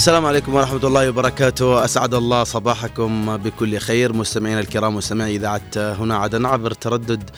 السلام 0.00 0.26
عليكم 0.26 0.54
ورحمة 0.54 0.86
الله 0.86 1.08
وبركاته. 1.08 1.84
أسعد 1.84 2.14
الله 2.14 2.44
صباحكم 2.44 3.36
بكل 3.36 3.78
خير. 3.78 4.12
مستمعينا 4.12 4.60
الكرام 4.60 4.96
مستمعي 4.96 5.36
إذاعة 5.36 5.60
هنا 5.76 6.16
عدن 6.16 6.46
عبر 6.46 6.70
تردد 6.70 7.30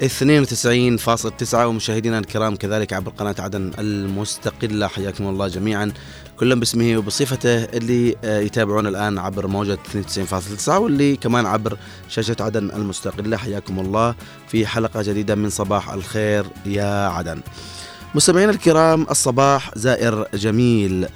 92.9 0.00 1.66
ومشاهدينا 1.66 2.18
الكرام 2.18 2.56
كذلك 2.56 2.92
عبر 2.92 3.10
قناة 3.10 3.34
عدن 3.38 3.72
المستقلة. 3.78 4.86
حياكم 4.86 5.28
الله 5.28 5.48
جميعا. 5.48 5.92
كل 6.40 6.56
باسمه 6.56 6.96
وبصفته 6.96 7.64
اللي 7.64 8.16
آه، 8.24 8.40
يتابعون 8.40 8.86
الآن 8.86 9.18
عبر 9.18 9.46
موجة 9.46 9.78
92.9 9.94 10.78
واللي 10.78 11.16
كمان 11.16 11.46
عبر 11.46 11.76
شاشة 12.08 12.36
عدن 12.40 12.70
المستقلة. 12.70 13.36
حياكم 13.36 13.78
الله 13.78 14.14
في 14.48 14.66
حلقة 14.66 15.02
جديدة 15.02 15.34
من 15.34 15.50
صباح 15.50 15.90
الخير 15.90 16.46
يا 16.66 17.08
عدن. 17.08 17.40
مستمعينا 18.14 18.52
الكرام 18.52 19.06
الصباح 19.10 19.70
زائر 19.74 20.26
جميل. 20.34 21.08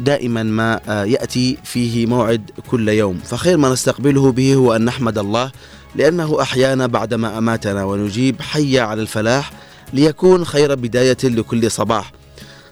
دائما 0.00 0.42
ما 0.42 0.80
آه، 0.88 1.04
يأتي 1.04 1.58
فيه 1.64 2.06
موعد 2.06 2.50
كل 2.70 2.88
يوم. 2.88 3.20
فخير 3.24 3.56
ما 3.56 3.72
نستقبله 3.72 4.32
به 4.32 4.54
هو 4.54 4.76
أن 4.76 4.84
نحمد 4.84 5.18
الله 5.18 5.50
لأنه 5.96 6.42
أحيانا 6.42 6.86
بعدما 6.86 7.38
أماتنا 7.38 7.84
ونجيب 7.84 8.42
حي 8.42 8.78
على 8.78 9.02
الفلاح 9.02 9.52
ليكون 9.92 10.44
خير 10.44 10.74
بداية 10.74 11.16
لكل 11.24 11.70
صباح. 11.70 12.12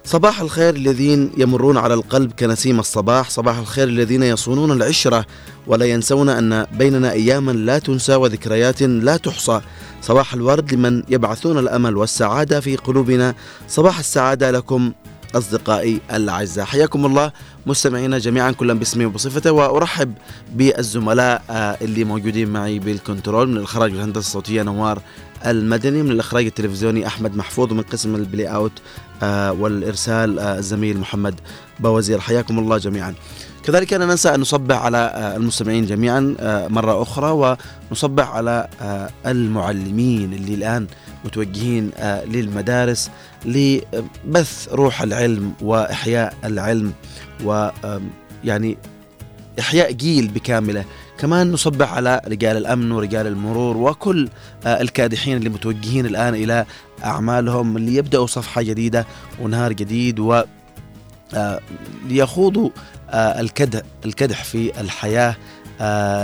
صباح 0.04 0.40
الخير 0.40 0.74
الذين 0.74 1.32
يمرون 1.36 1.76
على 1.76 1.94
القلب 1.94 2.32
كنسيم 2.32 2.80
الصباح. 2.80 3.30
صباح 3.30 3.58
الخير 3.58 3.88
الذين 3.88 4.22
يصونون 4.22 4.72
العشرة 4.72 5.26
ولا 5.66 5.86
ينسون 5.86 6.28
أن 6.28 6.66
بيننا 6.78 7.12
اياما 7.12 7.52
لا 7.52 7.78
تنسى 7.78 8.14
وذكريات 8.14 8.82
لا 8.82 9.16
تحصى. 9.16 9.60
صباح 10.02 10.34
الورد 10.34 10.74
لمن 10.74 11.02
يبعثون 11.08 11.58
الأمل 11.58 11.96
والسعادة 11.96 12.60
في 12.60 12.76
قلوبنا. 12.76 13.34
صباح 13.68 13.98
السعادة 13.98 14.50
لكم. 14.50 14.92
أصدقائي 15.34 16.00
الأعزاء. 16.12 16.64
حياكم 16.64 17.06
الله 17.06 17.32
مستمعينا 17.66 18.18
جميعا 18.18 18.50
كلا 18.50 18.74
باسمي 18.74 19.04
وبصفته 19.06 19.52
وأرحب 19.52 20.14
بالزملاء 20.54 21.42
اللي 21.82 22.04
موجودين 22.04 22.48
معي 22.48 22.78
بالكنترول 22.78 23.48
من 23.48 23.56
الإخراج 23.56 23.92
والهندسة 23.92 24.18
الصوتية 24.20 24.62
نوار 24.62 25.02
المدني 25.46 26.02
من 26.02 26.10
الإخراج 26.10 26.44
التلفزيوني 26.46 27.06
أحمد 27.06 27.36
محفوظ 27.36 27.72
ومن 27.72 27.82
قسم 27.82 28.14
ال 28.14 28.21
play 28.21 28.46
out 28.46 28.72
والإرسال 29.52 30.38
آه، 30.38 30.58
الزميل 30.58 30.98
محمد 30.98 31.40
بوزير. 31.80 32.20
حياكم 32.20 32.58
الله 32.58 32.78
جميعا. 32.78 33.14
كذلك 33.64 33.92
لا 33.92 34.06
ننسى 34.06 34.34
أن 34.34 34.40
نصبح 34.40 34.84
على 34.84 35.32
المستمعين 35.36 35.86
جميعا 35.86 36.36
مرة 36.68 37.02
أخرى 37.02 37.56
ونصبح 37.90 38.30
على 38.30 38.68
المعلمين 39.26 40.32
اللي 40.32 40.54
الآن 40.54 40.86
متوجهين 41.24 41.90
للمدارس 42.26 43.10
لبث 43.44 44.68
روح 44.72 45.02
العلم 45.02 45.52
وإحياء 45.60 46.34
العلم 46.44 46.92
و 47.44 47.68
يعني 48.44 48.78
إحياء 49.60 49.92
جيل 49.92 50.28
بكامله. 50.28 50.84
كمان 51.22 51.52
نصبح 51.52 51.92
على 51.92 52.20
رجال 52.28 52.56
الأمن 52.56 52.92
ورجال 52.92 53.26
المرور 53.26 53.76
وكل 53.76 54.28
آه، 54.66 54.80
الكادحين 54.80 55.36
اللي 55.36 55.48
متوجهين 55.48 56.06
الآن 56.06 56.34
إلى 56.34 56.66
أعمالهم 57.04 57.76
اللي 57.76 57.94
يبدأوا 57.94 58.26
صفحة 58.26 58.62
جديدة 58.62 59.06
ونهار 59.40 59.72
جديد 59.72 60.20
و 60.20 60.42
آه، 61.34 61.60
ليخوضوا 62.08 62.70
آه، 63.10 63.40
الكدح 63.40 63.82
الكدح 64.04 64.44
في 64.44 64.80
الحياة 64.80 65.36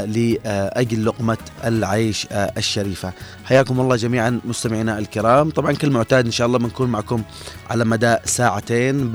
لأجل 0.06 1.06
لقمة 1.06 1.38
العيش 1.64 2.26
الشريفة. 2.32 3.12
حياكم 3.44 3.80
الله 3.80 3.96
جميعا 3.96 4.40
مستمعينا 4.44 4.98
الكرام. 4.98 5.50
طبعا 5.50 5.72
كل 5.72 5.90
معتاد 5.90 6.24
إن 6.24 6.30
شاء 6.30 6.46
الله 6.46 6.58
بنكون 6.58 6.90
معكم 6.90 7.22
على 7.70 7.84
مدى 7.84 8.16
ساعتين. 8.24 9.12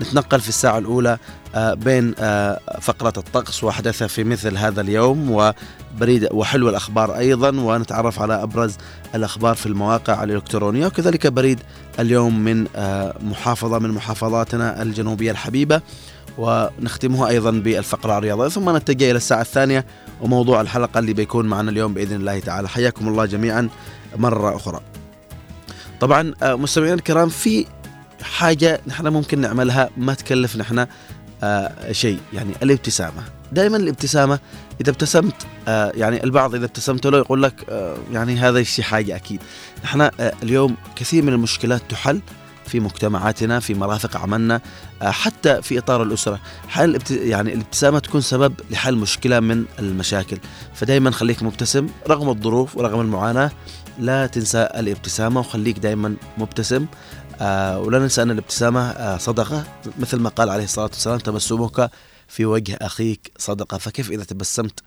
نتنقل 0.00 0.40
في 0.40 0.48
الساعة 0.48 0.78
الأولى 0.78 1.18
آه، 1.54 1.74
بين 1.74 2.14
فقرة 2.80 3.12
الطقس 3.16 3.64
وحدث 3.64 4.02
في 4.02 4.24
مثل 4.24 4.56
هذا 4.56 4.80
اليوم 4.80 5.30
وبريد 5.30 6.28
وحلو 6.30 6.68
الأخبار 6.68 7.18
أيضا 7.18 7.48
ونتعرف 7.48 8.22
على 8.22 8.42
أبرز 8.42 8.76
الأخبار 9.14 9.54
في 9.54 9.66
المواقع 9.66 10.24
الإلكترونية. 10.24 10.86
وكذلك 10.86 11.26
بريد 11.26 11.60
اليوم 12.00 12.44
من 12.44 12.66
محافظة 13.20 13.78
من 13.78 13.90
محافظاتنا 13.90 14.82
الجنوبية 14.82 15.30
الحبيبة 15.30 15.80
ونختمها 16.38 17.28
أيضا 17.28 17.50
بالفقرة 17.50 18.18
الرياضية. 18.18 18.48
ثم 18.48 18.76
نتجه 18.76 19.10
إلى 19.10 19.16
الساعة 19.16 19.40
الثانية 19.40 19.86
وموضوع 20.20 20.60
الحلقة 20.60 20.98
اللي 20.98 21.12
بيكون 21.12 21.46
معنا 21.46 21.70
اليوم 21.70 21.94
بإذن 21.94 22.16
الله 22.16 22.38
تعالى. 22.38 22.68
حياكم 22.68 23.08
الله 23.08 23.24
جميعا 23.24 23.68
مرة 24.16 24.56
أخرى. 24.56 24.80
طبعا 26.00 26.34
آه، 26.42 26.54
مستمعينا 26.54 26.94
الكرام 26.94 27.28
في 27.28 27.66
حاجة 28.22 28.80
نحن 28.86 29.08
ممكن 29.08 29.40
نعملها 29.40 29.90
ما 29.96 30.14
تكلف 30.14 30.56
نحن 30.56 30.86
آه 31.42 31.92
شيء. 31.92 32.18
يعني 32.32 32.52
الابتسامة. 32.62 33.22
دائما 33.52 33.76
الابتسامة 33.76 34.38
إذا 34.80 34.90
ابتسمت 34.90 35.46
آه 35.68 35.92
يعني 35.94 36.24
البعض 36.24 36.54
إذا 36.54 36.64
ابتسمت 36.64 37.06
له 37.06 37.18
يقول 37.18 37.42
لك 37.42 37.54
آه 37.70 37.96
يعني 38.12 38.36
هذا 38.36 38.58
الشيء 38.58 38.84
حاجة 38.84 39.16
أكيد. 39.16 39.40
نحن 39.84 40.00
آه 40.00 40.32
اليوم 40.42 40.76
كثير 40.96 41.22
من 41.22 41.32
المشكلات 41.32 41.82
تحل 41.88 42.20
في 42.66 42.80
مجتمعاتنا 42.80 43.60
في 43.60 43.74
مرافق 43.74 44.16
عملنا 44.16 44.60
آه، 45.02 45.10
حتى 45.10 45.62
في 45.62 45.78
إطار 45.78 46.02
الأسرة. 46.02 46.40
حل 46.68 46.98
يعني 47.10 47.54
الابتسامة 47.54 47.98
تكون 47.98 48.20
سبب 48.20 48.54
لحل 48.70 48.94
مشكلة 48.94 49.40
من 49.40 49.64
المشاكل. 49.78 50.38
فدائما 50.74 51.10
خليك 51.10 51.42
مبتسم 51.42 51.86
رغم 52.08 52.28
الظروف 52.28 52.76
ورغم 52.76 53.00
المعاناة 53.00 53.50
لا 53.98 54.26
تنسى 54.26 54.68
الابتسامة 54.76 55.40
وخليك 55.40 55.78
دائما 55.78 56.16
مبتسم. 56.38 56.86
ولا 57.78 57.98
ننسى 57.98 58.22
أن 58.22 58.30
الابتسامة 58.30 58.90
آه 58.90 59.16
صدقة. 59.18 59.64
مثل 59.98 60.18
ما 60.18 60.28
قال 60.28 60.50
عليه 60.50 60.64
الصلاة 60.64 60.84
والسلام 60.84 61.18
تبسمك 61.18 61.90
في 62.28 62.44
وجه 62.44 62.78
أخيك 62.82 63.32
صدقة. 63.38 63.78
فكيف 63.78 64.10
إذا 64.10 64.24
تبسمت؟ 64.24 64.80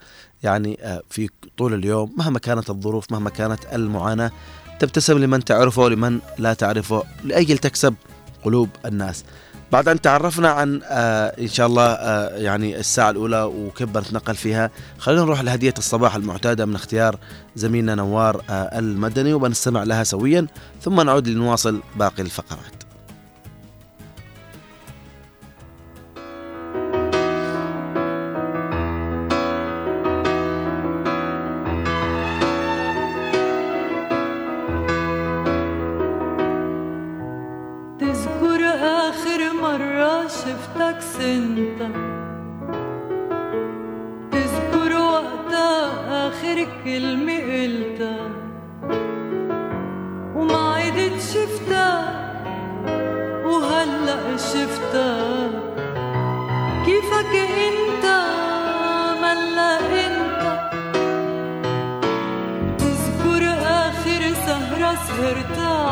يعني 0.44 0.80
آه 0.82 1.02
في 1.10 1.30
طول 1.58 1.74
اليوم 1.74 2.14
مهما 2.18 2.40
كانت 2.40 2.70
الظروف 2.70 3.12
مهما 3.12 3.30
كانت 3.30 3.60
المعاناة 3.74 4.32
تبتسم 4.80 5.18
لمن 5.18 5.46
تعرفه 5.46 5.82
ولمن 5.82 6.20
لا 6.38 6.54
تعرفه 6.54 7.04
لأجل 7.24 7.58
تكسب 7.58 7.96
قلوب 8.44 8.70
الناس. 8.86 9.24
بعد 9.72 9.88
أن 9.88 10.02
تعرفنا 10.02 10.50
عن 10.50 10.82
آه 10.86 11.28
إن 11.40 11.48
شاء 11.48 11.68
الله 11.68 11.86
آه 11.86 12.38
يعني 12.38 12.80
الساعة 12.80 13.10
الأولى 13.10 13.44
وكيف 13.44 13.90
بنتنقل 13.90 14.36
فيها 14.36 14.72
خلينا 14.98 15.22
نروح 15.22 15.42
لهدية 15.42 15.74
الصباح 15.78 16.16
المعتادة 16.16 16.66
من 16.66 16.76
اختيار 16.76 17.18
زميلنا 17.56 17.96
نوار 17.96 18.44
آه 18.50 18.80
المدني 18.80 19.34
وبنستمع 19.34 19.84
لها 19.84 20.04
سويا 20.04 20.48
ثم 20.82 21.02
نعود 21.02 21.28
لنواصل 21.28 21.82
باقي 21.96 22.24
الفقرات. 22.24 22.81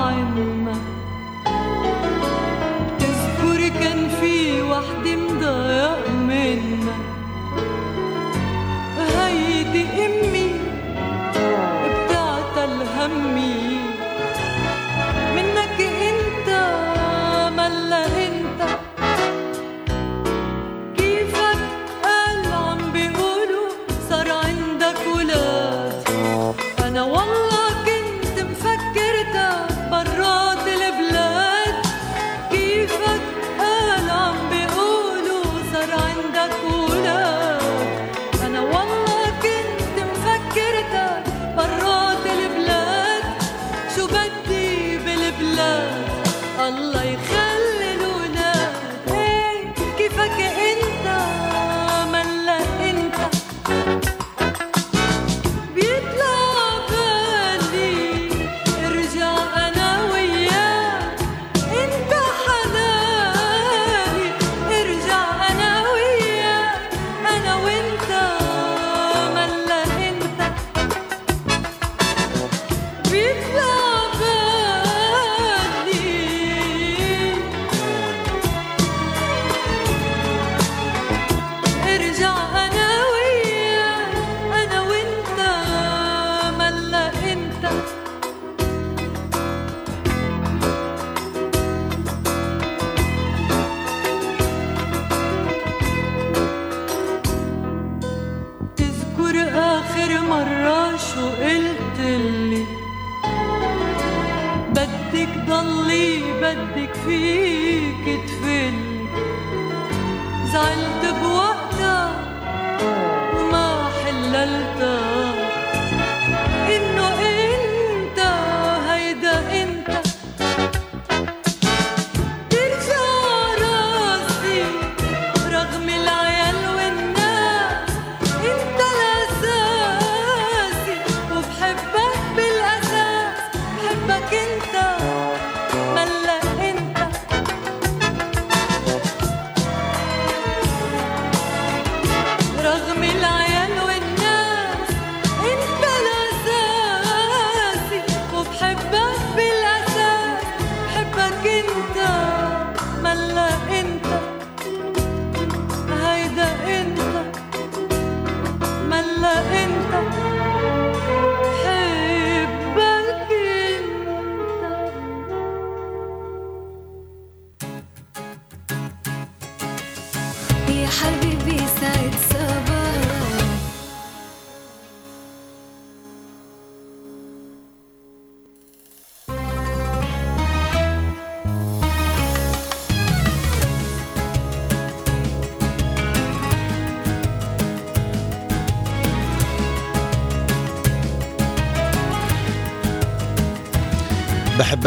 عندك 0.10 0.59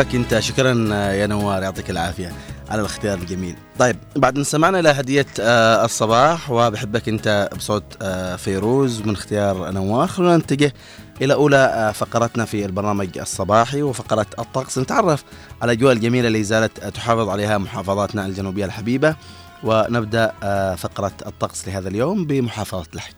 بحبك 0.03 0.15
انت. 0.15 0.39
شكرا 0.39 0.95
يا 1.13 1.27
نوار 1.27 1.63
يعطيك 1.63 1.91
العافية 1.91 2.33
على 2.71 2.81
الاختيار 2.81 3.19
الجميل. 3.19 3.57
طيب 3.79 3.97
بعد 4.17 4.39
ما 4.39 4.45
سمعنا 4.45 4.81
إلى 4.81 5.25
آه، 5.41 5.85
الصباح 5.85 6.51
وبحبك 6.51 7.09
انت 7.09 7.51
بصوت 7.57 7.85
آه، 8.03 8.37
فيروز 8.37 9.01
من 9.03 9.13
اختيار 9.13 9.71
نوار 9.71 10.07
خلونا 10.07 10.37
نتجه 10.37 10.73
إلى 11.23 11.35
أولى 11.35 11.57
آه، 11.57 11.93
فقرتنا 11.93 12.45
في 12.45 12.65
البرنامج 12.65 13.19
الصباحي 13.19 13.83
وفقرة 13.83 14.27
الطقس. 14.39 14.79
نتعرف 14.79 15.25
على 15.63 15.73
الاجواء 15.73 15.93
الجميلة 15.93 16.29
اللي 16.29 16.43
زالت 16.43 16.85
تحافظ 16.85 17.29
عليها 17.29 17.59
محافظاتنا 17.59 18.27
الجنوبية 18.27 18.65
الحبيبة 18.65 19.17
ونبدأ 19.65 20.33
فقرة 20.79 21.13
الطقس 21.27 21.69
لهذا 21.69 21.89
اليوم 21.89 22.25
بمحافظة 22.25 22.87
لحج 22.95 23.15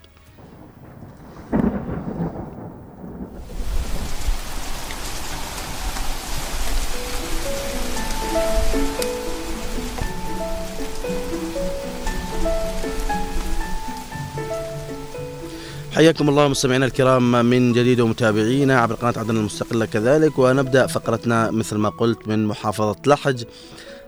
حياكم 15.94 16.28
الله 16.28 16.48
مستمعينا 16.48 16.86
الكرام 16.86 17.46
من 17.46 17.72
جديد 17.72 18.00
ومتابعينا 18.00 18.80
عبر 18.80 18.94
قناة 18.94 19.14
عدن 19.16 19.36
المستقلة 19.36 19.86
كذلك 19.86 20.38
ونبدأ 20.38 20.86
فقرتنا 20.86 21.50
مثل 21.50 21.76
ما 21.76 21.88
قلت 21.88 22.28
من 22.28 22.46
محافظة 22.46 22.96
لحج 23.06 23.44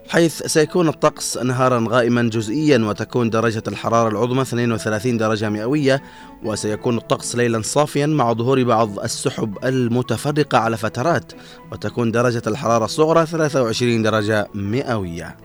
حيث 0.09 0.43
سيكون 0.43 0.89
الطقس 0.89 1.39
نهارا 1.39 1.87
غائما 1.89 2.23
جزئيا 2.23 2.79
وتكون 2.79 3.31
درجة 3.31 3.63
الحرارة 3.69 4.09
العظمى 4.09 4.43
32 4.43 5.17
درجة 5.17 5.49
مئوية 5.49 6.03
وسيكون 6.45 6.97
الطقس 6.97 7.37
ليلا 7.37 7.63
صافيا 7.63 8.07
مع 8.07 8.33
ظهور 8.33 8.63
بعض 8.63 8.99
السحب 8.99 9.59
المتفرقة 9.65 10.59
على 10.59 10.77
فترات 10.77 11.33
وتكون 11.73 12.11
درجة 12.11 12.43
الحرارة 12.47 12.85
الصغرى 12.85 13.27
23 13.27 14.03
درجة 14.03 14.49
مئوية. 14.55 15.37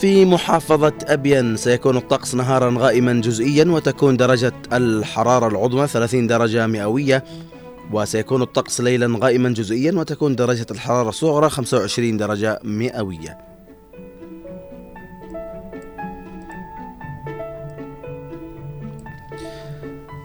في 0.00 0.24
محافظة 0.24 0.92
أبين. 1.02 1.56
سيكون 1.56 1.96
الطقس 1.96 2.34
نهارا 2.34 2.74
غائما 2.78 3.12
جزئيا 3.12 3.64
وتكون 3.64 4.16
درجة 4.16 4.52
الحرارة 4.72 5.48
العظمى 5.48 5.86
30 5.86 6.26
درجة 6.26 6.66
مئوية. 6.66 7.24
وسيكون 7.92 8.42
الطقس 8.42 8.80
ليلا 8.80 9.18
غائما 9.22 9.48
جزئيا 9.48 9.92
وتكون 9.92 10.36
درجة 10.36 10.66
الحرارة 10.70 11.08
الصغرى 11.08 11.50
25 11.50 12.16
درجة 12.16 12.60
مئوية. 12.64 13.38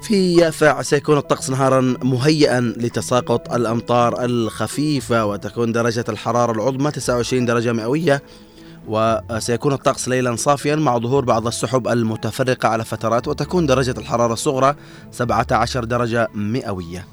في 0.03 0.35
يافع 0.35 0.81
سيكون 0.81 1.17
الطقس 1.17 1.49
نهارا 1.49 1.81
مهيئا 2.03 2.73
لتساقط 2.77 3.53
الأمطار 3.53 4.25
الخفيفة 4.25 5.25
وتكون 5.25 5.71
درجة 5.71 6.05
الحرارة 6.09 6.51
العظمى 6.51 6.91
29 6.91 7.45
درجة 7.45 7.73
مئوية. 7.73 8.21
وسيكون 8.87 9.73
الطقس 9.73 10.07
ليلا 10.07 10.35
صافيا 10.35 10.75
مع 10.75 10.97
ظهور 10.97 11.25
بعض 11.25 11.47
السحب 11.47 11.87
المتفرقة 11.87 12.69
على 12.69 12.85
فترات 12.85 13.27
وتكون 13.27 13.65
درجة 13.65 13.95
الحرارة 13.97 14.33
الصغرى 14.33 14.75
17 15.11 15.83
درجة 15.83 16.27
مئوية. 16.33 17.07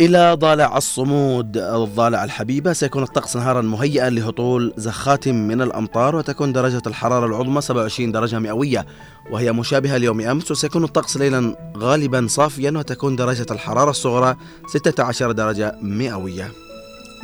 إلى 0.00 0.34
ضالع 0.34 0.76
الصمود. 0.76 1.56
الضالع 1.56 2.24
الحبيبة 2.24 2.72
سيكون 2.72 3.02
الطقس 3.02 3.36
نهارا 3.36 3.60
مهيئا 3.60 4.10
لهطول 4.10 4.74
زخات 4.76 5.28
من 5.28 5.62
الأمطار 5.62 6.16
وتكون 6.16 6.52
درجة 6.52 6.82
الحرارة 6.86 7.26
العظمى 7.26 7.60
27 7.60 8.12
درجة 8.12 8.38
مئوية. 8.38 8.86
وهي 9.30 9.52
مشابهة 9.52 9.96
ليوم 9.96 10.20
أمس 10.20 10.50
وسيكون 10.50 10.84
الطقس 10.84 11.16
ليلا 11.16 11.56
غالبا 11.76 12.26
صافيا 12.28 12.70
وتكون 12.70 13.16
درجة 13.16 13.46
الحرارة 13.50 13.90
الصغرى 13.90 14.36
16 14.66 15.32
درجة 15.32 15.78
مئوية. 15.82 16.52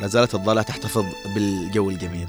لا 0.01 0.07
زالت 0.07 0.35
الضالع 0.35 0.61
تحتفظ 0.61 1.05
بالجو 1.35 1.89
الجميل. 1.89 2.27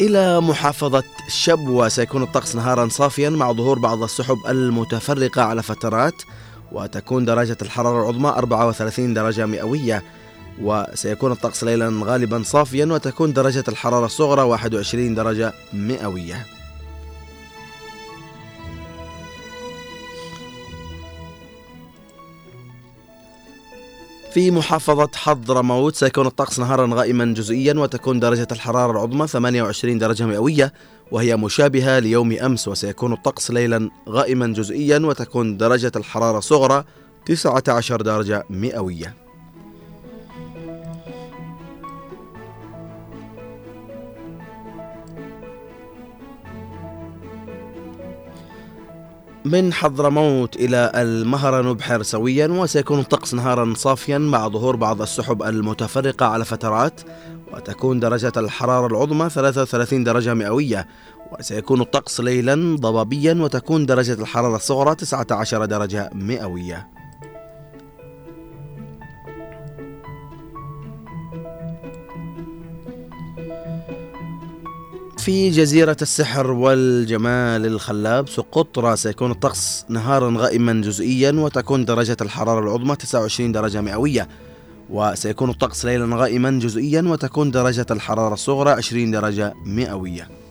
إلى 0.00 0.40
محافظة 0.40 1.04
شبوة. 1.28 1.88
سيكون 1.88 2.22
الطقس 2.22 2.56
نهارا 2.56 2.88
صافيا 2.88 3.30
مع 3.30 3.52
ظهور 3.52 3.78
بعض 3.78 4.02
السحب 4.02 4.38
المتفرقة 4.48 5.42
على 5.42 5.62
فترات 5.62 6.14
وتكون 6.72 7.24
درجة 7.24 7.56
الحرارة 7.62 8.02
العظمى 8.02 8.28
34 8.28 9.14
درجة 9.14 9.46
مئوية. 9.46 10.02
وسيكون 10.62 11.32
الطقس 11.32 11.64
ليلا 11.64 12.00
غالبا 12.04 12.42
صافيا 12.42 12.86
وتكون 12.86 13.32
درجة 13.32 13.64
الحرارة 13.68 14.06
الصغرى 14.06 14.42
21 14.42 15.14
درجة 15.14 15.52
مئوية. 15.72 16.46
في 24.34 24.50
محافظة 24.50 25.10
حضرموت 25.14 25.94
سيكون 25.94 26.26
الطقس 26.26 26.58
نهارا 26.58 26.94
غائما 26.94 27.24
جزئيا 27.24 27.74
وتكون 27.74 28.20
درجة 28.20 28.46
الحرارة 28.52 28.92
العظمى 28.92 29.26
28 29.26 29.98
درجة 29.98 30.26
مئوية 30.26 30.72
وهي 31.10 31.36
مشابهة 31.36 31.98
ليوم 31.98 32.32
أمس 32.32 32.68
وسيكون 32.68 33.12
الطقس 33.12 33.50
ليلا 33.50 33.90
غائما 34.08 34.46
جزئيا 34.46 34.98
وتكون 34.98 35.56
درجة 35.56 35.92
الحرارة 35.96 36.38
الصغرى 36.38 36.84
19 37.26 38.02
درجة 38.02 38.44
مئوية. 38.50 39.23
من 49.44 49.72
حضرموت 49.72 50.56
إلى 50.56 50.92
المهرة 50.94 51.70
نبحر 51.70 52.02
سويا 52.02 52.46
وسيكون 52.46 53.00
الطقس 53.00 53.34
نهارا 53.34 53.74
صافيا 53.76 54.18
مع 54.18 54.48
ظهور 54.48 54.76
بعض 54.76 55.02
السحب 55.02 55.42
المتفرقة 55.42 56.26
على 56.26 56.44
فترات 56.44 57.00
وتكون 57.52 58.00
درجة 58.00 58.32
الحرارة 58.36 58.86
العظمى 58.86 59.30
33 59.30 60.04
درجة 60.04 60.34
مئوية 60.34 60.86
وسيكون 61.32 61.80
الطقس 61.80 62.20
ليلا 62.20 62.76
ضبابيا 62.76 63.34
وتكون 63.34 63.86
درجة 63.86 64.12
الحرارة 64.12 64.56
الصغرى 64.56 64.94
19 64.94 65.64
درجة 65.64 66.10
مئوية. 66.14 66.88
في 75.24 75.50
جزيرة 75.50 75.96
السحر 76.02 76.50
والجمال 76.50 77.66
الخلاب 77.66 78.28
سقطرى 78.28 78.96
سيكون 78.96 79.30
الطقس 79.30 79.84
نهارا 79.88 80.34
غائما 80.36 80.72
جزئيا 80.72 81.32
وتكون 81.32 81.84
درجة 81.84 82.16
الحرارة 82.20 82.60
العظمى 82.60 82.96
29 82.96 83.52
درجة 83.52 83.80
مئوية. 83.80 84.28
وسيكون 84.90 85.50
الطقس 85.50 85.84
ليلا 85.84 86.16
غائما 86.16 86.50
جزئيا 86.50 87.02
وتكون 87.02 87.50
درجة 87.50 87.86
الحرارة 87.90 88.34
الصغرى 88.34 88.70
20 88.70 89.10
درجة 89.10 89.54
مئوية. 89.64 90.43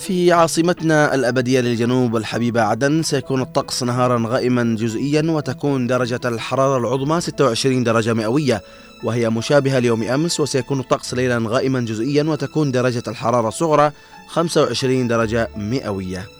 في 0.00 0.32
عاصمتنا 0.32 1.14
الأبدية 1.14 1.60
للجنوب 1.60 2.16
الحبيبة 2.16 2.62
عدن 2.62 3.02
سيكون 3.02 3.42
الطقس 3.42 3.82
نهارا 3.82 4.24
غائما 4.26 4.76
جزئيا 4.78 5.22
وتكون 5.30 5.86
درجة 5.86 6.20
الحرارة 6.24 6.78
العظمى 6.78 7.20
26 7.20 7.84
درجة 7.84 8.14
مئوية 8.14 8.62
وهي 9.04 9.30
مشابهة 9.30 9.78
ليوم 9.78 10.02
أمس 10.02 10.40
وسيكون 10.40 10.80
الطقس 10.80 11.14
ليلا 11.14 11.42
غائما 11.48 11.80
جزئيا 11.80 12.22
وتكون 12.22 12.72
درجة 12.72 13.02
الحرارة 13.08 13.48
الصغرى 13.48 13.92
25 14.28 15.08
درجة 15.08 15.48
مئوية. 15.56 16.39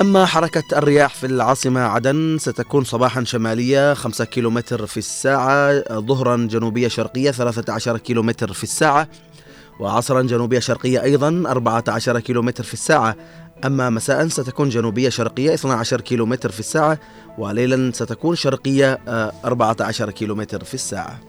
أما 0.00 0.26
حركة 0.26 0.78
الرياح 0.78 1.14
في 1.14 1.26
العاصمة 1.26 1.80
عدن 1.80 2.38
ستكون 2.38 2.84
صباحا 2.84 3.24
شمالية 3.24 3.94
5 3.94 4.24
كيلومتر 4.24 4.86
في 4.86 4.96
الساعة 4.96 5.82
ظهرا 5.98 6.36
جنوبية 6.36 6.88
شرقية 6.88 7.30
13 7.30 7.98
كيلومتر 7.98 8.52
في 8.52 8.62
الساعة 8.62 9.08
وعصرا 9.80 10.22
جنوبية 10.22 10.58
شرقية 10.58 11.02
أيضا 11.02 11.42
14 11.46 12.20
كيلومتر 12.20 12.64
في 12.64 12.74
الساعة. 12.74 13.16
أما 13.64 13.90
مساء 13.90 14.28
ستكون 14.28 14.68
جنوبية 14.68 15.08
شرقية 15.08 15.54
12 15.54 16.00
كيلومتر 16.00 16.50
في 16.50 16.60
الساعة 16.60 16.98
وليلا 17.38 17.92
ستكون 17.92 18.36
شرقية 18.36 18.98
14 19.44 20.10
كيلومتر 20.10 20.64
في 20.64 20.74
الساعة. 20.74 21.20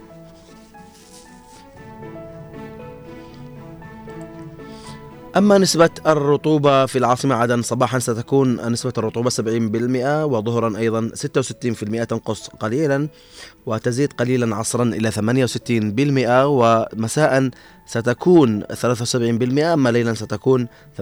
أما 5.37 5.57
نسبة 5.57 5.89
الرطوبة 6.07 6.85
في 6.85 6.97
العاصمة 6.97 7.35
عدن 7.35 7.61
صباحا 7.61 7.99
ستكون 7.99 8.71
نسبة 8.71 8.93
الرطوبة 8.97 9.29
70% 9.29 9.33
وظهرا 10.25 10.77
أيضا 10.77 11.11
66% 11.15 12.03
تنقص 12.03 12.47
قليلا 12.47 13.07
وتزيد 13.65 14.13
قليلا 14.13 14.55
عصرا 14.55 14.83
إلى 14.83 15.11
68% 15.11 15.15
ومساء 16.45 17.49
ستكون 17.85 18.63
73% 18.63 18.65
أما 19.59 19.89
ليلا 19.91 20.13
ستكون 20.13 20.67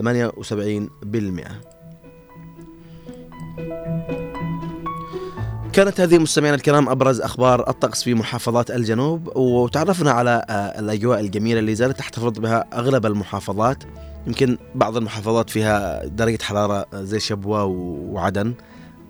كانت 5.72 6.00
هذه 6.00 6.18
مستمعينا 6.18 6.56
الكرام 6.56 6.88
أبرز 6.88 7.20
أخبار 7.20 7.68
الطقس 7.68 8.02
في 8.02 8.14
محافظات 8.14 8.70
الجنوب 8.70 9.36
وتعرفنا 9.36 10.10
على 10.10 10.44
الأجواء 10.78 11.20
الجميلة 11.20 11.58
اللي 11.60 11.74
زالت 11.74 11.98
تحتفظ 11.98 12.38
بها 12.38 12.66
أغلب 12.72 13.06
المحافظات. 13.06 13.84
يمكن 14.26 14.58
بعض 14.74 14.96
المحافظات 14.96 15.50
فيها 15.50 16.06
درجة 16.06 16.42
حرارة 16.42 16.86
زي 16.94 17.20
شبوة 17.20 17.64
وعدن. 17.64 18.54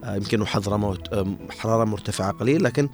آه، 0.05 0.17
يمكن 0.17 0.43
وحضرموت 0.43 1.13
آه، 1.13 1.27
حرارة 1.59 1.85
مرتفعة 1.85 2.33
قليل 2.33 2.65
لكن 2.65 2.89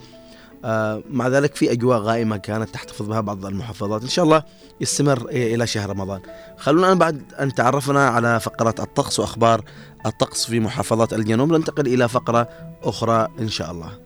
آه، 0.65 1.03
مع 1.11 1.29
ذلك 1.29 1.55
في 1.55 1.73
أجواء 1.73 1.99
غائمة 1.99 2.37
كانت 2.37 2.71
تحتفظ 2.71 3.09
بها 3.09 3.21
بعض 3.21 3.47
المحافظات. 3.47 4.03
إن 4.03 4.09
شاء 4.09 4.25
الله 4.25 4.43
يستمر 4.81 5.29
إلى 5.29 5.67
شهر 5.67 5.91
رمضان. 5.91 6.21
خلونا 6.57 6.95
بعد 6.95 7.33
أن 7.41 7.55
تعرفنا 7.55 8.09
على 8.09 8.41
فقرة 8.41 8.75
الطقس 8.79 9.21
وأخبار 9.21 9.65
الطقس 10.07 10.45
في 10.47 10.61
محافظات 10.61 11.13
الجنوب. 11.13 11.53
ننتقل 11.53 11.87
إلى 11.87 12.09
فقرة 12.09 12.49
أخرى 12.83 13.29
إن 13.39 13.49
شاء 13.49 13.71
الله. 13.71 14.06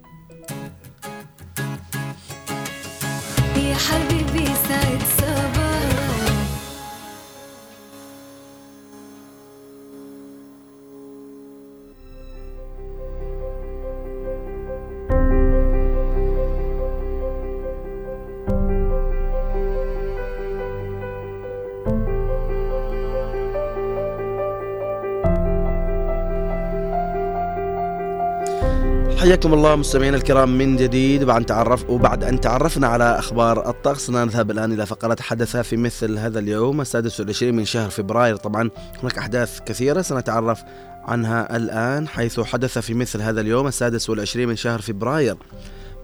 حياكم 29.21 29.55
الله 29.55 29.77
مستمعينا 29.77 30.17
الكرام 30.17 30.59
من 30.59 30.77
جديد 30.77 31.25
بعد 31.25 31.45
تعرف 31.45 31.91
وبعد 31.91 32.25
أن 32.25 32.41
تعرفنا 32.41 32.87
على 32.87 33.19
أخبار 33.19 33.71
الطقس 33.71 34.11
نذهب 34.11 34.51
الآن 34.51 34.73
إلى 34.73 34.87
فقره 34.87 35.17
حدث 35.21 35.57
في 35.57 35.77
مثل 35.77 36.19
هذا 36.19 36.39
اليوم 36.39 36.81
السادس 36.81 37.21
والعشرين 37.21 37.57
من 37.57 37.65
شهر 37.65 37.91
فبراير. 37.91 38.37
طبعا 38.37 38.71
هناك 39.03 39.19
أحداث 39.19 39.61
كثيرة 39.61 40.03
سنتعرف 40.03 40.63
عنها 41.05 41.57
الآن 41.57 42.09
حيث 42.09 42.41
حدث 42.41 42.79
في 42.79 42.95
مثل 42.95 43.23
هذا 43.23 43.41
اليوم 43.41 43.67
السادس 43.67 44.11
والعشرين 44.11 44.49
من 44.49 44.57
شهر 44.57 44.81
فبراير. 44.81 45.37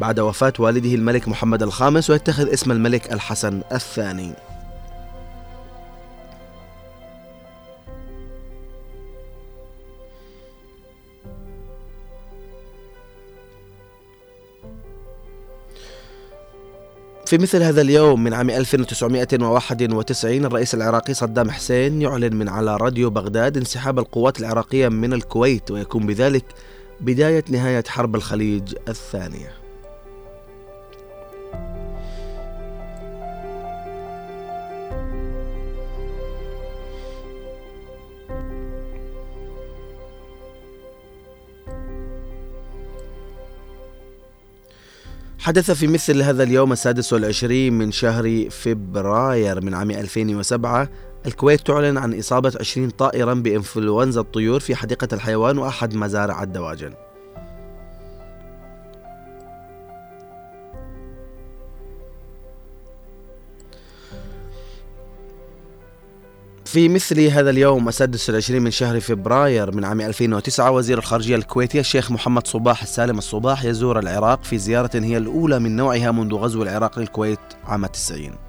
بعد 0.00 0.20
وفاة 0.20 0.52
والده 0.58 0.94
الملك 0.94 1.28
محمد 1.28 1.62
الخامس 1.62 2.10
ويتخذ 2.10 2.52
اسم 2.52 2.72
الملك 2.72 3.12
الحسن 3.12 3.60
الثاني. 3.72 4.32
في 17.28 17.38
مثل 17.38 17.62
هذا 17.62 17.80
اليوم 17.80 18.24
من 18.24 18.34
عام 18.34 18.50
1991 18.50 20.44
الرئيس 20.44 20.74
العراقي 20.74 21.14
صدام 21.14 21.50
حسين 21.50 22.02
يعلن 22.02 22.36
من 22.36 22.48
على 22.48 22.76
راديو 22.76 23.10
بغداد 23.10 23.56
انسحاب 23.56 23.98
القوات 23.98 24.40
العراقية 24.40 24.88
من 24.88 25.12
الكويت 25.12 25.70
ويكون 25.70 26.06
بذلك 26.06 26.44
بداية 27.00 27.44
نهاية 27.50 27.84
حرب 27.88 28.14
الخليج 28.16 28.74
الثانية. 28.88 29.57
حدث 45.48 45.70
في 45.70 45.86
مثل 45.86 46.22
هذا 46.22 46.42
اليوم 46.42 46.72
السادس 46.72 47.12
والعشرين 47.12 47.78
من 47.78 47.92
شهر 47.92 48.50
فبراير 48.50 49.64
من 49.64 49.74
عام 49.74 49.90
2007 49.90 50.88
الكويت 51.26 51.66
تعلن 51.66 51.98
عن 51.98 52.18
إصابة 52.18 52.52
20 52.60 52.90
طائرا 52.90 53.34
بإنفلونزا 53.34 54.20
الطيور 54.20 54.60
في 54.60 54.74
حديقة 54.74 55.08
الحيوان 55.12 55.58
وأحد 55.58 55.94
مزارع 55.94 56.42
الدواجن. 56.42 56.94
في 66.72 66.88
مثل 66.88 67.20
هذا 67.20 67.50
اليوم 67.50 67.88
السادس 67.88 68.28
والعشرين 68.28 68.62
من 68.62 68.70
شهر 68.70 69.00
فبراير 69.00 69.76
من 69.76 69.84
عام 69.84 70.00
2009 70.00 70.70
وزير 70.70 70.98
الخارجية 70.98 71.36
الكويتي 71.36 71.80
الشيخ 71.80 72.10
محمد 72.10 72.46
صباح 72.46 72.82
السالم 72.82 73.18
الصباح 73.18 73.64
يزور 73.64 73.98
العراق 73.98 74.44
في 74.44 74.58
زيارة 74.58 74.90
هي 74.94 75.16
الأولى 75.16 75.58
من 75.58 75.76
نوعها 75.76 76.12
منذ 76.12 76.34
غزو 76.34 76.62
العراق 76.62 76.98
للكويت 76.98 77.38
عام 77.64 77.86
90 77.86 78.47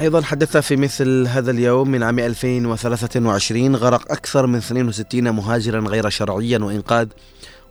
أيضا 0.00 0.22
حدث 0.22 0.56
في 0.56 0.76
مثل 0.76 1.26
هذا 1.26 1.50
اليوم 1.50 1.90
من 1.90 2.02
عام 2.02 2.18
2023 2.18 3.76
غرق 3.76 4.12
أكثر 4.12 4.46
من 4.46 4.56
62 4.56 5.30
مهاجرا 5.30 5.80
غير 5.80 6.08
شرعيا 6.08 6.58
وإنقاذ 6.58 7.08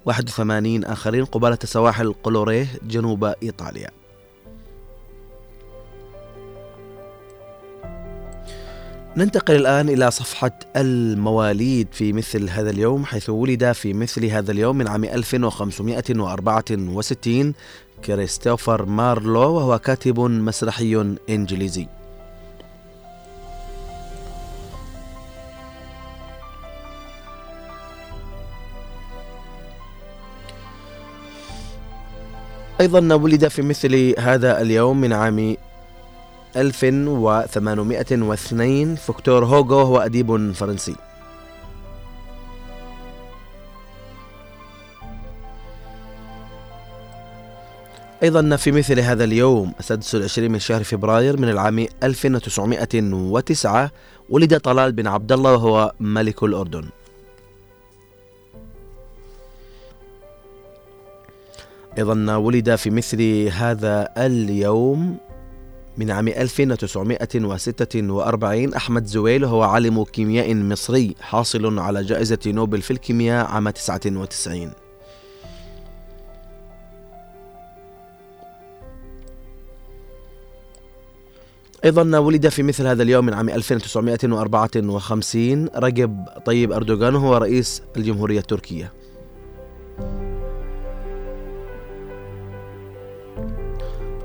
81 0.06 0.84
آخرين 0.84 1.26
قبالة 1.26 1.58
سواحل 1.64 2.14
قلوريه 2.24 2.68
جنوب 2.84 3.34
إيطاليا. 3.44 3.90
ننتقل 9.18 9.56
الآن 9.56 9.90
إلى 9.90 10.12
صفحة 10.12 10.60
المواليد 10.76 11.88
في 11.92 12.14
مثل 12.14 12.50
هذا 12.50 12.70
اليوم 12.70 13.06
حيث 13.06 13.30
ولد 13.30 13.72
في 13.72 13.94
مثل 13.94 14.26
هذا 14.26 14.52
اليوم 14.52 14.78
من 14.78 14.88
عام 14.88 15.04
1564 15.04 17.54
كريستوفر 18.06 18.86
مارلو 18.86 19.54
وهو 19.54 19.80
كاتب 19.80 20.20
مسرحي 20.20 21.16
إنجليزي. 21.30 21.88
أيضا 32.82 33.16
ولد 33.16 33.48
في 33.48 33.62
مثل 33.62 34.16
هذا 34.20 34.62
اليوم 34.62 35.02
من 35.02 35.14
عام 35.14 35.56
1802 36.56 38.96
فيكتور 38.96 39.46
هوغو 39.46 39.76
وهو 39.76 39.98
أديب 39.98 40.52
فرنسي. 40.52 40.96
أيضا 48.24 48.56
في 48.56 48.72
مثل 48.72 49.00
هذا 49.00 49.24
اليوم 49.24 49.74
السادس 49.80 50.16
والعشرين 50.16 50.52
من 50.52 50.60
شهر 50.60 50.84
فبراير 50.84 51.38
من 51.38 51.50
العام 51.50 51.88
1909 52.04 53.92
ولد 54.30 54.60
طلال 54.60 54.92
بن 54.92 55.08
عبد 55.08 55.32
الله 55.32 55.54
وهو 55.54 55.94
ملك 56.00 56.44
الأردن. 56.44 56.90
أيضا 61.98 62.36
ولد 62.36 62.76
في 62.76 62.90
مثل 62.90 63.22
هذا 63.52 64.10
اليوم 64.18 65.18
من 65.98 66.12
عام 66.12 66.28
1946 66.28 68.74
أحمد 68.74 69.06
زويل 69.06 69.46
وهو 69.46 69.64
عالم 69.64 70.04
كيمياء 70.04 70.56
مصري 70.56 71.16
حاصل 71.22 71.80
على 71.80 72.04
جائزة 72.04 72.40
نوبل 72.48 72.82
في 72.82 72.92
الكيمياء 72.92 73.46
عام 73.46 73.70
99 73.70 74.72
أيضا 81.86 82.18
ولد 82.18 82.50
في 82.50 82.64
مثل 82.64 82.88
هذا 82.88 83.04
اليوم 83.04 83.26
من 83.26 83.34
عام 83.34 83.50
1954 83.50 85.70
رجب 85.76 86.26
طيب 86.46 86.72
أردوغان 86.72 87.16
وهو 87.16 87.38
رئيس 87.38 87.82
الجمهورية 87.98 88.40
التركية. 88.40 88.94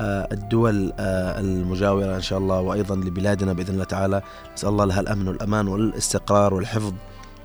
الدول 0.00 0.92
آه، 0.98 1.40
المجاورة 1.40 2.16
إن 2.16 2.22
شاء 2.22 2.38
الله 2.38 2.60
وأيضا 2.60 2.96
لبلادنا 2.96 3.52
بإذن 3.52 3.74
الله 3.74 3.84
تعالى. 3.84 4.22
نسأل 4.54 4.68
الله 4.68 4.84
لها 4.84 5.00
الأمن 5.00 5.28
والأمان 5.28 5.68
والاستقرار 5.68 6.54
والحفظ 6.54 6.92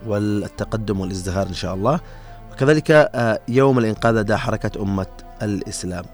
والتقدم 0.06 1.00
والازدهار 1.00 1.48
إن 1.48 1.54
شاء 1.54 1.74
الله. 1.74 2.00
وكذلك 2.52 2.92
آه، 2.92 3.40
يوم 3.48 3.80
الإنقاذ 3.80 4.14
لدى 4.14 4.38
حركة 4.38 4.82
أمة 4.82 5.08
الإسلام. 5.42 6.06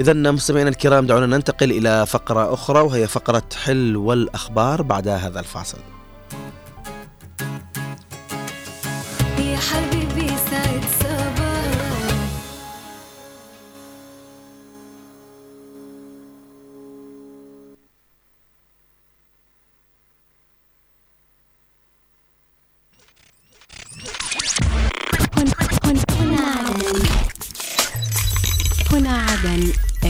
إذا 0.00 0.12
مستمعينا 0.12 0.70
الكرام 0.70 1.06
دعونا 1.06 1.26
ننتقل 1.26 1.70
إلى 1.70 2.06
فقرة 2.06 2.54
أخرى 2.54 2.80
وهي 2.80 3.06
فقرة 3.06 3.42
حل 3.64 3.96
والأخبار 3.96 4.82
بعد 4.82 5.08
هذا 5.08 5.40
الفاصل. 5.40 5.78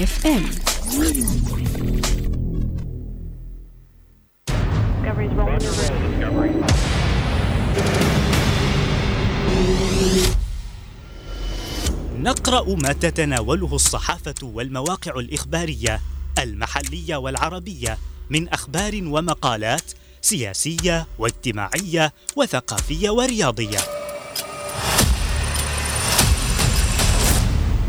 اف 0.02 0.26
ام 0.26 0.44
نقرأ 12.18 12.76
ما 12.76 12.92
تتناوله 12.92 13.74
الصحافة 13.74 14.34
والمواقع 14.42 15.12
الإخبارية 15.12 16.00
المحلية 16.38 17.16
والعربية 17.16 17.98
من 18.30 18.48
أخبار 18.48 19.00
ومقالات 19.02 19.92
سياسية 20.22 21.06
واجتماعية 21.18 22.12
وثقافية 22.36 23.10
ورياضية. 23.10 23.78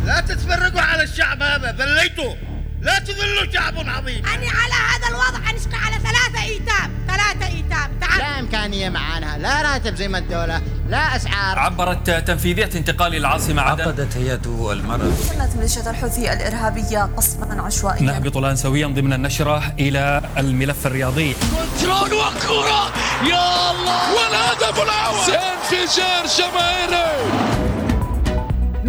لا 0.06 0.20
تتفرقوا 0.20 0.82
على 1.02 1.10
الشعب 1.10 1.44
هذا 1.44 1.72
ذليتوا 1.72 2.34
لا 2.82 3.00
تذلوا 3.00 3.52
شعب 3.54 3.74
عظيم. 3.78 4.26
أنا 4.26 4.52
على 4.52 4.74
هذا 4.74 5.08
الوضع 5.10 5.50
أنشقى 5.50 5.78
على 5.86 5.96
ثلاثة 5.96 6.44
إيتام 6.44 6.92
ثلاثة 7.08 7.56
إيتام. 7.56 8.00
تعال. 8.02 8.18
لا 8.20 8.40
إمكانية 8.40 8.90
معانا 8.90 9.38
لا 9.38 9.62
راتب 9.62 9.96
زي 9.96 10.08
ما 10.08 10.18
الدولة 10.18 10.62
لا 10.90 11.16
أسعار. 11.16 11.60
عبرت 11.60 12.10
تنفيذية 12.10 12.70
انتقال 12.76 13.16
العاصمة 13.16 13.62
عدن. 13.62 13.82
عقدت 13.82 14.18
هيئة 14.18 14.72
المرأة. 14.72 15.12
كانت 15.30 15.56
ميليشيا 15.56 15.90
الحوثي 15.90 16.34
الإرهابية 16.34 17.10
قصفا 17.18 17.62
عشوائيا. 17.62 18.02
نهبط 18.02 18.38
الآن 18.38 18.56
سويا 18.56 18.88
ضمن 18.88 19.14
النشرة 19.14 19.74
إلى 19.80 20.22
الملف 20.38 20.88
الرياضي. 20.88 21.34
كنترول 21.34 22.14
وكرة 22.14 22.94
يا 23.30 23.72
الله! 23.72 24.14
والهدف 24.14 24.84
الأول! 24.84 25.36
انفجار 25.36 26.26
جماهيري 26.38 27.71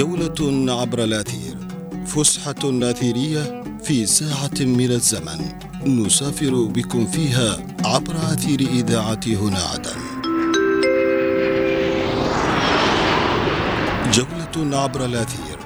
جولة 0.00 0.80
عبر 0.80 1.04
الأثير 1.04 1.56
فسحة 2.06 2.54
أثيرية 2.64 3.64
في 3.82 4.06
ساعة 4.06 4.60
من 4.60 4.90
الزمن. 4.90 5.40
نسافر 5.86 6.64
بكم 6.64 7.06
فيها 7.06 7.58
عبر 7.84 8.16
أثير 8.32 8.60
إذاعة 8.60 9.20
هنا 9.26 9.58
عدن. 9.58 10.00
جولة 14.12 14.78
عبر 14.78 15.04
الأثير 15.04 15.58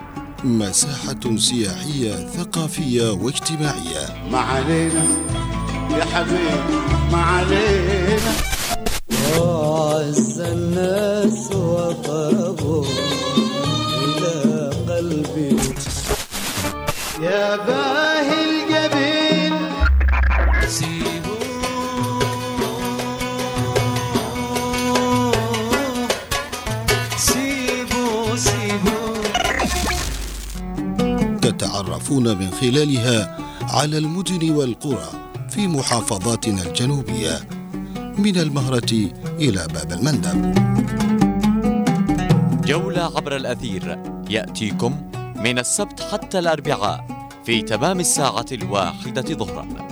مساحة 0.45 1.37
سياحية 1.37 2.27
ثقافية 2.27 3.13
واجتماعية. 3.13 4.29
ما 4.31 4.39
علينا 4.39 5.05
يا 5.91 6.05
حبيبي 6.05 6.77
ما 7.13 7.19
علينا. 7.19 8.33
وعز 9.39 10.41
الناس 10.41 11.53
وقربوا 11.53 12.85
يا 17.25 17.57
باهي 17.57 18.41
الجبين. 18.45 19.55
تتعرفون 31.43 32.39
من 32.39 32.51
خلالها 32.51 33.39
على 33.63 33.99
المدن 33.99 34.51
والقرى 34.51 35.09
في 35.51 35.69
محافظاتنا 35.69 36.63
الجنوبية 36.63 37.49
من 38.19 38.37
المهرة 38.37 38.93
إلى 39.39 39.67
باب 39.75 39.93
المندب. 39.93 40.55
جولة 42.65 43.03
عبر 43.17 43.37
الأثير. 43.37 43.99
يأتيكم 44.31 45.11
من 45.37 45.59
السبت 45.59 46.01
حتى 46.13 46.39
الأربعاء 46.39 47.14
في 47.45 47.63
تمام 47.63 48.01
الساعة 48.01 48.47
الواحدة 48.53 49.23
ظهرا. 49.23 49.84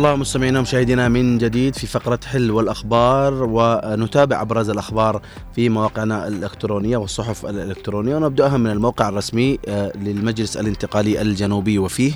الله 0.00 0.16
مستمعينا 0.16 0.58
ومشاهدينا 0.58 1.08
من 1.08 1.38
جديد 1.38 1.74
في 1.76 1.86
فقرة 1.86 2.20
حل 2.26 2.50
والأخبار 2.50 3.34
ونتابع 3.34 4.42
أبرز 4.42 4.70
الأخبار 4.70 5.22
في 5.54 5.68
مواقعنا 5.68 6.28
الإلكترونية 6.28 6.96
والصحف 6.96 7.46
الإلكترونية 7.46 8.16
ونبدأها 8.16 8.56
من 8.56 8.70
الموقع 8.70 9.08
الرسمي 9.08 9.58
آه، 9.68 9.92
للمجلس 9.96 10.56
الانتقالي 10.56 11.20
الجنوبي. 11.22 11.78
وفيه 11.78 12.12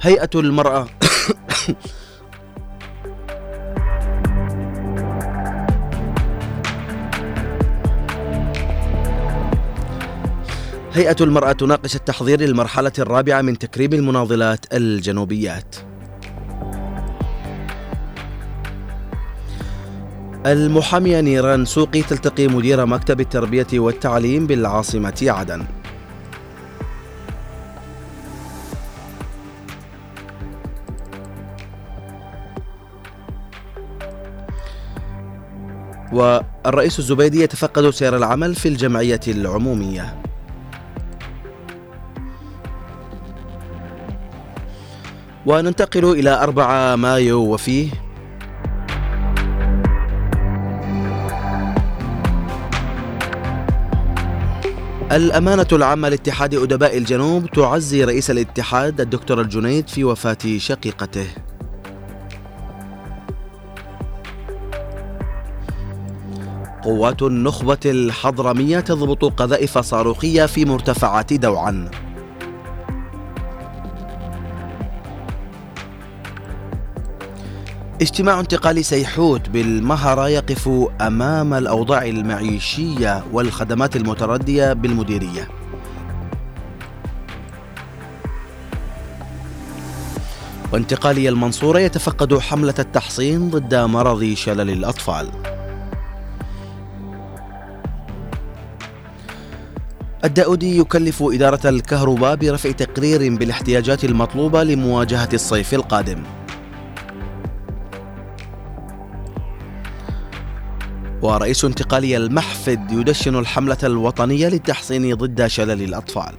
هيئة 0.00 0.30
المرأة 0.34 0.86
هيئة 10.94 11.16
المرأة 11.20 11.52
تناقش 11.52 11.96
التحضير 11.96 12.40
للمرحلة 12.40 12.92
الرابعة 12.98 13.42
من 13.42 13.58
تكريم 13.58 13.92
المناضلات 13.92 14.66
الجنوبيات. 14.74 15.76
المحامية 20.46 21.20
نيران 21.20 21.64
سوقي 21.64 22.02
تلتقي 22.02 22.48
مدير 22.48 22.86
مكتب 22.86 23.20
التربية 23.20 23.66
والتعليم 23.74 24.46
بالعاصمة 24.46 25.22
عدن. 25.22 25.64
والرئيس 36.12 36.98
الزبيدي 36.98 37.42
يتفقد 37.42 37.90
سير 37.90 38.16
العمل 38.16 38.54
في 38.54 38.68
الجمعية 38.68 39.20
العمومية 39.28 40.23
وننتقل 45.46 46.04
إلى 46.04 46.42
4 46.42 46.96
مايو 46.96 47.40
وفيه 47.40 47.88
الأمانة 55.12 55.66
العامة 55.72 56.08
لاتحاد 56.08 56.54
أدباء 56.54 56.98
الجنوب 56.98 57.46
تعزي 57.46 58.04
رئيس 58.04 58.30
الاتحاد 58.30 59.00
الدكتور 59.00 59.40
الجنيد 59.40 59.88
في 59.88 60.04
وفاة 60.04 60.38
شقيقته. 60.56 61.26
قوات 66.82 67.22
النخبة 67.22 67.78
الحضرمية 67.84 68.80
تضبط 68.80 69.24
قذائف 69.24 69.78
صاروخية 69.78 70.46
في 70.46 70.64
مرتفعات 70.64 71.32
دوعا. 71.32 71.90
اجتماع 78.00 78.40
انتقالي 78.40 78.82
سيحوت 78.82 79.48
بالمهرة 79.48 80.28
يقف 80.28 80.70
أمام 81.00 81.54
الأوضاع 81.54 82.04
المعيشية 82.04 83.24
والخدمات 83.32 83.96
المتردية 83.96 84.72
بالمديرية. 84.72 85.48
وانتقالي 90.72 91.28
المنصورة 91.28 91.78
يتفقد 91.78 92.38
حملة 92.38 92.74
التحصين 92.78 93.50
ضد 93.50 93.74
مرض 93.74 94.24
شلل 94.24 94.70
الأطفال. 94.70 95.28
الداودي 100.24 100.78
يكلف 100.78 101.22
إدارة 101.22 101.68
الكهرباء 101.68 102.36
برفع 102.36 102.70
تقرير 102.70 103.36
بالاحتياجات 103.36 104.04
المطلوبة 104.04 104.62
لمواجهة 104.62 105.28
الصيف 105.32 105.74
القادم. 105.74 106.22
ورئيس 111.24 111.64
انتقالي 111.64 112.16
المحفد 112.16 112.92
يدشن 112.92 113.36
الحملة 113.36 113.76
الوطنية 113.82 114.48
للتحصين 114.48 115.14
ضد 115.14 115.46
شلل 115.46 115.82
الأطفال. 115.82 116.34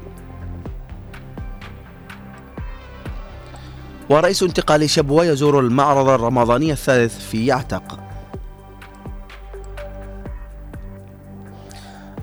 ورئيس 4.10 4.43
انتقالي 4.43 4.88
شبوة 4.88 5.26
يزور 5.26 5.60
المعرض 5.60 6.10
الرمضاني 6.10 6.71
الثالث 6.71 7.19
في 7.19 7.45
يعتق. 7.45 8.00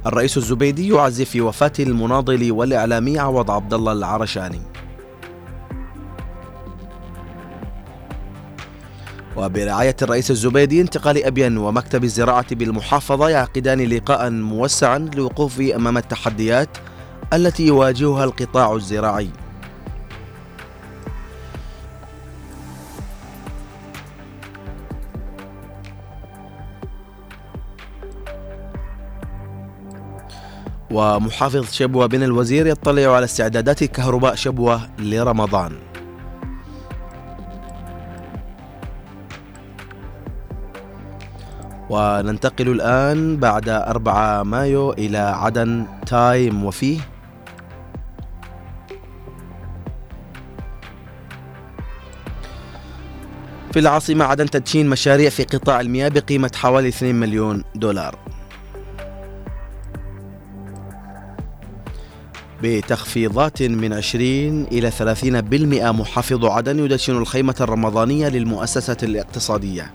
الرئيس 0.06 0.36
الزبيدي 0.36 0.88
يعزي 0.88 1.24
في 1.24 1.40
وفاة 1.40 1.72
المناضل 1.80 2.52
والإعلامي 2.52 3.18
عوض 3.18 3.50
عبد 3.50 3.74
الله 3.74 3.92
العرشاني. 3.92 4.71
وبرعاية 9.42 9.96
الرئيس 10.02 10.30
الزبيدي 10.30 10.80
انتقال 10.80 11.24
أبين 11.24 11.58
ومكتب 11.58 12.04
الزراعة 12.04 12.54
بالمحافظة 12.54 13.28
يعقدان 13.28 13.80
لقاء 13.80 14.30
موسعا 14.30 14.98
للوقوف 14.98 15.60
أمام 15.60 15.98
التحديات 15.98 16.68
التي 17.32 17.66
يواجهها 17.66 18.24
القطاع 18.24 18.74
الزراعي. 18.74 19.28
ومحافظ 30.90 31.72
شبوة 31.72 32.06
بن 32.06 32.22
الوزير 32.22 32.66
يطلع 32.66 33.14
على 33.16 33.24
استعدادات 33.24 33.84
كهرباء 33.84 34.34
شبوة 34.34 34.80
لرمضان. 34.98 35.91
وننتقل 41.92 42.68
الآن 42.68 43.36
بعد 43.36 43.68
4 43.68 44.42
مايو 44.42 44.92
إلى 44.92 45.18
عدن 45.18 45.86
تايم. 46.06 46.64
وفيه 46.64 47.00
في 53.72 53.78
العاصمة 53.78 54.24
عدن 54.24 54.50
تدشين 54.50 54.88
مشاريع 54.88 55.30
في 55.30 55.44
قطاع 55.44 55.80
المياه 55.80 56.08
بقيمة 56.08 56.50
حوالي 56.54 56.88
2 56.88 57.14
مليون 57.14 57.64
دولار. 57.74 58.18
بتخفيضات 62.62 63.62
من 63.62 63.92
20 63.92 64.62
إلى 64.72 64.90
30% 64.90 65.92
محافظ 65.92 66.44
عدن 66.44 66.78
يدشن 66.78 67.16
الخيمة 67.16 67.54
الرمضانية 67.60 68.28
للمؤسسة 68.28 68.96
الاقتصادية. 69.02 69.92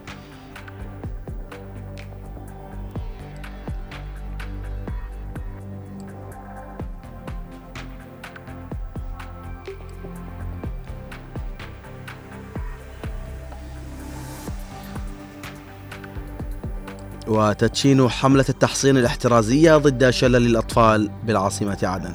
وتدشين 17.38 18.10
حملة 18.10 18.46
التحصين 18.50 18.98
الاحترازية 18.98 19.78
ضد 19.78 20.10
شلل 20.10 20.36
الأطفال 20.36 21.10
بالعاصمة 21.24 21.78
عدن. 21.84 22.14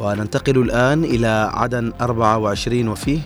وننتقل 0.00 0.58
الآن 0.58 1.04
إلى 1.04 1.50
عدن 1.54 1.92
24 2.00 2.88
وفيه. 2.88 3.20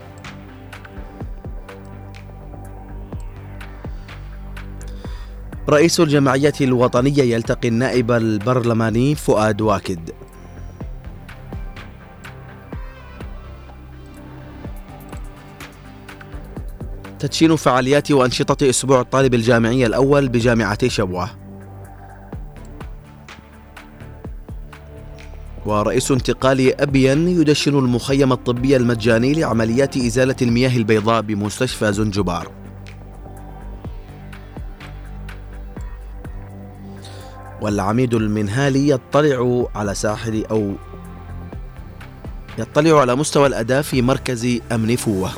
رئيس 5.68 6.00
الجمعية 6.00 6.52
الوطنية 6.60 7.22
يلتقي 7.22 7.68
النائب 7.68 8.10
البرلماني 8.10 9.14
فؤاد 9.14 9.60
واكد. 9.60 10.10
تدشين 17.22 17.56
فعاليات 17.56 18.10
وأنشطة 18.10 18.70
أسبوع 18.70 19.00
الطالب 19.00 19.34
الجامعي 19.34 19.86
الأول 19.86 20.28
بجامعتي 20.28 20.88
شبوة. 20.88 21.30
ورئيس 25.66 26.10
انتقال 26.10 26.80
أبين 26.80 27.28
يدشن 27.28 27.78
المخيم 27.78 28.32
الطبي 28.32 28.76
المجاني 28.76 29.32
لعمليات 29.32 29.96
إزالة 29.96 30.36
المياه 30.42 30.76
البيضاء 30.76 31.22
بمستشفى 31.22 31.92
زنجبار. 31.92 32.48
والعميد 37.60 38.14
المنهالي 38.14 38.88
يطلع 38.88 39.66
على 39.74 39.94
ساحل 39.94 40.44
أو 40.50 40.72
يطلع 42.58 43.00
على 43.00 43.14
مستوى 43.14 43.46
الأداء 43.46 43.82
في 43.82 44.02
مركز 44.02 44.58
أمن 44.72 44.96
فوة. 44.96 45.30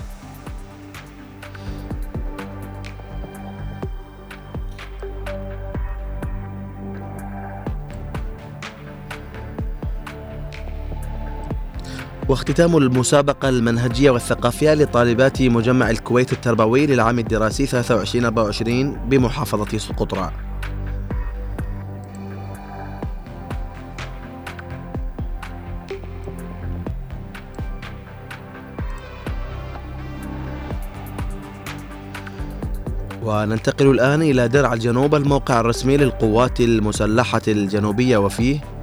واختتام 12.29 12.77
المسابقة 12.77 13.49
المنهجية 13.49 14.11
والثقافية 14.11 14.75
لطالبات 14.75 15.43
مجمع 15.43 15.91
الكويت 15.91 16.33
التربوي 16.33 16.87
للعام 16.87 17.19
الدراسي 17.19 17.67
23-24 17.67 18.69
بمحافظة 19.09 19.79
سقطرى 19.79 20.33
وننتقل 33.23 33.91
الآن 33.91 34.23
إلى 34.23 34.49
درع 34.49 34.73
الجنوب 34.73 35.15
الموقع 35.15 35.61
الرسمي 35.61 35.97
للقوات 35.97 36.61
المسلحة 36.61 37.43
الجنوبية 37.49 38.17
وفيه 38.17 38.74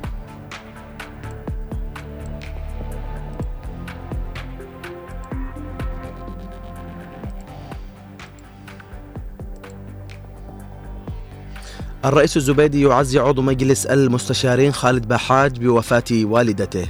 الرئيس 12.06 12.38
الزبيدي 12.38 12.82
يعزي 12.82 13.20
عضو 13.20 13.42
مجلس 13.42 13.86
المستشارين 13.86 14.72
خالد 14.72 15.08
بحاج 15.08 15.60
بوفاة 15.60 16.04
والدته. 16.12 16.88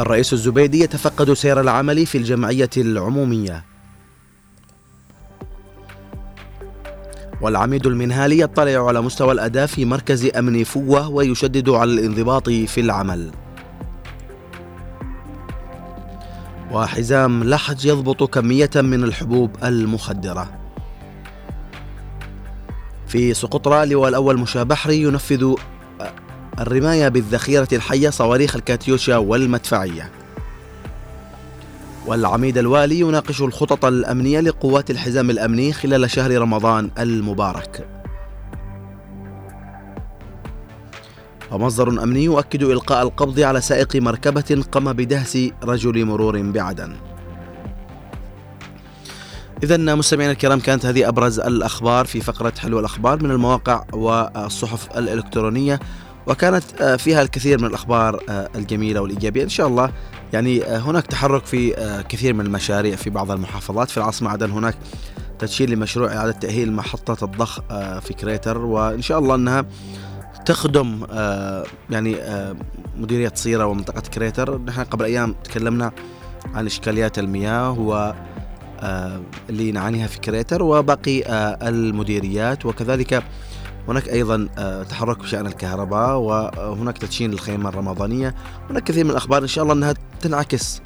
الرئيس 0.00 0.32
الزبيدي 0.32 0.80
يتفقد 0.80 1.32
سير 1.32 1.60
العمل 1.60 2.06
في 2.06 2.18
الجمعية 2.18 2.70
العمومية. 2.76 3.64
والعميد 7.40 7.86
المنهالي 7.86 8.38
يطلع 8.40 8.86
على 8.86 9.00
مستوى 9.00 9.32
الأداء 9.32 9.66
في 9.66 9.84
مركز 9.84 10.30
أمن 10.36 10.64
فوة 10.64 11.08
ويشدد 11.08 11.68
على 11.68 11.92
الانضباط 11.92 12.50
في 12.50 12.80
العمل. 12.80 13.30
وحزام 16.72 17.44
لحج 17.44 17.86
يضبط 17.86 18.22
كمية 18.22 18.70
من 18.76 19.04
الحبوب 19.04 19.50
المخدرة. 19.64 20.59
في 23.10 23.34
سقطرى 23.34 23.86
لواء 23.86 24.08
الأول 24.08 24.38
مشا 24.38 24.62
بحري 24.62 25.02
ينفذ 25.02 25.54
الرماية 26.60 27.08
بالذخيرة 27.08 27.68
الحية 27.72 28.10
صواريخ 28.10 28.56
الكاتيوشا 28.56 29.16
والمدفعية. 29.16 30.10
والعميد 32.06 32.58
الوالي 32.58 33.00
يناقش 33.00 33.42
الخطط 33.42 33.84
الأمنية 33.84 34.40
لقوات 34.40 34.90
الحزام 34.90 35.30
الأمني 35.30 35.72
خلال 35.72 36.10
شهر 36.10 36.38
رمضان 36.38 36.90
المبارك. 36.98 37.88
ومصدر 41.52 41.88
أمني 41.88 42.24
يؤكد 42.24 42.62
إلقاء 42.62 43.02
القبض 43.02 43.40
على 43.40 43.60
سائق 43.60 43.96
مركبة 43.96 44.64
قام 44.72 44.92
بدهس 44.92 45.38
رجل 45.64 46.04
مرور 46.04 46.42
بعدن 46.42 47.09
إذا 49.62 49.76
مستمعينا 49.94 50.32
الكرام 50.32 50.60
كانت 50.60 50.86
هذه 50.86 51.08
أبرز 51.08 51.40
الأخبار 51.40 52.06
في 52.06 52.20
فقرة 52.20 52.52
حلو 52.58 52.80
الأخبار 52.80 53.22
من 53.22 53.30
المواقع 53.30 53.84
والصحف 53.92 54.98
الإلكترونية 54.98 55.80
وكانت 56.26 56.82
فيها 56.82 57.22
الكثير 57.22 57.58
من 57.58 57.66
الأخبار 57.66 58.22
الجميلة 58.54 59.00
والإيجابية. 59.00 59.42
إن 59.42 59.48
شاء 59.48 59.66
الله 59.66 59.92
يعني 60.32 60.62
هناك 60.64 61.06
تحرك 61.06 61.46
في 61.46 61.72
كثير 62.08 62.34
من 62.34 62.46
المشاريع 62.46 62.96
في 62.96 63.10
بعض 63.10 63.30
المحافظات. 63.30 63.90
في 63.90 63.96
العاصمة 63.96 64.30
عدن 64.30 64.50
هناك 64.50 64.74
تدشين 65.38 65.70
لمشروع 65.70 66.16
إعادة 66.16 66.32
تأهيل 66.32 66.72
محطة 66.72 67.24
الضخ 67.24 67.60
في 68.00 68.14
كريتر. 68.20 68.58
وإن 68.58 69.02
شاء 69.02 69.18
الله 69.18 69.34
أنها 69.34 69.64
تخدم 70.46 71.06
يعني 71.90 72.16
مديرية 72.96 73.32
صيرة 73.34 73.66
ومنطقة 73.66 74.00
كريتر. 74.00 74.58
نحن 74.58 74.84
قبل 74.84 75.04
أيام 75.04 75.34
تكلمنا 75.44 75.92
عن 76.54 76.66
إشكاليات 76.66 77.18
المياه 77.18 77.72
و 77.72 78.12
اللي 79.50 79.72
نعانيها 79.72 80.06
في 80.06 80.18
كريتر 80.20 80.62
وباقي 80.62 81.22
المديريات. 81.68 82.66
وكذلك 82.66 83.22
هناك 83.88 84.08
أيضا 84.08 84.48
تحرك 84.90 85.18
بشأن 85.18 85.46
الكهرباء 85.46 86.16
وهناك 86.16 86.98
تدشين 86.98 87.32
الخيمه 87.32 87.68
الرمضانية. 87.68 88.34
هناك 88.70 88.84
كثير 88.84 89.04
من 89.04 89.10
الأخبار 89.10 89.42
إن 89.42 89.48
شاء 89.48 89.62
الله 89.64 89.74
إنها 89.74 89.94
تنعكس 90.20 90.80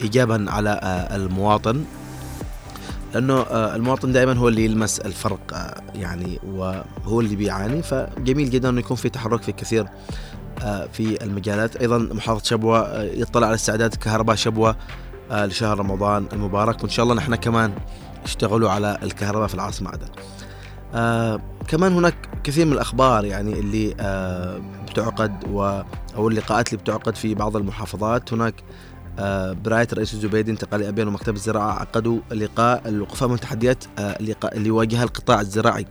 ايجابا 0.00 0.44
على 0.48 0.80
المواطن 1.12 1.84
لأنه 3.14 3.42
المواطن 3.50 4.12
دائما 4.12 4.32
هو 4.32 4.48
اللي 4.48 4.64
يلمس 4.64 5.00
الفرق 5.00 5.74
يعني 5.94 6.38
وهو 6.46 7.20
اللي 7.20 7.36
بيعاني. 7.36 7.82
فجميل 7.82 8.50
جدا 8.50 8.68
إنه 8.68 8.80
يكون 8.80 8.96
في 8.96 9.08
تحرك 9.08 9.42
في 9.42 9.52
كثير 9.52 9.86
في 10.92 11.24
المجالات. 11.24 11.76
أيضا 11.76 11.98
محافظة 11.98 12.44
شبوة 12.44 13.02
يطلع 13.02 13.46
على 13.46 13.54
استعداد 13.54 13.94
كهرباء 13.94 14.36
شبوة 14.36 14.76
لشهر 15.30 15.78
رمضان 15.78 16.28
المبارك. 16.32 16.82
وإن 16.82 16.90
شاء 16.90 17.02
الله 17.02 17.14
نحن 17.14 17.34
كمان 17.34 17.72
اشتغلوا 18.24 18.70
على 18.70 18.98
الكهرباء 19.02 19.48
في 19.48 19.54
العاصمة 19.54 19.90
عدن. 19.90 20.08
آه 20.94 21.40
كمان 21.68 21.92
هناك 21.92 22.14
كثير 22.44 22.66
من 22.66 22.72
الأخبار 22.72 23.24
يعني 23.24 23.52
اللي 23.52 23.94
آه 24.00 24.60
بتعقد 24.90 25.44
و 25.50 25.82
أو 26.16 26.28
اللقاءات 26.28 26.68
اللي 26.68 26.82
بتعقد 26.82 27.16
في 27.16 27.34
بعض 27.34 27.56
المحافظات. 27.56 28.32
هناك 28.32 28.54
آه 29.18 29.52
برعاية 29.52 29.88
الرئيس 29.92 30.14
الزبيدي 30.14 30.50
انتقال 30.50 30.82
ابين 30.82 31.08
ومكتب 31.08 31.34
الزراعة 31.34 31.72
عقدوا 31.72 32.20
لقاء 32.30 32.88
الوقوف 32.88 33.22
امام 33.22 33.36
تحديات 33.36 33.84
آه 33.98 34.18
اللي 34.52 34.68
يواجهها 34.68 35.04
القطاع 35.04 35.40
الزراعي. 35.40 35.86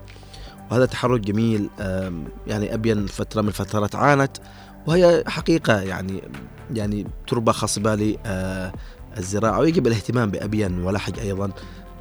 وهذا 0.71 0.85
تحرك 0.85 1.19
جميل 1.19 1.69
آه 1.79 2.13
يعني 2.47 2.73
ابين 2.73 3.05
فترة 3.05 3.41
من 3.41 3.47
الفترات 3.47 3.95
عانت. 3.95 4.37
وهي 4.87 5.23
حقيقة 5.27 5.81
يعني 5.81 6.21
يعني 6.73 7.07
تربة 7.27 7.51
خصبه 7.51 8.17
آه 8.25 8.73
الزراعة 9.17 9.59
ويجب 9.59 9.87
الاهتمام 9.87 10.31
بأبين 10.31 10.83
ولحج 10.83 11.19
أيضا. 11.19 11.51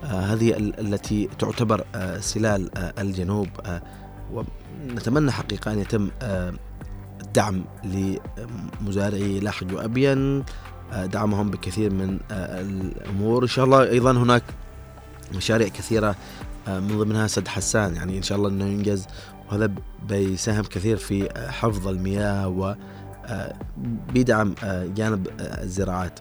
آه 0.05 0.07
هذه 0.07 0.57
التي 0.59 1.29
تعتبر 1.39 1.85
آه 1.95 2.21
سلال 2.21 2.79
آه 2.79 2.95
الجنوب. 2.99 3.49
ونتمنى 4.33 5.31
حقيقة 5.31 5.73
أن 5.73 5.79
يتم 5.79 6.11
الدعم 7.21 7.65
لمزارعي 7.85 9.41
لحج 9.41 9.73
وأبين 9.73 10.45
دعمهم 11.05 11.51
بكثير 11.51 11.93
من 11.93 12.19
الأمور. 12.31 13.43
إن 13.43 13.49
شاء 13.49 13.65
الله 13.65 13.83
أيضا 13.83 14.13
هناك 14.13 14.43
مشاريع 15.35 15.69
كثيرة 15.69 16.17
من 16.69 16.99
ضمنها 16.99 17.27
سد 17.27 17.49
حسان. 17.49 17.95
يعني 17.95 18.17
إن 18.19 18.23
شاء 18.23 18.39
الله 18.39 18.49
أنه 18.49 18.65
ينجز 18.65 19.07
وهذا 19.49 19.71
بيساهم 20.09 20.63
كثير 20.63 20.97
في 20.97 21.29
حفظ 21.51 21.89
المياه 21.89 22.49
و 22.49 22.75
بيدعم 24.13 24.55
جانب 24.97 25.27
الزراعات. 25.41 26.21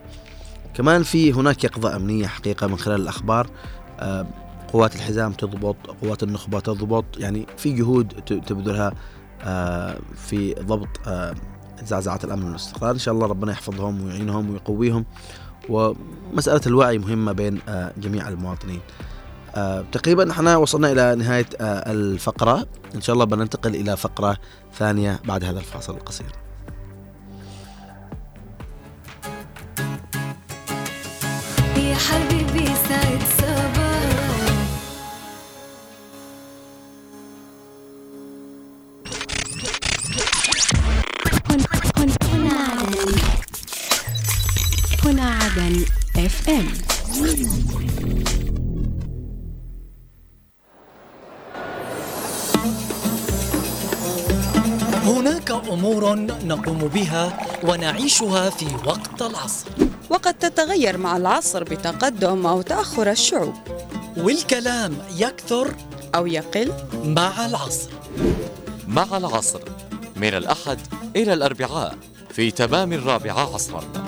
كمان 0.75 1.03
في 1.03 1.33
هناك 1.33 1.63
يقظة 1.63 1.95
أمنية 1.95 2.27
حقيقة 2.27 2.67
من 2.67 2.77
خلال 2.77 3.01
الأخبار. 3.01 3.47
قوات 4.73 4.95
الحزام 4.95 5.33
تضبط 5.33 5.75
قوات 6.01 6.23
النخبة 6.23 6.59
تضبط 6.59 7.05
يعني 7.17 7.47
في 7.57 7.71
جهود 7.71 8.07
تبذلها 8.47 8.93
في 10.15 10.53
ضبط 10.53 10.89
زعزعات 11.83 12.23
الأمن 12.23 12.43
والإستقرار. 12.43 12.91
إن 12.91 12.99
شاء 12.99 13.13
الله 13.13 13.27
ربنا 13.27 13.51
يحفظهم 13.51 14.05
ويعينهم 14.05 14.49
ويقويهم. 14.49 15.05
ومسألة 15.69 16.61
الوعي 16.67 16.97
مهمة 16.97 17.31
بين 17.31 17.61
جميع 17.97 18.29
المواطنين. 18.29 18.79
تقريبا 19.91 20.31
إحنا 20.31 20.57
وصلنا 20.57 20.91
إلى 20.91 21.15
نهاية 21.15 21.49
الفقرة. 21.61 22.67
إن 22.95 23.01
شاء 23.01 23.13
الله 23.13 23.25
بننتقل 23.25 23.75
إلى 23.75 23.97
فقرة 23.97 24.37
ثانية 24.73 25.19
بعد 25.25 25.43
هذا 25.43 25.59
الفاصل 25.59 25.93
القصير. 25.93 26.44
اف 46.25 46.49
ام 46.49 46.67
هناك 55.03 55.51
أمور 55.51 56.15
نقوم 56.45 56.77
بها 56.77 57.39
ونعيشها 57.63 58.49
في 58.49 58.65
وقت 58.85 59.21
العصر. 59.21 59.67
وقد 60.09 60.33
تتغير 60.33 60.97
مع 60.97 61.17
العصر 61.17 61.63
بتقدم 61.63 62.45
أو 62.45 62.61
تأخر 62.61 63.11
الشعوب. 63.11 63.53
والكلام 64.17 64.97
يكثر 65.17 65.75
أو 66.15 66.27
يقل 66.27 66.71
مع 67.03 67.45
العصر. 67.45 67.89
مع 68.87 69.17
العصر 69.17 69.61
من 70.15 70.33
الأحد 70.33 70.79
إلى 71.15 71.33
الأربعاء 71.33 71.97
في 72.29 72.51
تمام 72.51 72.93
الرابعة 72.93 73.53
عصرا. 73.53 74.04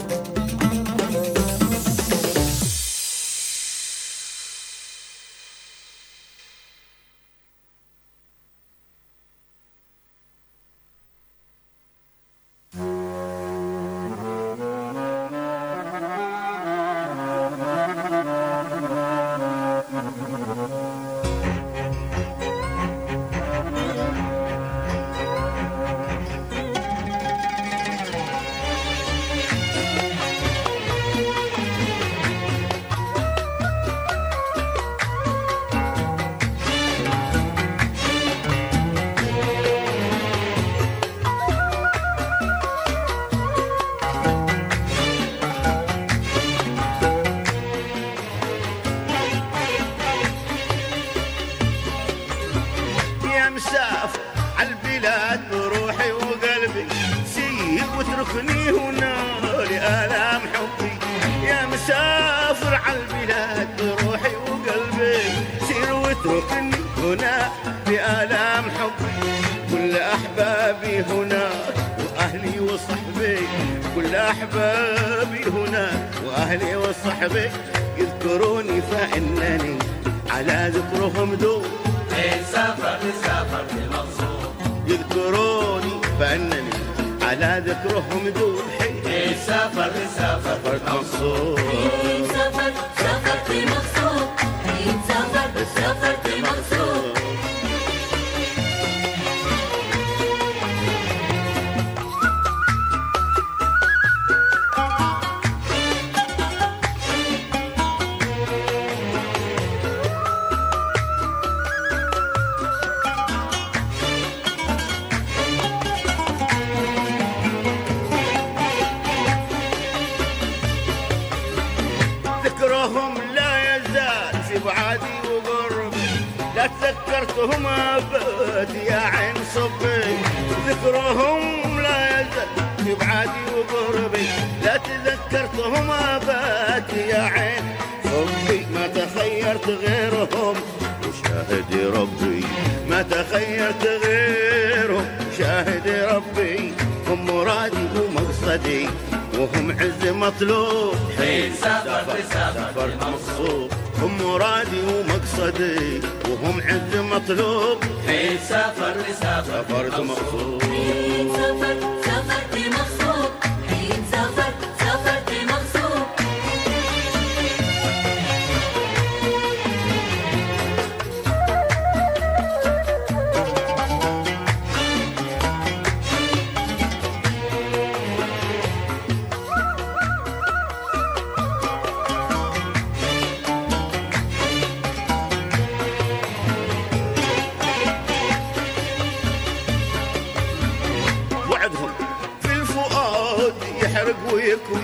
ويكوي 194.58 194.84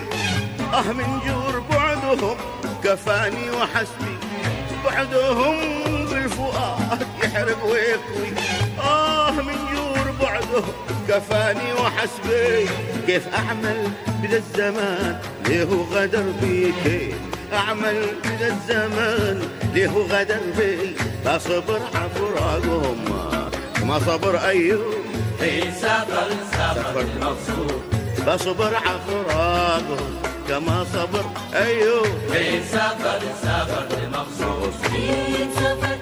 أه 0.73 0.91
من 0.91 1.19
جور 1.27 1.63
بعدهم 1.71 2.37
كفاني 2.83 3.51
وحسبي. 3.51 4.17
بعدهم 4.85 5.57
بالفؤاد 6.05 7.07
يحرق 7.23 7.65
ويكوي. 7.65 8.33
أه 8.79 9.31
من 9.31 9.55
جور 9.73 10.11
بعدهم 10.21 10.73
كفاني 11.09 11.73
وحسبي. 11.73 12.69
كيف 13.07 13.35
أعمل 13.35 13.91
بذا 14.23 14.37
الزمان 14.37 15.19
ليه 15.47 15.63
غدر 15.63 16.23
بي؟ 16.41 16.73
كيف 16.83 17.15
أعمل 17.53 18.05
بذا 18.23 18.47
الزمان 18.47 19.49
ليه 19.73 19.89
غدر 19.89 20.41
بي؟ 20.57 20.95
بصبر 21.25 21.79
عفراقهم 21.95 23.05
ما 23.83 23.99
صبر 23.99 24.37
ايوب 24.37 24.93
حين 25.39 25.73
سافرت 25.81 26.37
سافرت 26.51 27.07
مقصود. 27.21 27.92
بصبر 28.27 28.75
عفراقهم 28.75 30.15
كما 30.49 30.85
صبر 30.93 31.25
ايوب 31.55 32.05
حين 32.33 32.63
سافرت 32.71 33.23
سافرت 33.43 33.93
مقصود 34.13 34.73
حين 34.91 35.49
سافر 35.55 35.97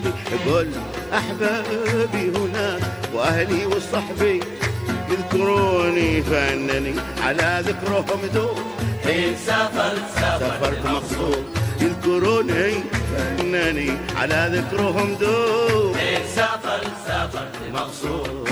وصحبي 0.00 0.50
قل 0.50 0.68
أحبابي 1.14 2.32
هنا 2.38 2.78
وأهلي 3.14 3.66
وصحبي 3.66 4.40
يذكروني 5.10 6.22
فأنني 6.22 6.94
على 7.22 7.62
ذكرهم 7.66 8.20
دوم. 8.34 8.64
حين 9.04 9.36
سافرت 9.46 10.02
سافرت 10.14 10.86
مقصود. 10.86 11.44
يذكروني 11.80 12.72
فأنني 13.12 13.90
على 14.16 14.50
ذكرهم 14.54 15.14
دوم. 15.20 15.94
حين 15.94 16.22
سافرت 16.36 16.92
سافرت 17.06 17.56
مقصود. 17.72 18.48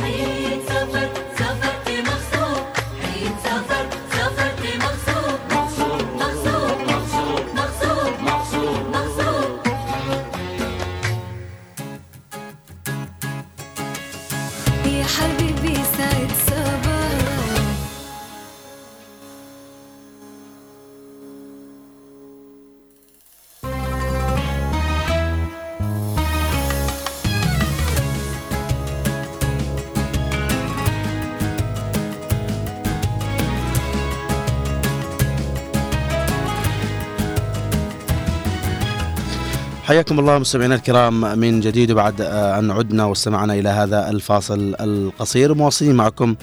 حياكم 39.99 40.19
الله 40.19 40.39
مستمعينا 40.39 40.75
الكرام 40.75 41.39
من 41.39 41.61
جديد 41.61 41.91
وبعد 41.91 42.21
آه، 42.21 42.59
أن 42.59 42.71
عدنا 42.71 43.05
واستمعنا 43.05 43.55
إلى 43.55 43.69
هذا 43.69 44.11
الفاصل 44.11 44.77
القصير 44.81 45.55
مواصلين 45.55 45.95
معكم 45.95 46.37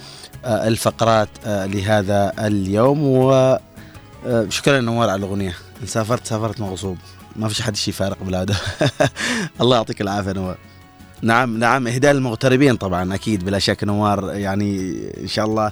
آه، 0.45 0.67
الفقرات 0.67 1.29
آه، 1.45 1.65
لهذا 1.65 2.33
اليوم 2.39 2.99
وشكرا 3.03 4.79
نوار 4.79 5.09
على 5.09 5.19
الأغنية. 5.19 5.55
إن 5.81 5.87
سافرت 5.87 6.27
سافرت 6.27 6.61
مغصوب. 6.61 6.97
ما 7.35 7.47
فيش 7.47 7.61
حد 7.61 7.75
شي 7.75 7.91
فارق 7.91 8.23
بلاده. 8.23 8.55
الله 9.61 9.75
يعطيك 9.75 10.01
العافية 10.01 10.31
نوار. 10.31 10.57
نعم 11.21 11.57
نعم 11.57 11.87
إهداء 11.87 12.11
المغتربين 12.11 12.75
طبعا 12.75 13.15
أكيد 13.15 13.45
بلا 13.45 13.59
شك 13.59 13.83
نوار. 13.83 14.33
يعني 14.33 14.99
إن 15.21 15.27
شاء 15.27 15.45
الله 15.45 15.71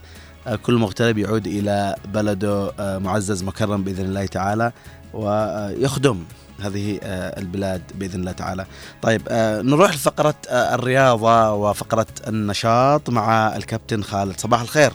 كل 0.63 0.73
مغترب 0.73 1.17
يعود 1.17 1.47
إلى 1.47 1.95
بلده 2.13 2.71
معزز 2.99 3.43
مكرم 3.43 3.83
بإذن 3.83 4.05
الله 4.05 4.25
تعالى 4.25 4.71
ويخدم. 5.13 6.23
هذه 6.61 6.99
آه، 7.03 7.39
البلاد 7.39 7.81
بإذن 7.95 8.19
الله 8.19 8.31
تعالى. 8.31 8.65
طيب 9.01 9.21
آه، 9.29 9.61
نروح 9.61 9.91
لفقرة 9.91 10.35
آه، 10.49 10.75
الرياضة 10.75 11.53
وفقرة 11.53 12.05
النشاط 12.27 13.09
مع 13.09 13.55
الكابتن 13.55 14.03
خالد 14.03 14.39
صباح 14.39 14.61
الخير. 14.61 14.91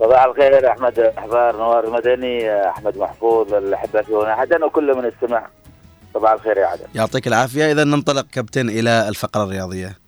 صباح 0.00 0.24
الخير 0.24 0.70
أحمد 0.70 0.98
إحبار 0.98 1.56
نوار 1.56 1.84
المدني 1.84 2.68
أحمد 2.68 2.98
محفوظ 2.98 3.54
الاحبه 3.54 4.02
في 4.02 4.12
هنا 4.12 4.32
عدن 4.32 4.62
وكل 4.62 4.96
من 4.96 5.04
استمع 5.04 5.46
صباح 6.14 6.32
الخير 6.32 6.56
يا 6.58 6.66
عدن 6.66 6.84
يعطيك 6.94 7.26
العافية 7.26 7.72
إذا 7.72 7.84
ننطلق 7.84 8.26
كابتن 8.32 8.68
إلى 8.68 9.08
الفقرة 9.08 9.44
الرياضية. 9.44 10.07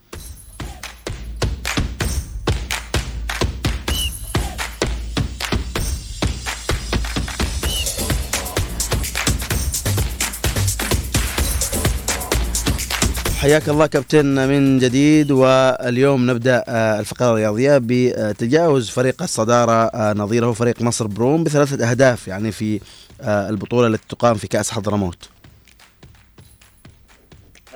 حياك 13.41 13.69
الله 13.69 13.87
كابتن 13.87 14.49
من 14.49 14.79
جديد 14.79 15.31
واليوم 15.31 16.31
نبدأ 16.31 16.65
آه، 16.69 17.01
الفقرة 17.01 17.31
الرياضية 17.31 17.79
بتجاوز 17.83 18.91
فريق 18.91 19.23
الصدارة 19.23 19.73
آه، 19.73 20.13
نظيره 20.13 20.53
فريق 20.53 20.83
مصر 20.83 21.07
بروم 21.07 21.45
بثلاثة 21.45 21.91
أهداف 21.91 22.29
يعني 22.29 22.53
في 22.53 22.81
آه، 23.23 23.49
البطولة 23.49 23.87
التي 23.87 24.09
تقام 24.09 24.35
في 24.35 24.49
كأس 24.49 24.71
حضرموت. 24.71 25.29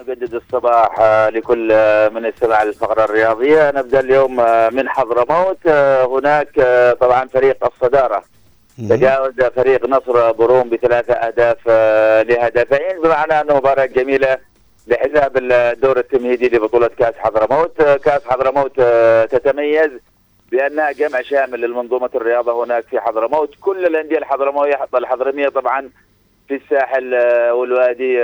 نجدد 0.01 0.35
الصباح 0.35 1.01
لكل 1.35 1.69
من 2.15 2.27
استمع 2.27 2.63
للفقرة 2.63 3.05
الرياضية. 3.05 3.73
نبدأ 3.77 4.01
اليوم 4.01 4.37
من 4.75 4.89
حضرموت 4.89 5.67
هناك 6.17 6.49
طبعا 7.01 7.29
فريق 7.29 7.57
الصدارة. 7.65 8.25
تجاوز 8.79 9.33
فريق 9.57 9.89
نصر 9.89 10.33
بروم 10.33 10.71
بثلاثة 10.71 11.15
أهداف 11.15 11.57
آه، 11.69 12.23
لهدفين 12.23 13.03
بمعنى 13.05 13.41
أنه 13.41 13.57
مباراة 13.57 13.87
جميلة 13.87 14.39
لحساب 14.87 15.37
الدور 15.37 15.99
التمهيدي 15.99 16.49
لبطولة 16.49 16.89
كأس 16.99 17.15
حضرموت. 17.15 17.81
آه، 17.81 17.97
كأس 17.97 18.25
حضرموت 18.25 18.73
آه، 18.79 19.25
تتميز 19.25 19.91
بأنها 20.51 20.93
جمع 20.93 21.23
شامل 21.23 21.61
للمنظومة 21.61 22.11
الرياضة 22.15 22.65
هناك 22.65 22.85
في 22.85 23.01
حضرموت. 23.01 23.55
كل 23.61 23.87
الأندية 23.87 24.19
الحضرموية 24.19 24.81
الحضرمية 24.95 25.49
طبعا 25.49 25.91
في 26.49 26.55
الساحل 26.55 27.15
آه، 27.15 27.55
والوادي 27.55 28.21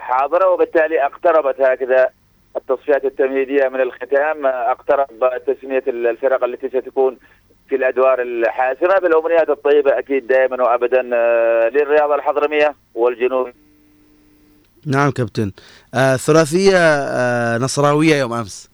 حاضرة 0.00 0.48
وبالتالي 0.48 1.04
اقتربت 1.04 1.60
هكذا 1.60 2.08
التصفيات 2.56 3.04
التمهيدية 3.04 3.68
من 3.68 3.80
الختام. 3.80 4.46
اقترب 4.46 5.06
تسمية 5.46 5.82
الفرق 5.88 6.44
التي 6.44 6.68
ستكون 6.68 7.18
في 7.68 7.76
الأدوار 7.76 8.22
الحاسمة. 8.22 8.98
بالأمنيات 8.98 9.50
الطيبة 9.50 9.98
أكيد 9.98 10.26
دائما 10.26 10.62
وابدا 10.62 11.02
للرياضة 11.70 12.14
الحضرمية 12.14 12.74
والجنوب. 12.94 13.48
نعم 14.86 15.10
كابتن 15.10 15.52
آه 15.94 16.16
ثلاثية 16.16 16.76
آه 16.78 17.58
نصراوية 17.58 18.14
يوم 18.16 18.32
أمس. 18.32 18.70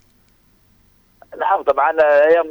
نعم 1.40 1.62
طبعا 1.62 1.92
هي 2.02 2.42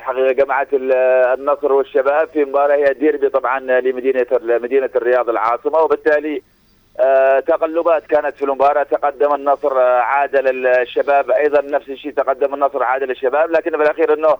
حقيقة 0.00 0.32
جمعت 0.32 0.74
ال- 0.74 0.92
آه، 0.92 1.34
النصر 1.34 1.72
والشباب 1.72 2.28
في 2.28 2.44
مباراة 2.44 2.76
هي 2.76 2.94
ديربي 2.94 3.28
طبعا 3.28 3.60
لمدينة 3.60 4.26
مدينة 4.42 4.90
الرياض 4.96 5.28
العاصمة 5.28 5.78
وبالتالي 5.78 6.42
آه، 7.00 7.40
تقلبات 7.40 8.06
كانت 8.06 8.36
في 8.36 8.44
المباراة 8.44 8.82
تقدم 8.82 9.34
النصر 9.34 9.80
آه، 9.80 10.00
عادل 10.00 10.66
الشباب 10.66 11.30
أيضا 11.30 11.60
نفس 11.60 11.88
الشيء 11.88 12.12
تقدم 12.12 12.54
النصر 12.54 12.82
عادل 12.82 13.10
الشباب 13.10 13.50
لكن 13.50 13.70
في 13.70 13.82
الأخير 13.82 14.14
إنه 14.14 14.36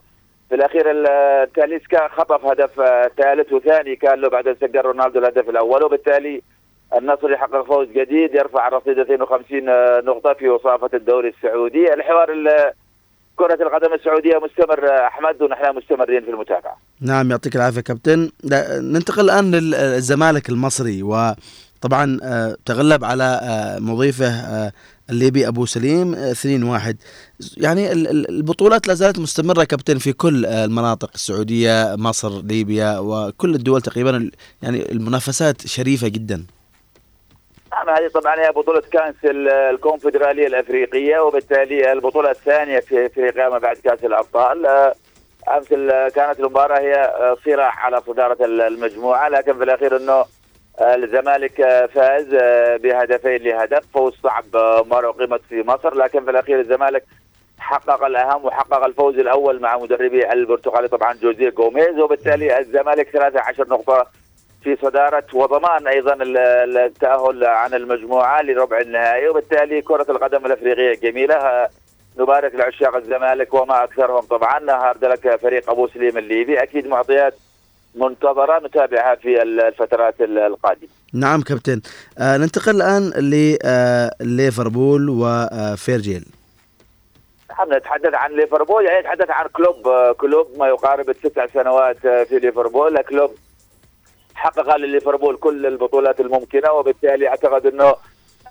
في 0.49 0.55
الأخير 0.55 0.91
ال- 0.91 1.07
التاليسكا 1.43 2.09
خطف 2.09 2.45
هدف 2.45 2.81
آه، 2.81 3.11
ثالث 3.17 3.53
وثاني 3.53 3.97
كان 3.97 4.21
له 4.21 4.29
بعد 4.29 4.57
سجل 4.61 4.81
رونالدو 4.81 5.19
الهدف 5.19 5.49
الأول 5.49 5.83
وبالتالي 5.85 6.43
النصر 6.97 7.31
يحقق 7.31 7.67
فوز 7.67 7.89
جديد 7.89 8.35
يرفع 8.35 8.69
رصيد 8.69 8.99
52 8.99 9.61
نقطة 10.05 10.33
في 10.39 10.49
وصافة 10.49 10.91
الدوري 10.95 11.29
السعودي. 11.29 11.95
الحوار 11.95 12.33
ال- 12.33 12.73
كرة 13.37 13.59
القدم 13.63 13.93
السعودية 13.95 14.39
مستمر 14.39 14.89
آه، 14.89 15.07
أحمد 15.07 15.43
ونحن 15.43 15.77
مستمرين 15.77 16.25
في 16.25 16.31
المتابعة. 16.31 16.77
نعم 17.01 17.31
يعطيك 17.31 17.57
العافية 17.57 17.81
كابتن. 17.81 18.31
ننتقل 18.83 19.25
الآن 19.25 19.51
للزمالك 19.51 20.49
المصري 20.49 21.03
وطبعا 21.03 22.19
آه، 22.23 22.57
تغلب 22.67 23.05
على 23.05 23.41
آه، 23.43 23.79
مضيفه 23.79 24.27
آه، 24.27 24.73
الليبي 25.11 25.49
أبو 25.49 25.67
سليم 25.67 26.15
آه، 26.15 26.33
2-1 26.33 26.97
يعني 27.57 27.93
ال- 27.93 28.09
ال- 28.09 28.29
البطولات 28.31 28.89
لا 28.89 28.95
زالت 28.95 29.19
مستمرة 29.19 29.65
كابتن 29.65 29.99
في 29.99 30.13
كل 30.13 30.47
آه، 30.47 30.65
المناطق 30.65 31.11
السعودية 31.15 31.95
مصر 31.99 32.43
ليبيا 32.43 32.99
وكل 32.99 33.55
الدول 33.55 33.81
تقريبا 33.83 34.31
يعني 34.63 34.93
المنافسات 34.93 35.67
شريفة 35.67 36.09
جدا. 36.09 36.45
نعم 37.87 37.91
هذه 37.97 38.09
طبعا 38.09 38.41
هي 38.41 38.53
بطولة 38.53 38.83
كأس 38.93 39.15
ال- 39.25 39.49
الكونفدرالية 39.49 40.47
الأفريقية 40.47 41.19
وبالتالي 41.21 41.93
البطولة 41.93 42.31
الثانية 42.31 42.81
في 42.81 43.07
أفريقيا 43.07 43.49
ما 43.49 43.59
بعد 43.59 43.77
كأس 43.77 44.05
الأبطال. 44.05 44.67
آه، 44.67 44.95
أمس 45.49 45.69
كانت 46.15 46.41
المباراة 46.41 46.79
هي 46.81 46.95
آه، 46.95 47.37
صراع 47.45 47.71
على 47.85 48.01
صدارة 48.07 48.45
ال- 48.45 48.61
المجموعة 48.61 49.29
لكن 49.29 49.59
في 49.59 49.65
الأخير 49.65 49.97
أنه 49.97 50.13
آه، 50.81 50.95
الزمالك 50.95 51.57
فاز 51.95 52.27
بهدفين 52.83 53.43
لهدف 53.43 53.83
فوز 53.95 54.15
صعب 54.23 54.45
مباراة 54.87 55.11
أقيمت 55.11 55.41
في 55.49 55.63
مصر 55.63 55.95
لكن 55.95 56.25
في 56.25 56.31
الأخير 56.31 56.61
الزمالك 56.61 57.05
حقق 57.59 58.05
الأهم 58.05 58.45
وحقق 58.45 58.85
الفوز 58.85 59.19
الأول 59.19 59.61
مع 59.61 59.77
مدربي 59.79 60.33
البرتغالي 60.33 60.89
طبعا 60.89 61.15
جوزيه 61.15 61.51
جوميز 61.51 61.99
وبالتالي 61.99 62.59
الزمالك 62.59 63.09
13 63.11 63.69
نقطة 63.69 64.07
في 64.69 64.87
صدارة 64.87 65.25
وضمان 65.33 65.87
أيضا 65.87 66.15
ال- 66.15 66.37
ال- 66.39 66.77
التأهل 66.79 67.45
عن 67.45 67.75
المجموعة 67.75 68.43
لربع 68.43 68.81
النهائي 68.81 69.29
وبالتالي 69.29 69.83
كرة 69.83 70.07
القدم 70.09 70.47
الأفريقية 70.47 71.01
جميلة. 71.11 71.35
آه، 71.35 71.69
نبارك 72.19 72.55
لعشاق 72.55 72.97
الزمالك 72.97 73.55
وما 73.55 73.85
أكثرهم 73.85 74.21
طبعا. 74.21 74.71
هارد 74.71 75.05
لك 75.05 75.37
فريق 75.37 75.71
أبو 75.71 75.89
سليم 75.89 76.19
الليبي. 76.19 76.63
أكيد 76.63 76.87
معطيات 76.87 77.35
منتظرة 77.95 78.67
نتابعها 78.67 79.15
في 79.15 79.43
ال- 79.43 79.61
الفترات 79.61 80.21
ال- 80.21 80.39
القادمة. 80.39 80.89
نعم 81.15 81.41
كابتن. 81.43 81.81
آه 82.19 82.37
ننتقل 82.37 82.77
الآن 82.77 83.03
لليفربول 84.21 85.09
وفيرجيل 85.11 86.25
نحن 87.51 87.73
نتحدث 87.73 88.15
عن 88.15 88.33
ليفربول 88.33 88.85
يعني 88.87 89.01
نتحدث 89.01 89.31
عن 89.31 89.47
كلوب. 89.49 89.89
آه، 89.89 90.13
كلوب 90.13 90.47
ما 90.59 90.69
يقارب 90.69 91.11
التسع 91.11 91.47
سنوات 91.47 92.07
آه، 92.07 92.25
في 92.25 92.39
ليفربول. 92.39 93.03
كلوب 93.03 93.31
حقق 94.39 94.77
لليفربول 94.77 95.37
كل 95.37 95.67
البطولات 95.67 96.21
الممكنة 96.21 96.73
وبالتالي 96.73 97.29
أعتقد 97.29 97.67
أنه 97.67 97.95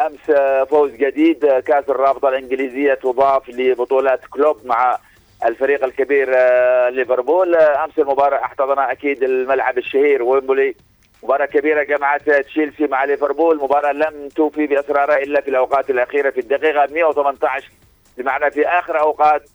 أمس 0.02 0.30
آه، 0.30 0.64
فوز 0.64 0.92
جديد 0.92 1.46
كأس 1.46 1.90
الرابطة 1.90 2.30
الإنجليزية 2.30 2.94
تضاف 2.94 3.50
لبطولات 3.50 4.20
كلوب 4.30 4.66
مع 4.66 4.98
الفريق 5.46 5.84
الكبير 5.84 6.28
آه، 6.36 6.90
ليفربول. 6.90 7.56
آه، 7.56 7.86
أمس 7.86 8.00
المباراة 8.00 8.38
احتضن 8.38 8.80
أكيد 8.80 9.24
الملعب 9.24 9.78
الشهير 9.78 10.24
ويمبولي 10.24 10.76
مباراة 11.24 11.46
كبيرة 11.46 11.84
جمعت 11.84 12.30
تشيلسي 12.30 12.88
مع 12.88 13.04
ليفربول. 13.04 13.58
مباراة 13.58 13.92
لم 13.92 14.30
توفي 14.36 14.68
بأسرارها 14.68 15.18
إلا 15.18 15.42
في 15.42 15.50
الأوقات 15.50 15.90
الأخيرة 15.90 16.30
في 16.30 16.40
الدقيقة 16.40 16.88
118 16.94 17.72
بمعنى 18.18 18.52
في 18.52 18.68
آخر 18.68 19.00
أوقات 19.00 19.50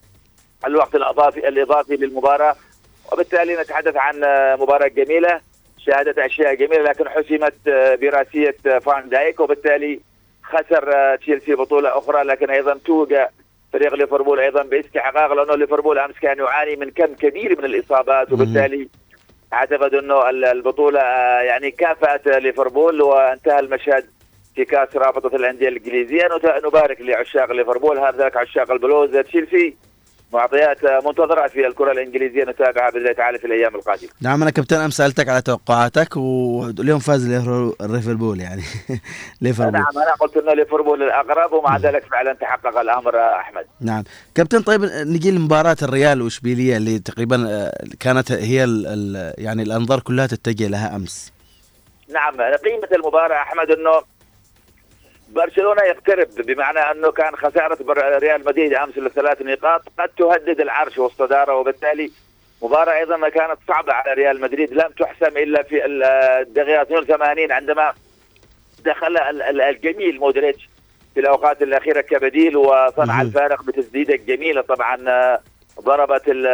الوقت 0.67 0.95
الإضافي 0.95 1.49
الإضافي 1.49 1.97
للمباراة. 1.97 2.57
وبالتالي 3.13 3.57
نتحدث 3.57 3.97
عن 3.97 4.25
آه، 4.25 4.57
مباراة 4.57 4.89
جميلة. 4.89 5.41
شهدت 5.87 6.19
أشياء 6.19 6.55
جميلة 6.55 6.83
لكن 6.83 7.09
حسمت 7.09 7.55
آه، 7.69 7.95
براسية 7.95 8.57
آه، 8.67 8.79
فان 8.79 9.09
دايك 9.09 9.41
وبالتالي 9.41 10.01
خسر 10.43 10.95
آه، 10.95 11.15
تشيلسي 11.17 11.55
بطولة 11.55 11.99
أخرى 11.99 12.23
لكن 12.23 12.51
أيضا 12.51 12.79
توج 12.85 13.15
فريق 13.73 13.95
ليفربول 13.95 14.41
أيضا 14.41 14.63
باستحقاق 14.63 15.33
لأنه 15.33 15.55
ليفربول 15.57 15.99
أمس 15.99 16.15
كان 16.23 16.39
يعاني 16.39 16.77
من 16.77 16.91
كم 16.91 17.15
كبير 17.15 17.59
من 17.59 17.65
الإصابات 17.65 18.33
وبالتالي 18.33 18.89
أعتقد 19.53 19.95
أنه 19.95 20.31
ال- 20.31 20.45
البطولة 20.45 21.01
يعني 21.43 21.71
كافأت 21.71 22.27
ليفربول 22.29 23.03
وانتهى 23.03 23.59
المشهد 23.61 24.05
في 24.55 24.65
كأس 24.65 24.97
رابطة 24.97 25.37
الأندية 25.37 25.69
الإنجليزية. 25.69 26.29
نبارك 26.65 27.01
لعشاق 27.01 27.53
ليفربول 27.53 27.99
هذاك 27.99 28.37
عشاق 28.37 28.71
البلوز. 28.71 29.17
تشيلسي 29.17 29.77
معطيات 30.33 30.79
منتظره 31.07 31.47
في 31.49 31.67
الكرة 31.67 31.93
الإنجليزية 31.93 32.45
نتابعها 32.45 32.91
بإذن 32.91 33.01
الله 33.03 33.13
تعالى 33.13 33.39
في 33.39 33.47
الأيام 33.47 33.75
القادمة. 33.75 34.09
نعم 34.21 34.43
أنا 34.43 34.51
كابتن 34.51 34.77
أمس 34.77 34.97
سألتك 34.97 35.29
على 35.29 35.43
توقعاتك 35.43 36.17
واليوم 36.17 36.99
فاز 36.99 37.29
ليفر- 37.29 37.75
ليفربول 37.81 38.41
يعني. 38.41 38.63
ليفربول. 39.43 39.73
نعم 39.73 39.85
أنا 39.97 40.13
قلت 40.21 40.37
إنه 40.37 40.53
ليفربول 40.55 41.03
الأقرب 41.03 41.53
ومع 41.53 41.77
ذلك 41.77 42.05
فعلا 42.11 42.33
تحقق 42.33 42.79
الأمر 42.81 43.19
آه، 43.19 43.41
أحمد. 43.41 43.65
نعم. 43.81 44.05
كابتن 44.35 44.63
طيب 44.63 44.85
نجي 44.85 45.31
لمباراة 45.31 45.77
الريال 45.83 46.23
وإشبيلية 46.23 46.77
اللي 46.77 46.99
تقريبا 46.99 47.47
آه، 47.49 47.73
كانت 48.01 48.33
هي 48.33 48.65
ال 48.65 48.87
ال 48.87 49.35
يعني 49.39 49.63
الأنظار 49.63 50.01
كلها 50.01 50.27
تتجه 50.27 50.69
لها 50.69 50.97
أمس. 50.97 51.33
نعم 52.15 52.35
قيمة 52.37 52.89
المباراة 52.93 53.37
أحمد 53.37 53.71
أنه 53.71 53.91
برشلونة 55.35 55.83
يقترب 55.83 56.29
بمعنى 56.47 56.79
أنه 56.79 57.11
كان 57.13 57.37
خسارة 57.37 57.79
بر- 57.83 58.19
ريال 58.19 58.45
مدريد 58.45 58.75
أمس 58.75 58.99
لثلاث 58.99 59.43
نقاط 59.43 59.83
قد 59.99 60.09
تهدد 60.19 60.61
العرش 60.61 60.99
والصدارة 60.99 61.55
وبالتالي 61.57 62.11
مباراة 62.63 62.93
أيضا 62.99 63.29
كانت 63.29 63.59
صعبة 63.69 63.93
على 63.93 64.13
ريال 64.15 64.41
مدريد 64.41 64.73
لم 64.73 64.89
تحسم 64.99 65.37
إلا 65.37 65.63
في 65.63 65.85
ال- 65.85 66.03
الدقيقة 66.43 66.83
82 66.83 67.53
عندما 67.53 67.93
دخل 68.85 69.17
ال- 69.17 69.43
ال- 69.43 69.61
الجميل 69.61 70.19
مودريتش 70.21 70.69
في 71.15 71.21
الأوقات 71.21 71.63
الأخيرة 71.63 72.01
كبديل 72.01 72.57
وصنع. 72.57 73.21
الفارق 73.23 73.63
بتسديده 73.65 74.17
جميله 74.17 74.61
طبعا 74.61 74.97
ضربت 75.81 76.29
ال- 76.29 76.47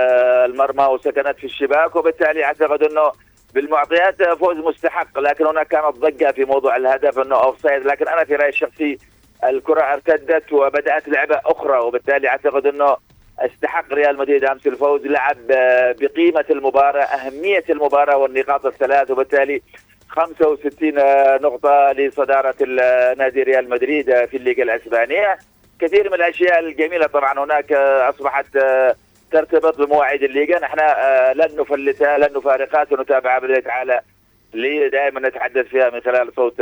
المرمى 0.50 0.84
وسكنت 0.84 1.36
في 1.38 1.44
الشباك 1.44 1.96
وبالتالي 1.96 2.44
أعتقد 2.44 2.82
أنه 2.82 3.12
بالمعطيات 3.54 4.22
فوز 4.22 4.56
مستحق 4.56 5.18
لكن 5.18 5.46
هناك 5.46 5.66
كانت 5.68 5.96
ضجة 5.96 6.30
في 6.32 6.44
موضوع 6.44 6.76
الهدف 6.76 7.18
إنه 7.18 7.36
offside 7.36 7.86
لكن 7.86 8.08
أنا 8.08 8.24
في 8.24 8.34
رأيي 8.36 8.48
الشخصي 8.48 8.98
الكرة 9.44 9.80
ارتدت 9.80 10.52
وبدأت 10.52 11.08
لعبة 11.08 11.40
أخرى 11.46 11.78
وبالتالي 11.78 12.28
أعتقد 12.28 12.66
إنه 12.66 12.96
استحق 13.38 13.92
ريال 13.92 14.18
مدريد 14.18 14.44
أمس 14.44 14.66
الفوز. 14.66 15.06
لعب 15.06 15.36
بقيمة 16.00 16.44
المباراة 16.50 17.02
أهمية 17.04 17.64
المباراة 17.70 18.16
والنقاط 18.16 18.66
الثلاث 18.66 19.10
وبالتالي 19.10 19.62
65 20.08 20.92
نقطة 21.42 21.92
لصدارة 21.92 22.54
نادي 23.18 23.42
ريال 23.42 23.68
مدريد 23.68 24.24
في 24.24 24.36
الليغا 24.36 24.62
الأسبانية. 24.62 25.38
كثير 25.80 26.08
من 26.08 26.14
الأشياء 26.14 26.58
الجميلة 26.58 27.06
طبعا 27.06 27.44
هناك 27.44 27.72
أصبحت 27.72 28.46
ترتبط 29.32 29.78
بمواعيد 29.78 30.22
الليغا. 30.22 30.58
نحن 30.58 30.78
لن 31.38 31.60
نفلتها 31.60 32.18
لن 32.18 32.36
نفارقها. 32.36 32.86
سنتابعها 32.90 33.38
بإذن 33.38 33.50
الله 33.50 33.60
تعالى 33.60 34.00
دائما 34.92 35.28
نتحدث 35.28 35.66
فيها 35.66 35.90
من 35.90 36.00
خلال 36.00 36.32
صوت 36.36 36.60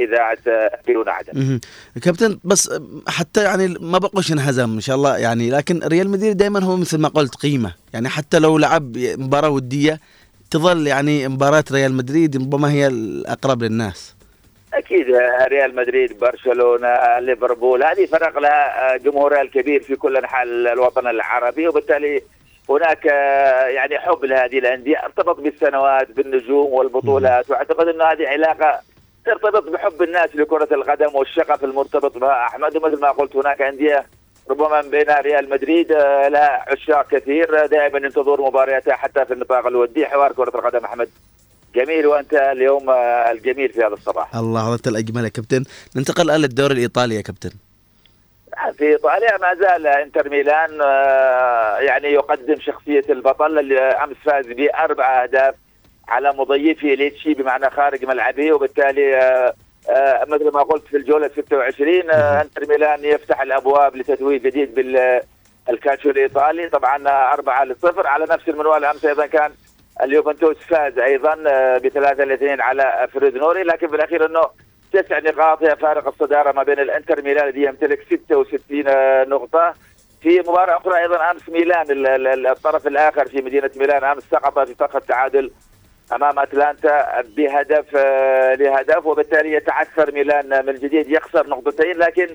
إذاعة 0.00 0.38
بيون 0.86 1.08
عدن 1.08 1.32
مهم. 1.34 1.60
كابتن 2.02 2.38
بس 2.44 2.80
حتى 3.08 3.44
يعني 3.44 3.74
ما 3.80 3.98
بقوش 3.98 4.32
انهزم 4.32 4.70
إن 4.74 4.80
شاء 4.80 4.96
الله 4.96 5.18
يعني 5.18 5.50
لكن 5.50 5.80
ريال 5.84 6.10
مدريد 6.10 6.36
دائما 6.36 6.64
هو 6.64 6.76
مثل 6.76 6.98
ما 6.98 7.08
قلت 7.08 7.34
قيمة. 7.34 7.74
يعني 7.92 8.08
حتى 8.08 8.38
لو 8.38 8.58
لعب 8.58 8.96
مباراة 8.96 9.50
ودية 9.50 10.00
تظل 10.50 10.86
يعني 10.86 11.28
مباراة 11.28 11.64
ريال 11.72 11.92
مدريد 11.92 12.36
ربما 12.36 12.70
هي 12.70 12.86
الأقرب 12.86 13.62
للناس. 13.62 14.14
أكيد 14.74 15.06
ريال 15.48 15.74
مدريد 15.74 16.18
برشلونة 16.18 17.18
ليفربول 17.18 17.84
هذه 17.84 18.06
فرق 18.06 18.38
لها 18.38 18.96
جمهورها 18.96 19.40
الكبير 19.42 19.82
في 19.82 19.96
كل 19.96 20.16
أنحاء 20.16 20.42
الوطن 20.42 21.06
العربي 21.06 21.68
وبالتالي 21.68 22.22
هناك 22.68 23.04
يعني 23.74 23.98
حب 23.98 24.24
لهذه 24.24 24.58
الأندية 24.58 25.04
ارتبط 25.04 25.40
بالسنوات 25.40 26.10
بالنجوم 26.10 26.72
والبطولات 26.72 27.50
واعتقد 27.50 27.88
ان 27.88 28.02
هذه 28.02 28.28
علاقة 28.28 28.80
ترتبط 29.26 29.70
بحب 29.70 30.02
الناس 30.02 30.36
لكرة 30.36 30.74
القدم 30.74 31.14
والشغف 31.14 31.64
المرتبط 31.64 32.18
بها. 32.18 32.46
أحمد 32.46 32.76
ومثل 32.76 33.00
ما 33.00 33.10
قلت 33.10 33.36
هناك 33.36 33.62
أندية 33.62 34.06
ربما 34.50 34.82
من 34.82 34.90
بينها 34.90 35.20
ريال 35.20 35.50
مدريد 35.50 35.92
آه، 35.92 36.28
لها 36.28 36.64
عشاق 36.68 37.08
كثير 37.08 37.62
آه، 37.62 37.66
دائما 37.66 37.98
ينتظر 37.98 38.40
مبارياتها 38.40 38.94
حتى 38.94 39.24
في 39.24 39.32
النطاق 39.32 39.66
الودي. 39.66 40.06
حوار 40.06 40.32
كرة 40.32 40.52
القدم 40.54 40.84
أحمد. 40.84 41.08
جميل 41.74 42.06
وأنت 42.06 42.34
اليوم 42.34 42.90
آه، 42.90 43.30
الجميل 43.30 43.68
في 43.72 43.80
هذا 43.80 43.94
الصباح. 43.94 44.36
الله 44.36 44.74
انت 44.74 44.88
الأجمل 44.88 45.24
يا 45.24 45.28
كابتن. 45.28 45.64
ننتقل 45.96 46.22
الآن 46.24 46.40
للدوري 46.40 46.74
الإيطالي 46.74 47.14
يا 47.14 47.20
كابتن. 47.20 47.50
في 48.78 48.84
إيطاليا 48.84 49.36
ما 49.38 49.54
زال 49.54 49.86
إنتر 49.86 50.28
ميلان 50.28 50.80
آه، 50.82 51.78
يعني 51.78 52.08
يقدم 52.08 52.56
شخصية 52.60 53.04
البطل 53.10 53.58
اللي 53.58 53.78
أمس 53.80 54.16
فاز 54.24 54.46
بأربع 54.46 55.22
أهداف 55.22 55.54
على 56.08 56.32
مضيفه 56.32 56.88
ليتشي 56.88 57.34
بمعنى 57.34 57.70
خارج 57.70 58.04
ملعبه 58.04 58.52
وبالتالي 58.52 59.16
آه، 59.16 59.54
آه، 59.90 60.24
مثل 60.28 60.50
ما 60.52 60.62
قلت 60.62 60.86
في 60.86 60.96
الجولة 60.96 61.28
26 61.28 62.10
آه، 62.10 62.42
إنتر 62.42 62.66
ميلان 62.68 63.04
يفتح 63.04 63.40
الأبواب 63.40 63.96
لتتويج 63.96 64.42
جديد 64.42 64.74
بالكاتشو 65.68 66.10
الإيطالي. 66.10 66.68
طبعا 66.68 67.08
آه، 67.08 67.32
أربعة 67.32 67.64
لصفر 67.64 68.06
على 68.06 68.24
نفس 68.30 68.48
المنوال 68.48 68.84
أمس 68.84 69.04
أيضا 69.04 69.26
كان 69.26 69.50
اليوفنتوس 70.02 70.56
فاز 70.56 70.98
أيضا 70.98 71.44
آه، 71.46 71.78
بثلاثة 71.78 72.24
لاثنين 72.24 72.60
على 72.60 73.08
فريدنوري 73.12 73.62
لكن 73.62 73.88
في 73.88 73.96
الأخير 73.96 74.26
إنه 74.26 74.42
تسع 74.92 75.18
نقاط 75.18 75.62
هي 75.62 75.76
فارق 75.76 76.06
الصدارة 76.08 76.52
ما 76.52 76.62
بين 76.62 76.78
الإنتر 76.80 77.22
ميلان 77.22 77.48
الذي 77.48 77.62
يمتلك 77.62 78.02
66 78.10 78.84
نقطة. 79.28 79.74
في 80.22 80.40
مباراة 80.40 80.76
أخرى 80.76 80.98
أيضا 80.98 81.30
أمس 81.30 81.48
ميلان 81.48 81.90
ال- 81.90 82.06
ال- 82.26 82.46
الطرف 82.46 82.86
الآخر 82.86 83.28
في 83.28 83.42
مدينة 83.42 83.70
ميلان 83.76 84.04
أمس 84.04 84.22
سقط 84.22 84.58
في 84.58 84.74
طرف 84.74 84.96
التعادل 84.96 85.50
أمام 86.12 86.38
أتلانتا 86.38 87.20
بهدف 87.36 87.86
آه، 87.96 88.54
لهدف 88.54 89.06
وبالتالي 89.06 89.52
يتعثر 89.52 90.12
ميلان 90.12 90.66
من 90.66 90.74
جديد 90.74 91.10
يخسر 91.10 91.46
نقطتين. 91.46 91.96
لكن 91.98 92.28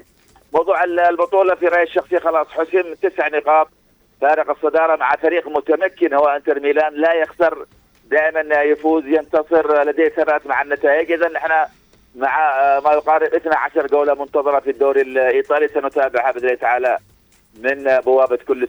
موضوع 0.54 0.84
ال- 0.84 1.00
البطولة 1.00 1.56
في 1.56 1.66
رأيي 1.68 1.84
الشخصي 1.84 2.20
خلاص 2.20 2.48
حسم 2.48 2.94
تسع 3.02 3.28
نقاط 3.28 3.68
فارق 4.22 4.50
الصدارة 4.50 4.96
مع 4.96 5.16
فريق 5.16 5.48
متمكن 5.48 6.14
هو 6.14 6.26
انتر 6.26 6.60
ميلان 6.60 6.94
لا 6.94 7.14
يخسر 7.14 7.66
دائما 8.12 8.62
يفوز 8.62 9.04
ينتصر 9.06 9.84
لديه 9.84 10.10
ثبات 10.10 10.48
مع 10.48 10.62
النتائج. 10.62 11.12
اذا 11.12 11.30
نحن 11.30 11.52
مع 12.16 12.60
آه، 12.60 12.80
ما 12.80 12.92
يقارب 12.94 13.34
12 13.34 13.88
جولة 13.88 14.14
منتظرة 14.14 14.60
في 14.60 14.70
الدوري 14.70 15.02
الإيطالي 15.02 15.68
سنتابعها 15.68 16.32
بإذن 16.32 16.46
الله 16.46 16.56
تعالى 16.58 16.98
من 17.64 18.00
بوابة 18.06 18.40
كل 18.48 18.68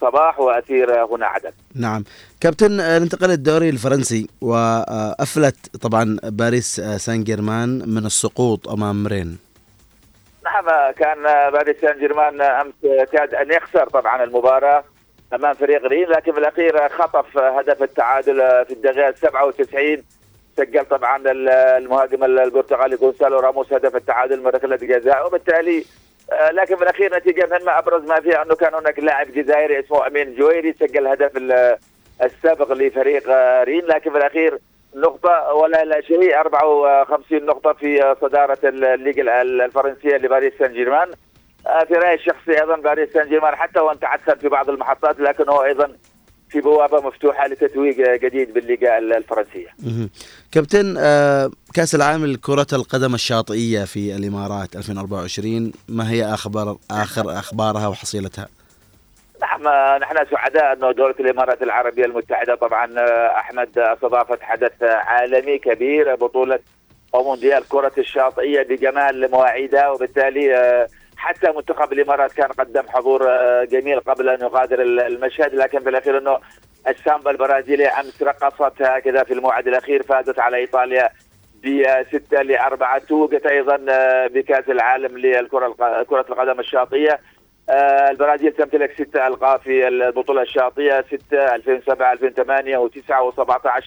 صباح 0.00 0.40
وأثير 0.40 1.04
هنا 1.04 1.26
عدن. 1.26 1.50
نعم. 1.74 2.04
كابتن 2.40 2.80
آه، 2.80 2.98
ننتقل 2.98 3.28
للدوري 3.28 3.68
الفرنسي 3.68 4.28
وأفلت 4.40 5.76
طبعا 5.76 6.16
باريس 6.22 6.80
آه، 6.80 6.96
سان 6.96 7.24
جيرمان 7.24 7.82
من 7.88 8.06
السقوط 8.06 8.68
أمام 8.68 9.06
رين. 9.06 9.43
نعم 10.54 10.90
كان 10.92 11.22
باريس 11.50 11.76
سان 11.80 11.98
جيرمان 11.98 12.40
أمس 12.40 12.74
كاد 13.12 13.34
أن 13.34 13.50
يخسر 13.52 13.88
طبعا 13.88 14.24
المباراة 14.24 14.84
أمام 15.34 15.54
فريق 15.54 15.86
رين 15.86 16.08
لكن 16.08 16.32
في 16.32 16.38
الأخير 16.38 16.88
خطف 16.88 17.38
هدف 17.38 17.82
التعادل 17.82 18.36
في 18.66 18.70
الدقيقه 18.72 19.12
97 19.22 20.02
سجل 20.56 20.84
طبعا 20.84 21.16
ال- 21.16 21.48
المهاجم 21.48 22.24
البرتغالي 22.24 22.96
غونسالو 22.96 23.38
راموس 23.40 23.72
هدف 23.72 23.96
التعادل 23.96 24.40
من 24.40 24.46
ركلة 24.46 24.76
جزاء 24.76 25.26
وبالتالي 25.26 25.84
آه، 26.32 26.50
لكن 26.50 26.76
في 26.76 26.82
الأخير 26.82 27.16
نتيجة 27.16 27.48
ما 27.66 27.78
أبرز 27.78 28.04
ما 28.08 28.20
فيها 28.20 28.42
أنه 28.42 28.54
كان 28.54 28.74
هناك 28.74 28.98
لاعب 28.98 29.26
جزائري 29.26 29.80
اسمه 29.80 30.06
أمين 30.06 30.34
جويري 30.34 30.72
سجل 30.72 31.06
هدف 31.06 31.36
ال- 31.36 31.76
السابق 32.22 32.72
لفريق 32.72 33.22
رين 33.62 33.84
لكن 33.84 34.10
في 34.10 34.16
الأخير 34.18 34.58
نقطة 34.96 35.52
ولا 35.62 35.84
لا 35.84 36.00
شيء 36.00 36.40
54 36.40 37.46
نقطة 37.46 37.72
في 37.72 38.14
صدارة 38.22 38.58
الليغا 38.64 39.42
ال- 39.42 39.60
الفرنسية 39.60 40.16
لباريس 40.16 40.52
سان 40.58 40.72
جيرمان 40.72 41.08
في 41.88 41.94
رأيي 41.94 42.14
الشخصي 42.14 42.60
أيضا 42.60 42.76
باريس 42.76 43.12
سان 43.12 43.28
جيرمان 43.28 43.54
حتى 43.56 43.80
وأن 43.80 44.00
تعثر 44.00 44.36
في 44.36 44.48
بعض 44.48 44.70
المحطات 44.70 45.20
لكن 45.20 45.48
هو 45.48 45.64
أيضا 45.64 45.92
في 46.48 46.60
بوابة 46.60 47.00
مفتوحة 47.08 47.46
لتتويج 47.46 47.96
جديد 48.22 48.54
بالليغا 48.54 48.98
ال- 48.98 49.12
الفرنسية. 49.12 49.68
كابتن 50.52 50.94
آه، 50.98 51.50
كأس 51.74 51.94
العالم 51.94 52.26
لكرة 52.26 52.66
القدم 52.72 53.14
الشاطئية 53.14 53.84
في 53.84 54.16
الإمارات 54.16 54.76
2024 54.76 55.72
ما 55.88 56.10
هي 56.10 56.24
أخبار 56.24 56.76
آخر 56.90 57.38
أخبارها 57.38 57.88
وحصيلتها؟ 57.88 58.48
آه، 59.66 59.98
نحن 59.98 60.16
سعداء 60.30 60.72
أنه 60.72 60.92
دولة 60.92 61.14
الإمارات 61.20 61.62
العربية 61.62 62.04
المتحدة 62.04 62.54
طبعا 62.54 62.98
آه، 62.98 63.36
أحمد 63.38 63.78
استضافت 63.78 64.42
حدث 64.42 64.82
آه، 64.82 64.94
عالمي 64.94 65.58
كبير 65.58 66.14
بطولة 66.14 66.58
أو 67.14 67.24
مونديال 67.24 67.68
كرة 67.68 67.92
الشاطئية 67.98 68.62
بجمال 68.62 69.30
مواعيدها 69.30 69.88
وبالتالي 69.88 70.56
آه، 70.56 70.86
حتى 71.16 71.52
منتخب 71.56 71.92
الإمارات 71.92 72.32
كان 72.32 72.48
قدم 72.48 72.82
حضور 72.88 73.30
آه، 73.30 73.64
جميل 73.64 74.00
قبل 74.00 74.28
أن 74.28 74.40
يغادر 74.40 74.82
ال- 74.82 75.00
المشهد 75.00 75.54
لكن 75.54 75.80
في 75.80 75.88
الأخير 75.88 76.18
أنه 76.18 76.38
السامبا 76.88 77.30
البرازيلية 77.30 78.00
أمس 78.00 78.22
رقصت 78.22 78.82
هكذا 78.82 79.24
في 79.24 79.34
الموعد 79.34 79.68
الأخير 79.68 80.02
فازت 80.02 80.38
على 80.38 80.56
إيطاليا 80.56 81.08
بستة 81.64 82.42
لأربعة 82.42 82.98
توجت 82.98 83.46
أيضا 83.46 83.86
آه، 83.90 84.26
بكأس 84.26 84.68
العالم 84.68 85.18
للكرة 85.18 85.68
كرة 86.08 86.26
القدم 86.30 86.60
الشاطئية. 86.60 87.10
آه، 87.12 87.18
البرازيل 88.10 88.52
تمتلك 88.52 88.92
ستة 88.92 89.26
ألقاب 89.26 89.60
في 89.60 89.88
البطولة 89.88 90.42
الشاطئة 90.42 91.02
ستة 91.02 91.54
2007 91.54 92.12
2008 92.12 92.78
و9 92.78 93.32
و17 93.32 93.84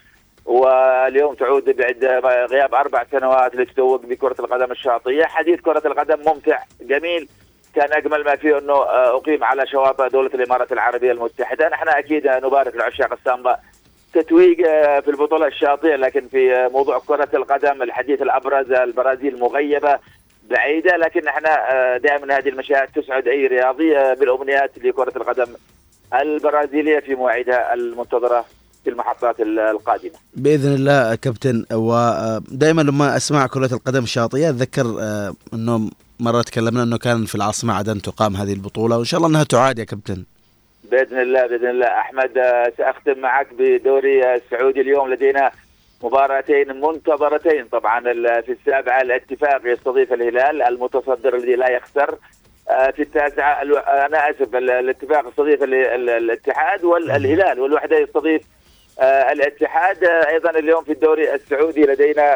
واليوم 0.47 1.34
تعود 1.34 1.69
بعد 1.69 2.05
غياب 2.51 2.75
أربع 2.75 3.05
سنوات 3.11 3.55
لتتوج 3.55 4.05
بكرة 4.05 4.36
القدم 4.39 4.71
الشاطئية 4.71 5.23
حديث 5.23 5.61
كرة 5.61 5.82
القدم 5.86 6.19
ممتع 6.28 6.59
جميل. 6.82 7.30
كان 7.75 7.93
أجمل 7.93 8.23
ما 8.23 8.36
فيه 8.36 8.57
أنه 8.57 8.73
آه، 8.73 9.17
أقيم 9.17 9.43
على 9.43 9.67
شواطئ 9.67 10.09
دولة 10.09 10.30
الإمارات 10.34 10.71
العربية 10.71 11.11
المتحدة. 11.11 11.69
نحن 11.69 11.88
أكيد 11.88 12.28
نبارك 12.28 12.75
لعشاق 12.75 13.13
السامبا 13.13 13.59
تتويج 14.13 14.61
آه، 14.61 14.99
في 14.99 15.11
البطولة 15.11 15.47
الشاطئة 15.47 15.95
لكن 15.95 16.28
في 16.28 16.55
آه، 16.55 16.67
موضوع 16.67 16.99
كرة 16.99 17.30
القدم 17.34 17.82
الحديث 17.82 18.21
الأبرز 18.21 18.71
البرازيل 18.71 19.39
مغيبة. 19.39 19.99
بعيدة 20.50 20.98
لكن 20.98 21.22
نحن 21.26 21.45
آه، 21.45 21.98
دائما 21.98 22.38
هذه 22.38 22.50
المشاهد 22.50 22.88
تسعد 22.95 23.28
أي 23.28 23.48
رياضي 23.48 23.98
آه، 23.98 24.14
بالأمنيات 24.14 24.72
لكرة 24.84 25.14
القدم 25.18 25.45
البرازيلية 26.22 27.00
في 27.00 27.16
مواعيدها 27.16 27.74
المنتظرة 27.74 28.45
في 28.84 28.89
المحطات 28.89 29.39
ال- 29.39 29.60
القادمة. 29.60 30.12
بإذن 30.34 30.74
الله 30.74 31.16
كابتن 31.16 31.66
ودائما 31.74 32.82
لما 32.82 33.18
أسمع 33.18 33.48
كرة 33.48 33.74
القدم 33.74 34.04
الشاطئية 34.04 34.50
أتذكر 34.50 34.98
آه، 35.02 35.34
أنه 35.54 35.89
مرة 36.20 36.41
تكلمنا 36.41 36.84
أنه 36.84 36.98
كان 36.98 37.26
في 37.26 37.36
العاصمة 37.36 37.74
عدن 37.74 38.02
تقام 38.02 38.36
هذه 38.36 38.54
البطولة 38.54 38.95
وإن 38.98 39.06
شاء 39.06 39.18
الله 39.18 39.30
أنها 39.30 39.43
تعاد 39.43 39.80
يا 39.80 39.84
كابتن. 39.84 40.24
بإذن 40.91 41.20
الله 41.22 41.48
بإذن 41.48 41.70
الله. 41.70 41.88
أحمد 41.88 42.38
آه، 42.38 42.72
سأختم 42.78 43.20
معك 43.20 43.48
بدوري 43.60 44.24
آه، 44.26 44.36
السعودي 44.36 44.82
اليوم 44.82 45.14
لدينا 45.14 45.52
مباراتين 46.04 46.82
منتظرتين. 46.82 47.66
طبعا 47.66 48.02
في 48.41 48.52
السابعة 48.52 49.02
الاتفاق 49.02 49.62
يستضيف 49.66 50.14
الهلال 50.14 50.62
المتصدر 50.62 51.36
الذي 51.36 51.56
لا 51.56 51.70
يخسر. 51.72 52.18
آه، 52.70 52.91
في 52.91 53.02
التاسعة 53.02 53.62
الو- 53.62 53.78
آه، 53.78 54.06
أنا 54.06 54.30
آسف 54.30 54.56
ال- 54.56 54.70
الاتفاق 54.72 55.28
يستضيف 55.28 55.64
ال- 55.64 55.74
ال- 55.74 56.10
الاتحاد 56.10 56.84
والهلال 56.84 57.60
والوحدة 57.60 57.98
يستضيف 57.98 58.41
آه، 59.00 59.32
الاتحاد. 59.32 60.04
أيضا 60.04 60.50
اليوم 60.50 60.84
في 60.84 60.91
الدوري 60.91 61.34
السعودي 61.34 61.82
لدينا 61.82 62.36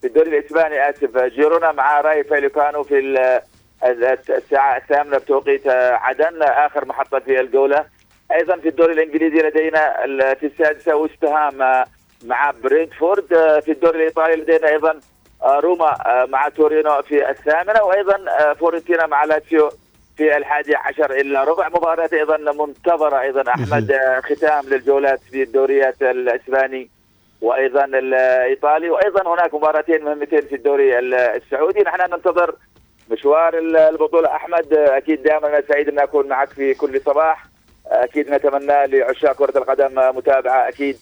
في 0.00 0.06
الدوري 0.06 0.38
الإسباني 0.38 0.90
آسف 0.90 1.16
آه، 1.16 1.28
جيرونا 1.28 1.72
مع 1.72 2.00
راي 2.00 2.24
فاليكانو 2.24 2.82
في 2.82 2.98
ال- 2.98 3.40
ال- 3.84 4.18
الساعة 4.30 4.76
الثامنة 4.76 5.18
بتوقيت 5.18 5.66
عدن 5.92 6.42
آخر 6.42 6.84
محطة 6.84 7.18
في 7.18 7.40
الجولة. 7.40 7.84
أيضا 8.32 8.56
في 8.56 8.68
الدوري 8.68 8.92
الإنجليزي 8.92 9.48
لدينا 9.48 9.92
في 10.34 10.46
السادسة 10.46 10.96
وستهام 10.96 11.84
مع 12.24 12.50
برينتفورد 12.62 13.32
آه، 13.32 13.60
في 13.60 13.72
الدوري 13.72 13.98
الإيطالي 13.98 14.36
لدينا 14.36 14.68
أيضا 14.68 15.00
آه، 15.42 15.60
روما 15.60 15.94
آه، 16.06 16.24
مع 16.26 16.48
تورينو 16.48 17.02
في 17.02 17.30
الثامنة 17.30 17.82
وأيضا 17.82 18.18
فورنتينا 18.54 19.06
مع 19.06 19.24
لاتسيو 19.24 19.70
في 20.16 20.36
الحادي 20.36 20.76
عشر 20.76 21.10
إلا 21.10 21.44
ربع. 21.44 21.68
مباراة 21.68 22.08
أيضا 22.12 22.36
منتظرة 22.36 23.20
أيضا 23.20 23.44
أحمد 23.50 23.92
ختام 24.24 24.64
للجولات 24.68 25.20
في 25.30 25.42
الدوريات 25.42 26.02
الإسباني 26.02 26.90
وأيضا 27.42 27.84
الإيطالي. 27.84 28.90
وأيضا 28.90 29.34
هناك 29.34 29.54
مباراتين 29.54 30.04
مهمتين 30.04 30.40
في 30.40 30.54
الدوري 30.54 30.98
ال- 30.98 31.14
السعودي. 31.14 31.80
نحن 31.80 32.10
ننتظر 32.10 32.54
مشوار 33.10 33.58
ال- 33.58 33.76
البطولة. 33.76 34.28
أحمد 34.36 34.72
أكيد 34.72 35.22
دائما 35.22 35.48
أنا 35.48 35.62
سعيد 35.68 35.88
أن 35.88 35.98
أكون 35.98 36.28
معك 36.28 36.48
في 36.48 36.74
كل 36.74 37.00
صباح. 37.00 37.44
أكيد 37.86 38.30
نتمنى 38.30 38.86
لعشاق 38.86 39.32
كرة 39.36 39.58
القدم 39.58 40.16
متابعة 40.16 40.68
أكيد 40.68 40.98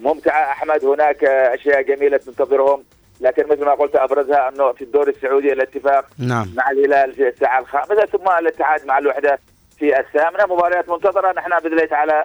ممتعة. 0.00 0.52
أحمد 0.52 0.84
هناك 0.84 1.24
أشياء 1.24 1.82
جميلة 1.82 2.16
تنتظرهم 2.16 2.82
لكن 3.20 3.48
مثل 3.48 3.64
ما 3.64 3.74
قلت 3.74 3.96
أبرزها 3.96 4.48
أنه 4.48 4.72
في 4.72 4.84
الدوري 4.84 5.10
السعودي 5.12 5.52
الاتفاق 5.52 6.04
نعم. 6.18 6.48
مع 6.56 6.70
الهلال 6.70 7.12
في 7.14 7.28
الساعة 7.28 7.60
الخامسة 7.60 8.06
ثم 8.06 8.28
الاتحاد 8.38 8.86
مع 8.86 8.98
الوحدة 8.98 9.38
في 9.78 10.00
الثامنة. 10.00 10.54
مباريات 10.54 10.88
منتظرة. 10.88 11.32
نحن 11.32 11.50
باذن 11.50 11.72
الله 11.72 11.84
تعالى 11.86 12.24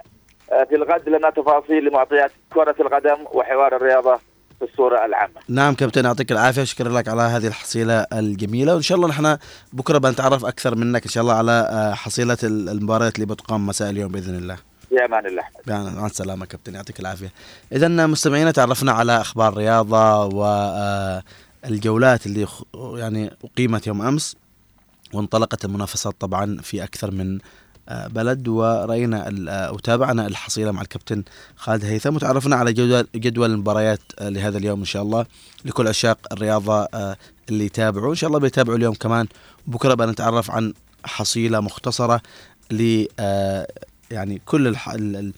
آه، 0.52 0.64
في 0.64 0.74
الغد 0.74 1.08
لنا 1.08 1.30
تفاصيل 1.30 1.84
لمعطيات 1.84 2.30
كرة 2.54 2.74
القدم 2.80 3.16
وحوار 3.32 3.76
الرياضة 3.76 4.16
في 4.58 4.64
الصورة 4.64 5.04
العامة. 5.04 5.32
نعم 5.48 5.74
كابتن 5.74 6.04
يعطيك 6.04 6.32
العافية. 6.32 6.64
شكرا 6.64 6.88
لك 6.88 7.08
على 7.08 7.22
هذه 7.22 7.46
الحصيلة 7.46 8.06
الجميلة. 8.12 8.74
وإن 8.74 8.82
شاء 8.82 8.96
الله 8.96 9.08
نحن 9.08 9.36
بكرة 9.72 9.98
بنتعرف 9.98 10.44
أكثر 10.44 10.74
منك 10.74 11.02
إن 11.04 11.10
شاء 11.10 11.22
الله 11.22 11.34
على 11.34 11.52
آه، 11.72 11.94
حصيلة 11.94 12.38
ال- 12.42 12.68
المباريات 12.68 13.14
اللي 13.14 13.26
بتقام 13.26 13.66
مساء 13.66 13.90
اليوم 13.90 14.12
بإذن 14.12 14.34
الله. 14.34 14.56
في 14.88 15.04
أمان 15.04 15.26
الله 15.26 15.42
يعني 15.66 15.90
مع 15.90 16.06
السلامة 16.06 16.46
كابتن 16.46 16.74
يعطيك 16.74 17.00
العافية. 17.00 17.32
اذا 17.72 17.88
مستمعينا 18.06 18.50
تعرفنا 18.50 18.92
على 18.92 19.20
أخبار 19.20 19.48
الرياضة 19.52 20.24
والجولات 21.64 22.26
اللي 22.26 22.46
خ- 22.46 22.62
يعني 22.76 23.30
أقيمت 23.44 23.86
يوم 23.86 24.02
أمس 24.02 24.36
وانطلقت 25.14 25.64
المنافسات 25.64 26.14
طبعا 26.20 26.58
في 26.62 26.84
أكثر 26.84 27.10
من 27.10 27.38
آه، 27.88 28.06
بلد. 28.06 28.48
ورأينا 28.48 29.28
آه، 29.48 29.72
وتابعنا 29.72 30.26
الحصيلة 30.26 30.70
مع 30.70 30.82
الكابتن 30.82 31.22
خالد 31.56 31.84
هيثم 31.84 32.16
وتعرفنا 32.16 32.56
على 32.56 32.72
جدول 33.14 33.50
المباريات 33.52 34.00
آه، 34.18 34.28
لهذا 34.28 34.58
اليوم 34.58 34.78
إن 34.78 34.84
شاء 34.84 35.02
الله 35.02 35.26
لكل 35.64 35.88
عشاق 35.88 36.18
الرياضة 36.32 36.82
آه، 36.94 37.16
اللي 37.48 37.64
يتابعوا. 37.66 38.10
إن 38.10 38.14
شاء 38.14 38.28
الله 38.28 38.38
بيتابعوا 38.40 38.76
اليوم 38.78 38.94
كمان. 38.94 39.26
بكرة 39.66 39.94
بنتعرف 39.94 40.50
عن 40.50 40.74
حصيلة 41.04 41.60
مختصرة 41.60 42.20
ل 42.70 43.06
آه، 43.20 43.68
يعني 44.10 44.42
كل 44.46 44.66
الح... 44.66 44.88
ال- 44.88 45.16
ال- 45.16 45.32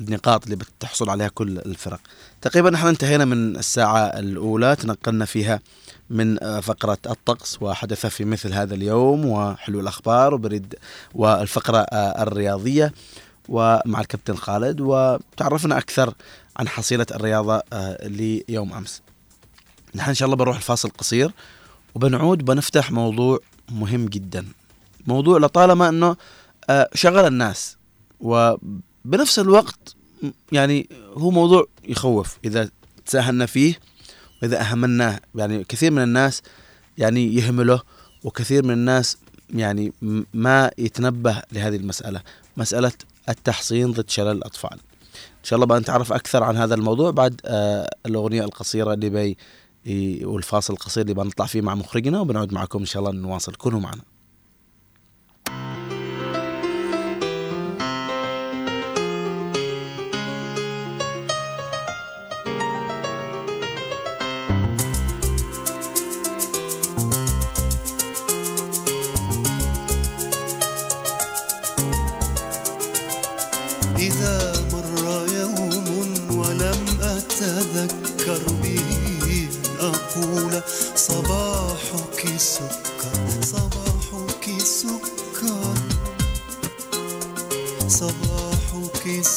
النقاط 0.00 0.44
اللي 0.44 0.56
بتحصل 0.56 1.10
عليها 1.10 1.28
كل 1.28 1.58
الفرق. 1.58 2.00
تقريبا 2.42 2.70
نحن 2.70 2.86
انتهينا 2.86 3.24
من 3.24 3.56
الساعة 3.56 3.98
الأولى 3.98 4.76
تنقلنا 4.76 5.24
فيها 5.24 5.60
من 6.10 6.42
آه، 6.42 6.60
فقرة 6.60 6.98
الطقس 7.06 7.62
وحدث 7.62 8.06
في 8.06 8.24
مثل 8.24 8.52
هذا 8.52 8.74
اليوم 8.74 9.26
وحلو 9.26 9.80
الأخبار 9.80 10.34
وبريد 10.34 10.74
والفقرة 11.14 11.78
آه، 11.78 12.22
الرياضية 12.22 12.92
ومع 13.48 14.00
الكابتن 14.00 14.36
خالد 14.36 14.80
وتعرفنا 14.80 15.78
أكثر 15.78 16.14
عن 16.56 16.68
حصيلة 16.68 17.06
الرياضة 17.14 17.62
آه، 17.72 18.06
ليوم 18.08 18.72
أمس. 18.72 19.02
نحن 19.94 20.08
إن 20.08 20.14
شاء 20.14 20.26
الله 20.26 20.36
بنروح 20.36 20.56
الفاصل 20.56 20.88
قصير 20.98 21.30
وبنعود 21.94 22.44
بنفتح 22.44 22.90
موضوع 22.90 23.38
مهم 23.70 24.06
جدا. 24.06 24.44
موضوع 25.06 25.38
لطالما 25.38 25.88
أنه 25.88 26.16
شغل 26.94 27.26
الناس 27.26 27.76
وبنفس 28.20 29.38
الوقت 29.38 29.94
يعني 30.52 30.88
هو 31.14 31.30
موضوع 31.30 31.66
يخوف. 31.84 32.38
إذا 32.44 32.70
تساهلنا 33.06 33.46
فيه 33.46 33.78
وإذا 34.42 34.60
أهملناه 34.60 35.20
يعني 35.34 35.64
كثير 35.64 35.90
من 35.90 36.02
الناس 36.02 36.42
يعني 36.98 37.34
يهمله 37.34 37.82
وكثير 38.24 38.64
من 38.64 38.70
الناس 38.70 39.16
يعني 39.50 39.92
ما 40.34 40.70
يتنبه 40.78 41.42
لهذه 41.52 41.76
المسألة. 41.76 42.22
مسألة 42.56 42.92
التحصين 43.28 43.92
ضد 43.92 44.10
شلل 44.10 44.28
الأطفال. 44.28 44.72
إن 45.14 45.44
شاء 45.48 45.56
الله 45.56 45.66
بقى 45.66 45.80
نتعرف 45.80 46.12
أكثر 46.12 46.42
عن 46.42 46.56
هذا 46.56 46.74
الموضوع 46.74 47.10
بعد 47.10 47.40
آه 47.44 47.90
الأغنية 48.06 48.44
القصيرة 48.44 48.92
اللي 48.94 49.10
بي 49.10 49.36
والفاصل 50.26 50.72
القصير 50.72 51.02
اللي 51.02 51.14
بنطلع 51.14 51.46
فيه 51.46 51.60
مع 51.60 51.74
مخرجنا 51.74 52.20
وبنعود 52.20 52.52
معكم 52.52 52.78
إن 52.78 52.84
شاء 52.86 53.02
الله 53.02 53.20
نواصل. 53.22 53.54
كونوا 53.54 53.80
معنا. 53.80 54.02
صباحك 89.06 89.35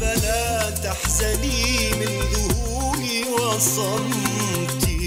فلا 0.01 0.71
تحزني 0.71 1.91
من 1.91 2.13
ذهولي 2.33 3.25
وصمتي. 3.25 5.01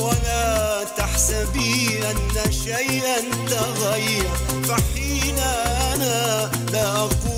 ولا 0.00 0.84
تحسبي 0.96 2.00
أن 2.10 2.52
شيئا 2.52 3.20
تغير. 3.50 4.30
فحين 4.68 5.38
أنا 5.38 6.50
لا 6.72 6.96
أقول 6.96 7.35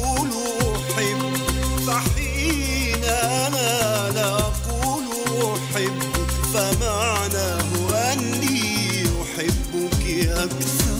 أحبك 10.08 10.28
أكثر. 10.28 10.98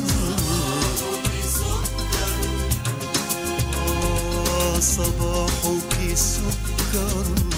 آه، 3.76 4.80
صباحك 4.80 6.14
سكر. 6.14 7.57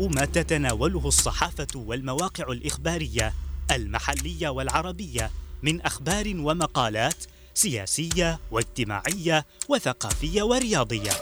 ما 0.00 0.24
تتناوله 0.24 1.08
الصحافة 1.08 1.66
والمواقع 1.74 2.52
الإخبارية 2.52 3.34
المحلية 3.70 4.48
والعربية 4.48 5.30
من 5.62 5.80
أخبار 5.80 6.32
ومقالات 6.36 7.24
سياسية 7.54 8.38
واجتماعية 8.50 9.46
وثقافية 9.68 10.42
ورياضية. 10.42 11.12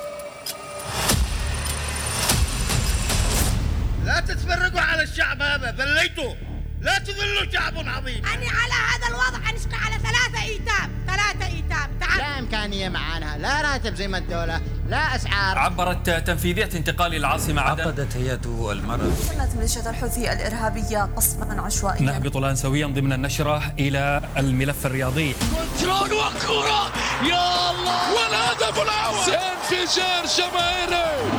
لا 4.05 4.21
تتفرقوا 4.21 4.81
على 4.81 5.03
الشعب 5.03 5.43
هذا 5.43 5.77
ذليتوا 5.79 6.35
لا 6.81 6.99
تذلوا 6.99 7.53
شعب 7.53 7.75
عظيم. 7.77 8.27
أنا 8.27 8.51
على 8.51 8.73
هذا 8.73 9.09
الوضع 9.09 9.51
أنشق 9.51 9.75
على 9.75 9.99
ثلاثة 10.41 10.53
إيتام 10.53 10.91
ثلاثة 11.07 11.47
إيتام. 11.47 11.91
تعال. 12.01 12.19
لا 12.19 12.39
إمكانية 12.39 12.89
معانا 12.89 13.39
لا 13.39 13.61
راتب 13.63 13.95
زي 13.95 14.09
ما 14.09 14.19
الدولة 14.19 14.61
لا 14.89 15.17
أسعار. 15.17 15.59
عبرت 15.59 16.11
تنفيذية 16.11 16.69
انتقال 16.75 17.15
العاصمة 17.15 17.63
عدن. 17.63 17.83
عقدت 17.83 18.17
هيئة 18.17 18.73
المرأة. 18.73 19.11
شنت 19.29 19.55
ميليشيا 19.55 19.91
الحوثي 19.91 20.33
الإرهابية 20.33 20.99
قصفا 21.17 21.61
عشوائيا. 21.61 22.03
نهبط 22.03 22.37
الآن 22.37 22.57
سويا 22.57 22.87
ضمن 22.87 23.13
النشرة 23.13 23.73
إلى 23.79 24.23
الملف 24.37 24.87
الرياضي. 24.87 25.33
كنترول 25.35 26.13
وكرة! 26.13 26.93
يا 27.29 27.71
الله! 27.71 28.13
والهدف 28.15 28.83
الأول! 28.83 29.35
انفجار 29.35 30.25
جماهيري! 30.39 31.31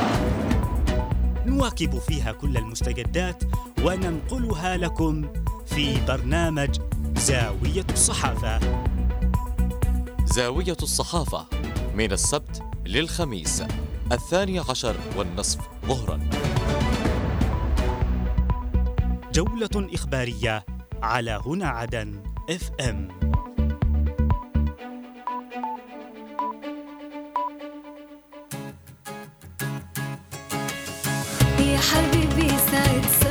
نواكب 1.46 1.98
فيها 1.98 2.32
كل 2.32 2.56
المستجدات 2.56 3.42
وننقلها 3.82 4.76
لكم 4.76 5.32
في 5.66 6.00
برنامج 6.08 6.78
زاوية 7.16 7.86
الصحافة. 7.92 8.81
زاوية 10.32 10.76
الصحافة 10.82 11.46
من 11.94 12.12
السبت 12.12 12.62
للخميس 12.86 13.62
الثاني 14.12 14.58
عشر 14.58 14.96
والنصف 15.16 15.58
ظهرا. 15.86 16.20
جولة 19.34 19.94
إخبارية 19.94 20.66
على 21.02 21.40
هنا 21.46 21.68
عدن 21.68 22.22
إف 22.50 22.70
إم. 22.80 23.08
يا 31.58 31.78
حبيبي 31.78 32.48
سعد 32.70 33.21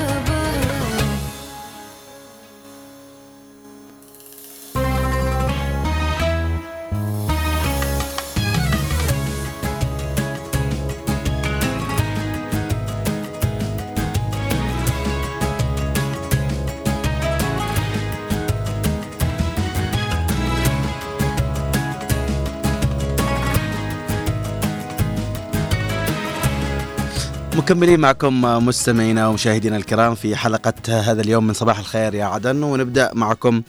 مكملين 27.61 27.99
معكم 27.99 28.41
مستمعينا 28.41 29.27
ومشاهدينا 29.27 29.77
الكرام 29.77 30.15
في 30.15 30.35
حلقة 30.35 30.73
هذا 30.87 31.21
اليوم 31.21 31.47
من 31.47 31.53
صباح 31.53 31.79
الخير 31.79 32.15
يا 32.15 32.25
عدن 32.25 32.63
ونبدأ 32.63 33.11
معكم 33.13 33.61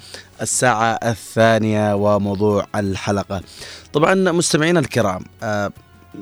الساعة 0.43 0.93
الثانية 0.93 1.95
وموضوع 1.95 2.67
الحلقة. 2.75 3.41
طبعا 3.93 4.15
مستمعينا 4.15 4.81
الكرام 4.81 5.25
آه، 5.43 5.73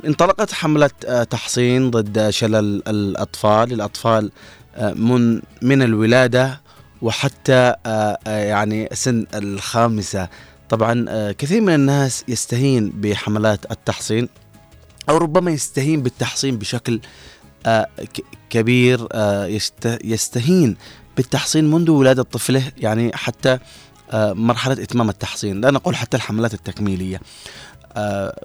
انطلقت 0.06 0.52
حملة 0.52 0.90
آه، 1.06 1.22
تحصين 1.22 1.90
ضد 1.90 2.30
شلل 2.30 2.82
الأطفال 2.88 3.72
الأطفال 3.72 4.30
آه، 4.76 4.92
من 4.92 5.42
من 5.62 5.82
الولادة 5.82 6.60
وحتى 7.02 7.74
يعني 8.26 8.88
سن 8.92 9.26
الخامسة. 9.34 10.28
طبعا 10.68 11.32
كثير 11.32 11.60
من 11.60 11.74
الناس 11.74 12.24
يستهين 12.28 12.92
بحملات 12.94 13.70
التحصين 13.70 14.28
أو 15.08 15.16
ربما 15.16 15.50
يستهين 15.50 16.02
بالتحصين 16.02 16.58
بشكل 16.58 16.94
آه، 16.94 17.29
كبير 18.50 19.08
آه، 19.12 19.46
يست- 19.46 19.98
يستهين 20.04 20.76
بالتحصين 21.16 21.70
منذ 21.70 21.90
ولادة 21.90 22.22
طفله 22.22 22.72
يعني 22.78 23.10
حتى 23.14 23.58
آه، 24.10 24.32
مرحلة 24.32 24.72
إتمام 24.72 25.08
التحصين 25.08 25.60
لا 25.60 25.70
نقول 25.70 25.96
حتى 25.96 26.16
الحملات 26.16 26.54
التكميلية. 26.54 27.20
آه، 27.96 28.40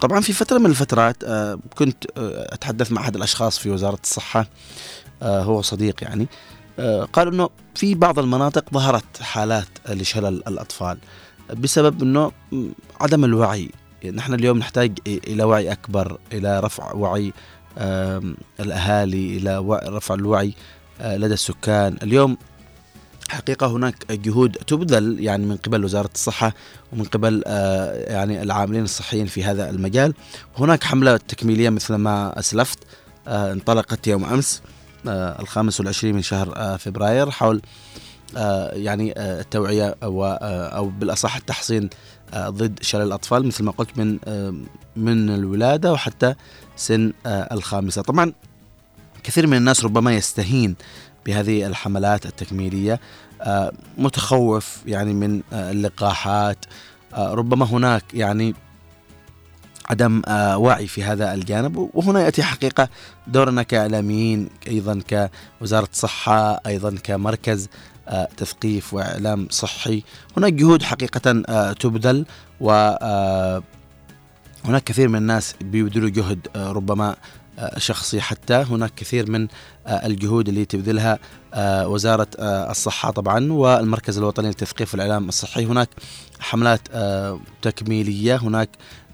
طبعا 0.00 0.20
في 0.20 0.32
فترة 0.32 0.58
من 0.58 0.66
الفترات 0.66 1.16
آه، 1.24 1.58
كنت 1.76 2.04
آه، 2.16 2.54
أتحدث 2.54 2.92
مع 2.92 3.02
أحد 3.02 3.16
الأشخاص 3.16 3.58
في 3.58 3.70
وزارة 3.70 3.98
الصحة 4.04 4.46
آه، 5.22 5.42
هو 5.42 5.62
صديق 5.62 6.04
يعني 6.04 6.26
آه، 6.78 7.04
قال 7.12 7.28
أنه 7.28 7.50
في 7.74 7.94
بعض 7.94 8.18
المناطق 8.18 8.64
ظهرت 8.74 9.22
حالات 9.22 9.68
لشلل 9.88 10.42
الأطفال 10.48 10.98
بسبب 11.54 12.02
أنه 12.02 12.32
م، 12.52 12.66
عدم 13.00 13.24
الوعي. 13.24 13.70
نحن 14.14 14.34
اليوم 14.34 14.58
نحتاج 14.58 14.98
إلى 15.06 15.44
وعي 15.44 15.72
أكبر 15.72 16.18
إلى 16.32 16.60
رفع 16.60 16.92
وعي 16.92 17.32
الأهالي 18.60 19.36
إلى 19.36 19.58
رفع 19.88 20.14
الوعي 20.14 20.54
آه، 21.02 21.16
لدى 21.16 21.34
السكان. 21.34 21.96
اليوم 22.02 22.36
حقيقة 23.28 23.66
هناك 23.66 24.12
جهود 24.12 24.52
تبذل 24.52 25.20
يعني 25.20 25.46
من 25.46 25.56
قبل 25.56 25.84
وزارة 25.84 26.10
الصحة 26.14 26.54
ومن 26.92 27.04
قبل 27.04 27.42
آه، 27.46 28.12
يعني 28.12 28.42
العاملين 28.42 28.84
الصحيين 28.84 29.26
في 29.26 29.44
هذا 29.44 29.70
المجال. 29.70 30.14
هناك 30.58 30.84
حملة 30.84 31.16
تكميلية 31.16 31.70
مثل 31.70 31.94
ما 31.94 32.38
أسلفت 32.38 32.78
آه، 33.28 33.52
انطلقت 33.52 34.06
يوم 34.06 34.24
أمس 34.24 34.62
الخامس 35.06 35.80
والعشرين 35.80 36.14
من 36.14 36.22
شهر 36.22 36.78
فبراير 36.78 37.30
حول 37.30 37.62
يعني 38.72 39.14
التوعية 39.20 39.96
أو 40.02 40.92
بالأصح 40.98 41.36
التحصين 41.36 41.90
ضد 42.36 42.78
شلل 42.82 43.02
الأطفال 43.02 43.46
مثل 43.46 43.64
ما 43.64 43.72
قلت 43.72 43.98
من 43.98 44.18
من 44.96 45.30
الولادة 45.30 45.92
وحتى 45.92 46.34
سن 46.76 47.12
آه، 47.26 47.54
الخامسة. 47.54 48.02
طبعا 48.02 48.32
كثير 49.22 49.46
من 49.46 49.56
الناس 49.56 49.84
ربما 49.84 50.14
يستهين 50.14 50.76
بهذه 51.26 51.66
الحملات 51.66 52.26
التكميلية 52.26 53.00
آه، 53.42 53.72
متخوف 53.98 54.78
يعني 54.86 55.14
من 55.14 55.42
آه، 55.52 55.70
اللقاحات 55.70 56.64
ربما 57.14 57.66
هناك 57.66 58.14
يعني 58.14 58.54
عدم 59.86 60.22
وعي 60.56 60.86
في 60.86 61.04
هذا 61.04 61.34
الجانب. 61.34 61.90
وهنا 61.94 62.20
يأتي 62.20 62.42
حقيقة 62.42 62.88
دورنا 63.26 63.62
كإعلاميين 63.62 64.48
أيضا 64.68 65.28
كوزارة 65.60 65.88
صحة 65.92 66.60
أيضا 66.66 66.96
كمركز 67.02 67.68
تثقيف 68.36 68.94
وإعلام 68.94 69.48
صحي. 69.50 70.02
هناك 70.36 70.52
جهود 70.52 70.82
حقيقة 70.82 71.32
تبذل 71.72 72.26
و 72.60 72.70
هناك 74.64 74.84
كثير 74.84 75.08
من 75.08 75.16
الناس 75.16 75.54
بيبذلوا 75.60 76.08
جهد 76.08 76.48
آه، 76.56 76.72
ربما 76.72 77.16
آه، 77.58 77.78
شخصي 77.78 78.20
حتى. 78.20 78.54
هناك 78.54 78.92
كثير 78.96 79.30
من 79.30 79.48
آه، 79.86 80.06
الجهود 80.06 80.48
اللي 80.48 80.64
تبذلها 80.64 81.18
وزارة 81.84 82.28
الصحة 82.40 83.10
طبعا 83.10 83.52
والمركز 83.52 84.18
الوطني 84.18 84.46
للتثقيف 84.46 84.94
والإعلام 84.94 85.28
الصحي. 85.28 85.64
هناك 85.64 85.88
حملات 86.40 86.80
تكميلية 87.62 88.36
هناك 88.36 88.68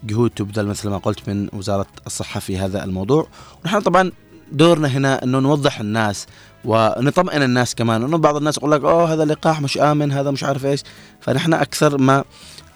جهود 0.04 0.30
تبذل 0.30 0.66
مثل 0.66 0.88
ما 0.88 0.98
قلت 0.98 1.28
من 1.28 1.48
وزارة 1.52 1.86
الصحة 2.06 2.40
في 2.40 2.58
هذا 2.58 2.84
الموضوع. 2.84 3.28
ونحن 3.64 3.80
طبعا 3.80 4.12
دورنا 4.52 4.88
هنا 4.88 5.24
إنه 5.24 5.38
نوضح 5.38 5.80
الناس 5.80 6.26
ونطمئن 6.64 7.42
الناس 7.42 7.74
كمان. 7.74 8.02
إنه 8.02 8.18
بعض 8.18 8.36
الناس 8.36 8.56
يقول 8.56 8.72
لك 8.72 8.80
أوه 8.80 9.12
هذا 9.12 9.24
لقاح 9.24 9.60
مش 9.60 9.78
آمن 9.78 10.12
هذا 10.12 10.30
مش 10.30 10.44
عارف 10.44 10.66
إيش. 10.66 10.82
فنحن 11.20 11.54
أكثر 11.54 11.98
ما 11.98 12.24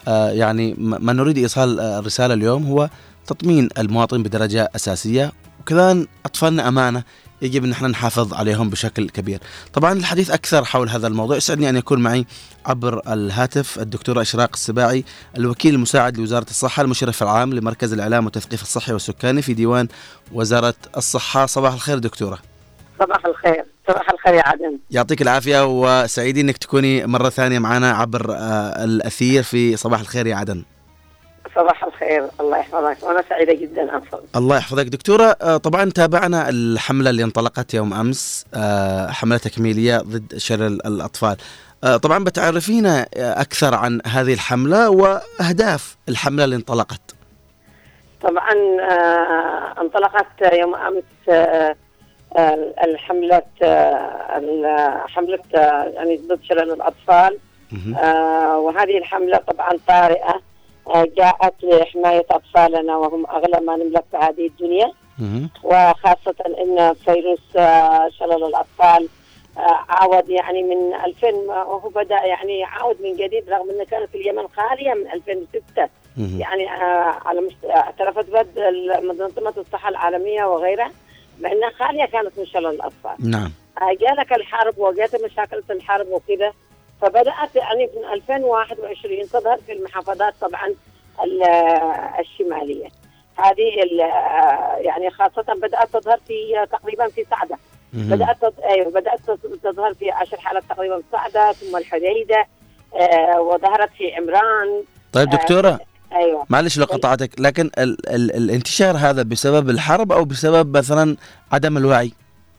يعني 0.07 0.75
ما 0.79 1.13
نريد 1.13 1.39
إيصال 1.39 1.81
آه، 1.81 1.99
الرسالة 1.99 2.35
اليوم 2.35 2.67
هو 2.67 2.91
تطمين 3.27 3.69
المواطن 3.79 4.23
بدرجة 4.23 4.71
أساسية 4.77 5.33
وكذا 5.61 6.07
أطفالنا 6.25 6.69
أمانة 6.69 7.03
يجب 7.43 7.65
أن 7.65 7.73
إحنا 7.73 7.89
نحافظ 7.89 8.35
عليهم 8.35 8.71
بشكل 8.71 9.09
كبير. 9.09 9.41
طبعا 9.73 9.93
الحديث 9.93 10.31
أكثر 10.31 10.65
حول 10.65 10.89
هذا 10.89 11.07
الموضوع 11.07 11.37
يسعدني 11.37 11.69
أن 11.69 11.77
يكون 11.77 11.99
معي 12.01 12.27
عبر 12.67 13.13
الهاتف 13.13 13.79
الدكتوره 13.79 14.23
إشراق 14.23 14.51
السباعي 14.55 15.05
الوكيل 15.37 15.75
المساعد 15.75 16.17
لوزارة 16.17 16.47
الصحة 16.51 16.83
المشرف 16.83 17.23
العام 17.23 17.55
لمركز 17.55 17.93
الإعلام 17.93 18.25
والتثقيف 18.25 18.63
الصحي 18.63 18.93
والسكاني 18.93 19.43
في 19.43 19.55
ديوان 19.55 19.89
وزارة 20.33 20.75
الصحة 20.97 21.47
صباح 21.47 21.73
الخير 21.73 21.99
دكتورة. 21.99 22.52
صباح 23.01 23.27
الخير. 23.27 23.65
صباح 23.89 24.11
الخير 24.11 24.35
يا 24.35 24.43
عدن. 24.49 24.79
يعطيك 24.91 25.23
العافية 25.23 25.67
وسعيدين 25.67 26.47
إنك 26.47 26.59
تكوني 26.59 27.07
مرة 27.07 27.29
ثانية 27.29 27.59
معنا 27.59 27.93
عبر 27.93 28.33
آه، 28.33 28.85
الأثير 28.85 29.43
في 29.43 29.77
صباح 29.77 30.01
الخير 30.01 30.27
يا 30.27 30.37
عدن. 30.37 30.63
صباح 31.55 31.85
الخير. 31.85 32.29
الله 32.41 32.59
يحفظك. 32.59 32.97
وأنا 33.03 33.25
سعيدة 33.29 33.53
جدا 33.55 33.99
أصلا 33.99 34.21
الله 34.37 34.57
يحفظك. 34.57 34.87
دكتورة 34.87 35.37
آه، 35.43 35.57
طبعا 35.57 35.91
تابعنا 35.91 36.49
الحملة 36.49 37.11
اللي 37.11 37.25
انطلقت 37.25 37.75
يوم 37.75 37.95
أمس 37.95 38.45
آه، 38.55 39.11
حملة 39.11 39.39
تكميلية 39.39 39.99
ضد 39.99 40.37
شلل 40.37 40.87
الأطفال. 40.87 41.37
آه، 41.85 41.97
طبعا 41.97 42.25
بتعرفينا 42.25 43.07
أكثر 43.17 43.75
عن 43.75 44.01
هذه 44.07 44.33
الحملة 44.35 44.91
وأهداف 44.91 45.97
الحملة 46.09 46.45
اللي 46.45 46.57
انطلقت. 46.57 47.01
طبعا 48.23 48.53
انطلقت 49.81 50.53
يوم 50.53 50.75
أمس 50.75 51.05
آه، 52.37 52.75
الحمله 52.85 53.43
آه، 53.63 55.05
حملة 55.09 55.39
آه، 55.55 55.85
يعني 55.85 56.17
ضد 56.17 56.43
شلل 56.43 56.73
الأطفال. 56.73 57.39
آه، 57.99 58.59
وهذه 58.59 58.99
الحملة 58.99 59.37
طبعا 59.39 59.71
طارئة. 59.89 60.41
آه، 60.95 61.07
جاءت 61.17 61.55
لحماية 61.63 62.27
أطفالنا 62.31 62.97
وهم 62.97 63.27
أغلى 63.27 63.61
ما 63.61 63.77
نملك 63.77 64.05
في 64.11 64.17
هذه 64.17 64.47
الدنيا. 64.47 64.93
وخاصة 65.65 66.35
أن 66.61 66.95
فيروس 66.95 67.53
شلل 68.19 68.45
الأطفال 68.45 69.09
عاود 69.89 70.29
يعني 70.31 70.63
من 70.63 70.95
2000 70.95 71.35
وهو 71.35 71.89
بدأ 71.89 72.25
يعني 72.25 72.59
يعاود 72.59 72.97
من 73.03 73.17
جديد 73.17 73.51
رغم 73.51 73.71
أنه 73.71 73.85
كانت 73.85 74.15
اليمن 74.15 74.49
خالية 74.49 74.95
من 74.95 75.11
2006 75.13 75.89
يعني 76.39 76.67
على 77.27 77.41
مست... 77.41 77.65
اعترفت 77.71 78.31
بد 78.31 78.59
منظمة 79.03 79.55
الصحة 79.57 79.89
العالمية 79.89 80.45
وغيرها. 80.45 80.91
بأنها 81.39 81.71
خالية 81.71 82.05
كانت 82.05 82.39
من 82.39 82.47
شلل 82.47 82.67
الأطفال. 82.67 83.31
نعم. 83.31 83.53
آه، 83.83 83.95
جالك 84.01 84.33
الحرب 84.33 84.79
وجات 84.79 85.25
مشاكل 85.25 85.63
الحرب 85.71 86.07
وكذا 86.09 86.53
فبدأت 87.03 87.55
يعني 87.57 87.91
من 87.97 88.05
2021 88.13 89.29
تظهر 89.29 89.57
في 89.67 89.73
المحافظات 89.73 90.35
طبعا 90.41 90.67
ال- 91.25 91.43
الشمالية. 92.21 92.89
هذه 93.37 94.03
آه، 94.03 94.77
يعني 94.77 95.11
خاصة 95.11 95.55
بدأت 95.63 95.89
تظهر 95.97 96.19
في 96.29 96.67
تقريبا 96.73 97.09
في 97.09 97.25
سعدة. 97.31 97.59
بدأت 97.93 98.37
أيوه 98.65 98.91
بدأت 98.91 99.19
تظ- 99.27 99.59
تظهر 99.63 99.95
في 99.95 100.11
عشر 100.11 100.37
حالات 100.41 100.63
تقريبا 100.69 100.97
في 100.97 101.03
سعدة 101.13 101.53
ثم 101.53 101.77
الحديدة 101.77 102.47
آه، 102.97 103.41
وظهرت 103.41 103.91
في 103.91 104.15
عمران. 104.15 104.83
طيب 105.13 105.31
دكتورة 105.31 105.81
أيوه. 106.17 106.47
معلش 106.49 106.79
لو 106.79 106.85
قطعتك 106.85 107.31
لكن 107.41 107.71
ال 107.79 108.09
ال 108.09 108.37
الانتشار 108.37 108.97
هذا 108.97 109.23
بسبب 109.23 109.71
الحرب 109.71 110.13
أو 110.13 110.25
بسبب 110.25 110.77
مثلا 110.77 111.17
عدم 111.53 111.77
الوعي؟ 111.77 112.13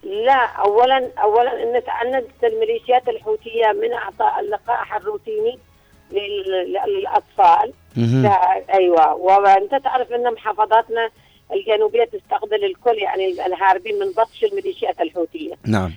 لا 0.03 0.45
اولا 0.45 1.09
اولا 1.23 1.63
إن 1.63 1.83
تعنت 1.83 2.25
الميليشيات 2.43 3.07
الحوثية 3.09 3.71
من 3.81 3.93
أعطاء 3.93 4.39
اللقاح 4.39 4.95
الروتيني 4.95 5.59
لل- 6.11 6.77
للأطفال. 6.87 7.73
أيوه. 8.73 9.13
وانت 9.15 9.75
تعرف 9.83 10.11
إن 10.11 10.33
محافظاتنا 10.33 11.09
الجنوبية 11.53 12.03
تستقبل 12.03 12.65
الكل 12.65 12.97
يعني 12.97 13.27
الهاربين 13.45 13.99
من 13.99 14.11
بطش 14.11 14.43
الميليشيات 14.43 15.01
الحوثية. 15.01 15.53
نعم. 15.65 15.91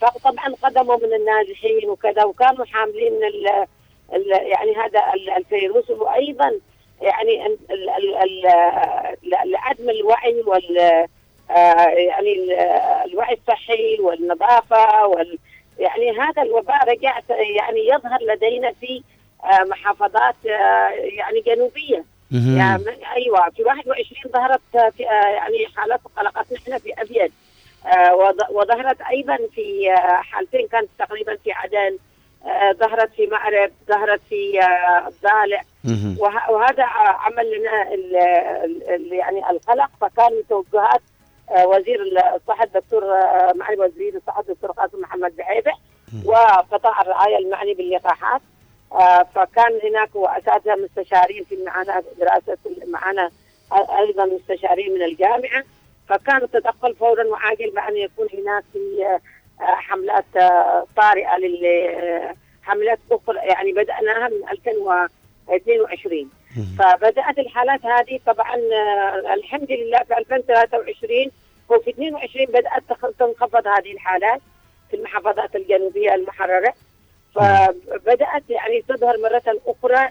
فطبعا 0.00 0.54
قدموا 0.62 0.96
من 0.96 1.14
النازحين 1.14 1.88
وكذا 1.90 2.24
وكانوا 2.24 2.64
حاملين 2.64 3.12
يعني 4.12 4.76
هذا 4.76 5.14
ال- 5.14 5.30
الفيروس. 5.30 5.90
وأيضا 5.90 6.52
يعني 7.02 7.56
لعدم 9.44 9.90
الوعي 9.90 10.42
وال 10.46 10.78
آه، 11.50 11.88
يعني 11.88 12.32
ال- 12.32 12.52
الوعي 13.10 13.34
الصحي 13.34 13.96
والنظافة 14.00 15.06
وال 15.06 15.38
يعني 15.78 16.10
هذا 16.18 16.42
الوباء 16.42 16.88
رجع 16.90 17.18
يعني 17.30 17.88
يظهر 17.88 18.18
لدينا 18.22 18.72
في 18.80 19.02
آه، 19.44 19.64
محافظات 19.64 20.34
آه، 20.46 20.88
يعني 20.90 21.40
جنوبية. 21.46 22.04
يعني 22.56 22.84
أيوه 23.16 23.50
في 23.50 23.62
21 23.64 24.32
ظهرت 24.32 24.60
في 24.96 25.02
يعني 25.02 25.66
حالات 25.76 26.00
قلقت 26.16 26.52
نحن 26.52 26.78
في 26.78 26.92
أبيض. 27.02 27.30
وظ- 28.12 28.50
وظهرت 28.50 29.00
أيضا 29.00 29.38
في 29.54 29.94
حالتين 30.22 30.68
كانت 30.68 30.88
تقريبا 30.98 31.36
في 31.44 31.52
عدن 31.52 31.98
ظهرت 32.72 33.10
في 33.12 33.26
معرب 33.26 33.70
ظهرت 33.88 34.20
في 34.28 34.60
آه، 34.62 35.08
الضالع. 35.08 35.62
وه- 36.18 36.50
وهذا 36.50 36.84
عمل 36.84 37.58
لنا 37.58 37.82
ال- 37.94 38.16
ال- 38.64 38.90
ال- 38.90 39.12
يعني 39.12 39.50
القلق. 39.50 39.90
فكان 40.00 40.32
من 40.32 40.42
توجهات 40.48 41.00
آه، 41.50 41.66
وزير 41.66 41.98
الصحه 42.36 42.64
الدكتور 42.64 43.04
آه، 43.04 43.52
معالي 43.56 43.80
وزير 43.80 44.14
الصحه 44.16 44.40
الدكتور 44.40 44.70
قاسم 44.70 45.00
محمد 45.00 45.36
بعيبة. 45.36 45.72
وقطاع 46.24 47.02
الرعاية 47.02 47.38
المعني 47.38 47.74
باللقاحات. 47.74 48.40
آه، 48.92 49.22
فكان 49.34 49.80
هناك 49.84 50.16
وأساتذة 50.16 50.74
مستشارين 50.74 51.44
في 51.44 51.56
معنا 51.66 52.02
دراسة 52.18 52.58
معنا 52.86 53.30
أيضا 53.98 54.24
مستشارين 54.24 54.94
من 54.94 55.02
الجامعة. 55.02 55.64
فكان 56.08 56.36
التدخل 56.42 56.94
فورا 56.94 57.24
وعاجل 57.24 57.70
بأن 57.70 57.96
يكون 57.96 58.28
هناك 58.34 58.64
في 58.72 59.04
آه، 59.06 59.08
آه، 59.08 59.20
حملات 59.60 60.36
آه، 60.36 60.86
طارئة 60.96 61.36
لل 61.38 61.66
آه، 61.66 62.34
حملات 62.62 62.98
أخرى 63.10 63.38
يعني 63.38 63.72
بدأناها 63.72 64.28
من 64.28 64.48
2022 64.48 66.30
فبدأت 66.78 67.38
الحالات 67.38 67.86
هذه 67.86 68.20
طبعا 68.26 68.56
آه، 68.56 69.34
الحمد 69.34 69.70
لله 69.70 69.98
في 69.98 70.18
2023 70.18 71.30
وفي 71.68 71.90
22 71.90 72.46
بدأت 72.46 72.82
تنخفض 73.18 73.66
هذه 73.66 73.92
الحالات 73.92 74.40
في 74.90 74.96
المحافظات 74.96 75.56
الجنوبية 75.56 76.14
المحررة. 76.14 76.74
فبدأت 77.34 78.50
يعني 78.50 78.82
تظهر 78.88 79.18
مرة 79.18 79.42
أخرى 79.66 80.08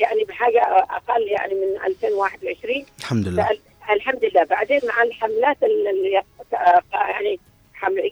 يعني 0.00 0.24
بحاجة 0.28 0.62
أقل 0.90 1.28
يعني 1.28 1.54
من 1.54 1.84
2021 1.86 2.84
الحمد 2.98 3.28
لله. 3.28 3.48
الحمد 3.90 4.24
لله. 4.24 4.44
بعدين 4.44 4.80
مع 4.88 5.02
الحملات 5.02 5.56
اللي 5.62 6.22
يعني 6.92 7.38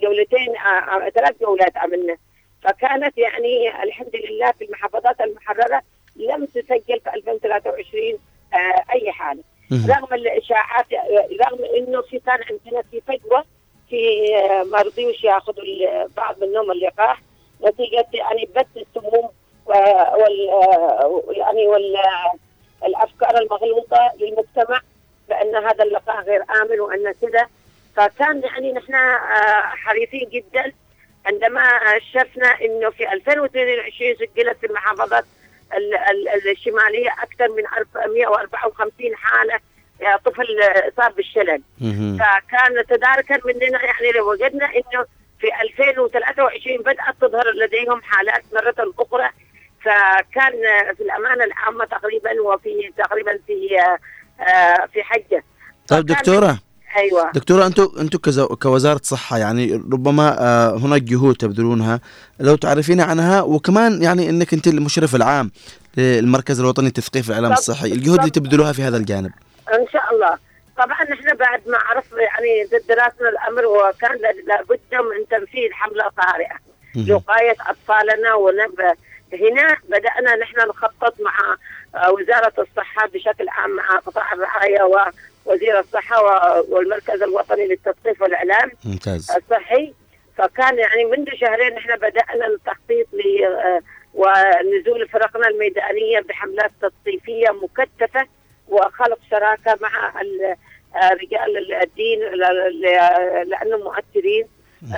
جولتين 0.02 0.56
آه، 0.56 1.06
آه، 1.06 1.10
ثلاث 1.10 1.40
جولات 1.40 1.76
عملنا 1.76 2.16
فكانت 2.62 3.18
يعني 3.18 3.82
الحمد 3.82 4.16
لله 4.16 4.52
في 4.52 4.64
المحافظات 4.64 5.20
المحررة 5.20 5.82
لم 6.16 6.44
تسجل 6.44 7.00
في 7.00 7.14
2023 7.14 8.18
آه، 8.54 8.84
أي 8.92 9.12
حاله 9.12 9.42
رغم 9.72 10.14
الإشاعات 10.14 10.86
رغم 11.40 11.64
إنه 11.76 12.02
في 12.02 12.18
كان 12.18 12.38
عندنا 12.50 12.82
في 12.90 13.00
فجوة 13.00 13.44
في 13.90 14.28
ما 14.72 14.78
رضيوش 14.82 15.24
ياخذوا 15.24 15.64
بعض 16.16 16.44
منهم 16.44 16.70
اللقاح. 16.70 17.22
نتيجة 17.64 18.06
يعني 18.12 18.48
بث 18.56 18.66
السموم 18.76 19.28
وال 19.66 20.50
يعني 21.30 21.68
وال 21.68 21.96
الأفكار 22.84 23.38
المغلوطة 23.38 24.12
للمجتمع 24.20 24.80
بأن 25.28 25.56
هذا 25.56 25.84
اللقاح 25.84 26.20
غير 26.20 26.42
آمن 26.42 26.80
وأن 26.80 27.12
كذا. 27.22 27.46
فكان 27.96 28.42
يعني 28.44 28.72
نحن 28.72 28.94
آه، 28.94 29.62
حريصين 29.62 30.28
جدا 30.32 30.72
عندما 31.26 31.68
شفنا 32.12 32.48
إنه 32.62 32.90
في 32.90 33.12
2022 33.12 34.14
سجلت 34.14 34.56
في 34.60 34.66
المحافظات 34.66 35.24
ال- 35.76 35.94
ال- 35.94 36.50
الشمالية 36.50 37.08
أكثر 37.22 37.48
من 37.48 37.66
454 37.66 39.16
حالة 39.16 39.54
آه، 40.02 40.16
طفل 40.24 40.60
آه، 40.62 40.88
اصاب 40.88 41.14
بالشلل. 41.14 41.62
فكان 42.18 42.86
تداركا 42.88 43.38
مننا 43.44 43.84
يعني 43.84 44.12
لو 44.14 44.30
وجدنا 44.32 44.66
إنه 44.66 45.06
في 45.40 45.46
2023 45.62 46.78
بدأت 46.78 47.14
تظهر 47.20 47.50
لديهم 47.54 48.02
حالات 48.02 48.42
مرة 48.54 48.92
أخرى. 48.98 49.30
فكان 49.84 50.52
في 50.96 51.00
الأمانة 51.02 51.44
العامة 51.44 51.84
تقريبا 51.84 52.40
وفي 52.40 52.92
تقريبا 52.98 53.38
في 53.46 53.68
في 54.92 55.02
حجة. 55.02 55.44
طيب 55.88 56.06
دكتورة 56.06 56.58
أيوه. 56.96 57.30
دكتورة 57.34 57.66
أنتم 57.66 57.88
أنتم 58.00 58.18
كز- 58.18 58.40
كوزارة 58.40 59.00
صحة 59.02 59.38
يعني 59.38 59.72
ربما 59.92 60.36
آه، 60.40 60.76
هناك 60.76 61.02
جهود 61.02 61.36
تبذلونها. 61.36 62.00
لو 62.40 62.56
تعرفين 62.56 63.00
عنها 63.00 63.42
وكمان 63.42 64.02
يعني 64.02 64.30
أنك 64.30 64.52
أنت 64.54 64.66
المشرف 64.66 65.14
العام 65.14 65.50
للمركز 65.96 66.60
الوطني 66.60 66.88
لتثقيف 66.88 67.28
الإعلام 67.28 67.52
طب- 67.52 67.58
الصحي 67.58 67.92
الجهود 67.92 68.18
اللي 68.18 68.30
تبذلوها 68.30 68.72
في 68.72 68.82
هذا 68.82 68.96
الجانب. 68.96 69.30
إن 69.74 69.86
شاء 69.92 70.14
الله. 70.14 70.38
طبعا 70.76 71.04
نحن 71.04 71.36
بعد 71.36 71.60
ما 71.66 71.78
عرف 71.78 72.04
يعني 72.12 72.80
دراسنا 72.88 73.28
الأمر 73.28 73.66
وكان 73.66 74.18
لابد 74.46 74.80
من 74.92 75.28
تنفيذ 75.30 75.72
حملة 75.72 76.04
طارئه 76.16 76.56
لوقايه 77.08 77.54
أطفالنا 77.60 78.34
ونب 78.34 78.80
هنا 79.32 79.76
بدأنا 79.88 80.36
نحن 80.36 80.68
نخطط 80.68 81.14
مع 81.20 81.56
آه، 81.94 82.10
وزارة 82.12 82.52
الصحة 82.58 83.06
بشكل 83.14 83.48
عام 83.48 83.70
مع 83.76 83.98
قطاع 84.06 84.32
الرعاية 84.32 84.82
ووزير 85.46 85.78
الصحة 85.80 86.22
و- 86.22 86.64
والمركز 86.68 87.22
الوطني 87.22 87.66
للتثقيف 87.66 88.22
والإعلام. 88.22 88.70
ممتاز. 88.84 89.30
الصحي. 89.30 89.94
فكان 90.38 90.78
يعني 90.78 91.04
منذ 91.04 91.26
شهرين 91.40 91.74
نحن 91.74 91.96
بدأنا 91.96 92.46
التخطيط 92.46 93.06
آه، 93.46 93.80
ونزول 94.14 95.08
فرقنا 95.08 95.48
الميدانية 95.48 96.20
بحملات 96.20 96.70
تثقيفية 96.82 97.48
مكثفة 97.50 98.26
وخلق 98.68 99.18
شراكة 99.30 99.78
مع 99.80 100.20
آه، 100.96 101.08
رجال 101.14 101.74
الدين 101.82 102.20
ل- 102.20 102.80
ل- 102.80 103.48
لانهم 103.50 103.80
مؤثرين. 103.80 104.46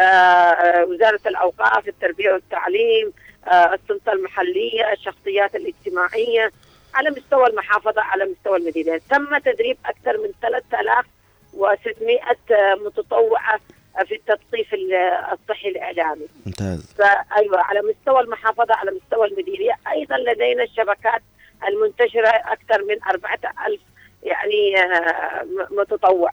آه، 0.01 0.85
وزارة 0.85 1.21
الأوقاف 1.27 1.89
التربية 1.89 2.33
والتعليم 2.33 3.13
السلطة 3.53 4.13
المحلية 4.13 4.93
الشخصيات 4.93 5.57
الاجتماعية. 5.57 6.51
على 6.97 7.11
مستوى 7.11 7.47
المحافظة 7.47 8.03
على 8.03 8.25
مستوى 8.25 8.57
المدينة. 8.59 9.01
تم 9.11 9.39
تدريب 9.39 9.77
أكثر 9.87 10.19
من 10.19 10.31
3600 10.43 12.75
متطوعة 12.75 13.61
في 14.07 14.15
التثقيف 14.15 14.75
ال- 14.75 14.95
الصحي 15.33 15.69
الإعلامي. 15.69 16.27
ممتاز. 16.47 16.95
فايوه 16.99 17.61
على 17.61 17.83
مستوى 17.83 18.21
المحافظة 18.21 18.75
على 18.75 18.91
مستوى 18.91 19.27
المديرية 19.27 19.73
أيضا 19.93 20.17
لدينا 20.17 20.63
الشبكات 20.63 21.23
المنتشرة 21.69 22.29
أكثر 22.29 22.85
من 22.85 22.97
4000 23.11 23.81
يعني 24.23 24.81
آه، 24.83 25.47
متطوع. 25.71 26.31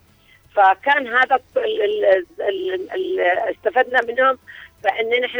فكان 0.55 1.07
هذا 1.07 1.39
ال- 1.57 1.81
ال- 1.81 2.05
ال- 2.41 2.91
ال- 2.93 3.19
استفدنا 3.21 4.01
منهم 4.01 4.37
فان 4.83 5.09
نحن 5.21 5.39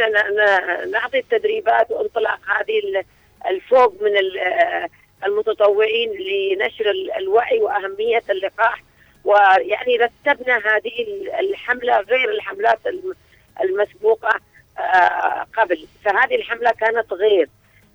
نعطي 0.90 1.18
التدريبات 1.18 1.90
وانطلاق 1.90 2.38
هذه 2.58 2.78
ال- 2.78 3.04
الفوق 3.46 4.02
من 4.02 4.12
آه، 4.40 4.88
المتطوعين 5.26 6.10
لنشر 6.12 6.90
ال- 6.90 7.12
الوعي 7.12 7.58
وأهمية 7.60 8.22
اللقاح. 8.30 8.82
ويعني 9.24 9.96
رتبنا 9.96 10.56
هذه 10.56 11.02
ال- 11.02 11.30
الحملة 11.30 12.00
غير 12.00 12.30
الحملات 12.30 12.86
الم- 12.86 13.14
المسبوقة 13.62 14.40
آه، 14.78 15.46
قبل. 15.56 15.86
فهذه 16.04 16.34
الحملة 16.34 16.70
كانت 16.70 17.12
غير. 17.12 17.48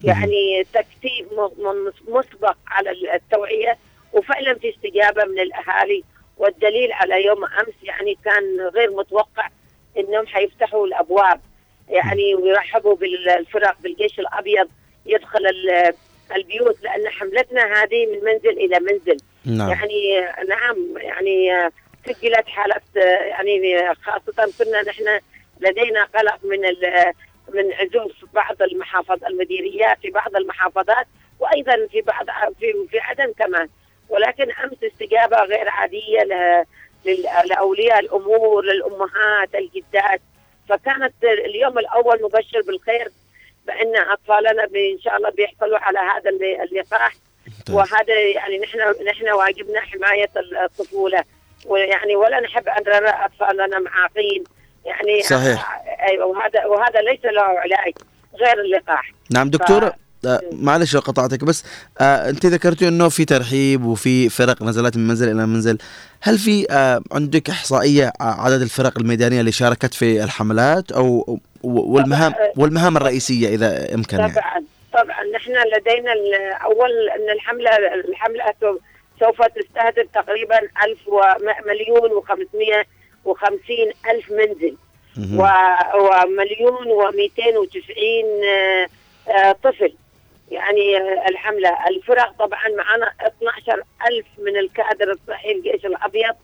يعني 0.03 0.64
تكتيب 0.73 1.27
مسبق 2.07 2.56
على 2.68 2.91
التوعية. 3.15 3.77
وفعلا 4.14 4.53
في 4.53 4.69
استجابة 4.69 5.26
من 5.26 5.39
الأهالي. 5.39 6.03
والدليل 6.38 6.91
على 6.93 7.26
يوم 7.26 7.45
أمس 7.45 7.73
يعني 7.84 8.18
كان 8.26 8.61
غير 8.76 8.91
متوقع 8.91 9.47
إنهم 9.97 10.27
حيفتحوا 10.27 10.88
الأبواب. 10.88 11.41
يعني 11.89 12.35
ويرحبوا 12.35 12.95
بالفرق 12.95 13.76
بالجيش 13.81 14.19
الأبيض. 14.19 14.68
يدخل 15.06 15.45
ال- 15.47 15.93
البيوت 16.35 16.84
لأن 16.84 17.10
حملتنا 17.10 17.84
هذه 17.84 18.06
من 18.06 18.23
منزل 18.23 18.49
إلى 18.49 18.80
منزل. 18.80 19.18
نعم. 19.45 19.69
يعني 19.69 20.27
نعم 20.47 20.97
يعني 20.97 21.69
سجلت 22.06 22.47
حالات 22.47 22.84
يعني 22.95 23.93
خاصة 23.95 24.53
كنا 24.60 24.81
نحن 24.81 25.19
لدينا 25.60 26.03
قلق 26.03 26.39
من 26.43 26.61
من 27.53 27.73
عزوف 27.73 28.26
بعض 28.34 28.61
المحافظ 28.61 29.23
المديريات 29.23 29.97
في 30.01 30.10
بعض 30.10 30.35
المحافظات 30.35 31.07
وأيضا 31.39 31.88
في 31.91 32.01
بعض 32.01 32.26
في 32.60 32.88
في 32.91 32.99
عدن 32.99 33.34
كمان. 33.34 33.69
ولكن 34.10 34.51
أمس 34.51 34.84
استجابة 34.84 35.38
غير 35.38 35.69
عادية 35.69 36.23
لأولياء 37.45 37.99
الأمور 37.99 38.65
للأمهات 38.65 39.56
الجدات. 39.56 40.22
فكانت 40.69 41.14
اليوم 41.23 41.80
الأول 41.80 42.23
مبشر 42.23 42.61
بالخير 42.61 43.11
بأن 43.68 43.95
أطفالنا 43.98 44.64
إن 44.64 44.99
شاء 45.03 45.18
الله 45.18 45.30
بيحصلوا 45.30 45.77
على 45.80 45.99
هذا 45.99 46.30
الل- 46.30 46.61
اللقاح. 46.61 47.14
وهذا 47.72 48.14
يعني 48.36 48.57
نحن 48.57 48.77
نحن 49.06 49.30
واجبنا 49.30 49.81
حماية 49.81 50.30
الطفولة. 50.65 51.23
ويعني 51.65 52.15
ولا 52.15 52.40
نحب 52.40 52.68
أن 52.69 52.84
نرى 52.88 53.10
أطفالنا 53.10 53.80
معاقين 53.80 54.44
يعني 54.86 55.22
صحيح. 55.22 55.81
أيوه 56.10 56.26
وهذا 56.26 56.65
وهذا 56.65 57.02
ليس 57.02 57.26
له 57.26 57.41
علاج 57.41 57.94
غير 58.36 58.60
اللقاح. 58.61 59.11
نعم 59.31 59.49
دكتورة 59.49 59.86
آه، 59.88 59.95
معلش 60.51 60.93
لو 60.95 60.99
قطعتك 61.01 61.43
بس 61.43 61.63
آه 62.01 62.29
انت 62.29 62.45
ذكرتي 62.45 62.87
انه 62.87 63.09
في 63.09 63.25
ترحيب 63.25 63.85
وفي 63.85 64.29
فرق 64.29 64.63
نزلت 64.63 64.97
من 64.97 65.07
منزل 65.07 65.31
إلى 65.31 65.45
منزل. 65.45 65.77
هل 66.21 66.37
في 66.37 66.65
آه 66.71 67.01
عندك 67.11 67.49
إحصائية 67.49 68.13
عدد 68.21 68.61
الفرق 68.61 68.97
الميدانية 68.97 69.39
اللي 69.39 69.51
شاركت 69.51 69.93
في 69.93 70.23
الحملات 70.23 70.91
أو 70.91 71.39
والمهام 71.63 72.33
والمهام 72.57 72.97
الرئيسية 72.97 73.47
إذا 73.55 73.93
امكن 73.95 74.17
يعني؟ 74.19 74.33
طبعا 74.33 74.63
طبعا. 74.93 75.23
نحن 75.35 75.51
لدينا 75.51 76.11
أول 76.63 76.91
إن 77.15 77.29
الحملة 77.35 77.71
الحملة 78.09 78.43
سو- 78.61 78.77
سوف 79.19 79.41
تستهدف 79.41 80.07
تقريبا 80.13 80.59
1000 80.59 80.97
ومليون 81.07 82.09
و550 82.21 84.09
ألف 84.09 84.31
منزل. 84.31 84.75
ومليون 85.95 86.85
و290 86.85 88.49
طفل. 89.63 89.93
يعني 90.51 90.97
الحملة. 91.30 91.88
الفرق 91.89 92.31
طبعا 92.39 92.67
معنا 92.77 93.11
12 93.21 93.84
ألف 94.07 94.26
من 94.38 94.57
الكادر 94.57 95.11
الصحي 95.11 95.51
الجيش 95.51 95.85
الأبيض 95.85 96.35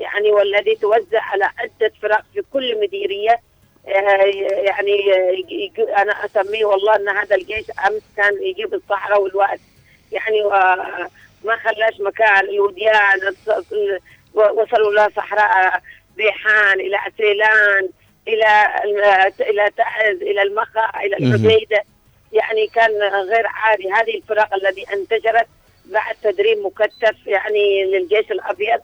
يعني 0.00 0.30
والذي 0.30 0.74
توزع 0.74 1.20
على 1.22 1.44
عدة 1.58 1.92
فرق 2.02 2.22
في 2.34 2.42
كل 2.52 2.80
مديرية. 2.80 3.40
آه، 3.88 4.24
يعني 4.66 4.98
أنا 5.96 6.12
أسميه 6.24 6.64
والله 6.64 6.96
أن 6.96 7.08
هذا 7.08 7.36
الجيش 7.36 7.64
أمس 7.86 8.02
كان 8.16 8.42
يجيب 8.42 8.74
الصحراء 8.74 9.22
والواد 9.22 9.60
يعني 10.12 10.42
ما 11.44 11.56
خلاش 11.56 12.00
مكان 12.00 12.40
الوديان 12.40 13.34
وصلوا 14.34 14.92
إلى 14.92 15.08
صحراء 15.16 15.80
ريحان 16.18 16.80
إلى 16.80 16.96
عسيلان 16.96 17.88
إلى 18.28 18.66
إلى 19.40 19.70
تعز 19.76 20.22
إلى 20.22 20.42
المخا 20.42 20.90
إلى. 21.04 21.16
الحديدة. 21.16 21.82
يعني 22.34 22.66
كان 22.66 22.90
غير 23.28 23.46
عادي 23.46 23.90
هذه 23.92 24.16
الفرق 24.16 24.54
التي 24.54 24.86
انتشرت 24.92 25.46
بعد 25.86 26.14
تدريب 26.22 26.58
مكثف 26.58 27.26
يعني 27.26 27.84
للجيش 27.84 28.30
الأبيض 28.30 28.80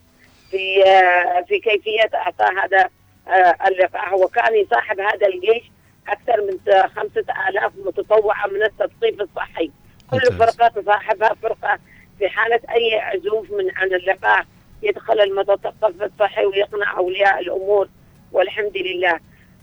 في 0.50 0.84
آه، 0.86 1.40
في 1.48 1.58
كيفية 1.58 2.10
إعطاء 2.14 2.52
هذا 2.64 2.88
آه، 3.28 3.54
اللقاح. 3.68 4.12
وكان 4.12 4.54
يصاحب 4.56 5.00
هذا 5.00 5.26
الجيش 5.26 5.62
أكثر 6.08 6.40
من 6.40 6.58
خمسة 6.88 7.24
آلاف 7.48 7.72
متطوعة 7.86 8.46
من 8.46 8.62
التثقيف 8.62 9.20
الصحي. 9.20 9.70
كل. 10.10 10.20
فرقة 10.20 10.68
تصاحبها 10.68 11.34
فرقة 11.42 11.78
في 12.18 12.28
حالة 12.28 12.60
أي 12.74 12.98
عزوف 13.00 13.50
من 13.50 13.70
عن 13.76 13.94
اللقاح. 13.94 14.44
يدخل 14.82 15.20
المتثقف 15.20 16.02
الصحي 16.02 16.44
ويقنع 16.44 16.96
أولياء 16.98 17.40
الأمور 17.40 17.88
والحمد 18.32 18.76
لله. 18.76 19.20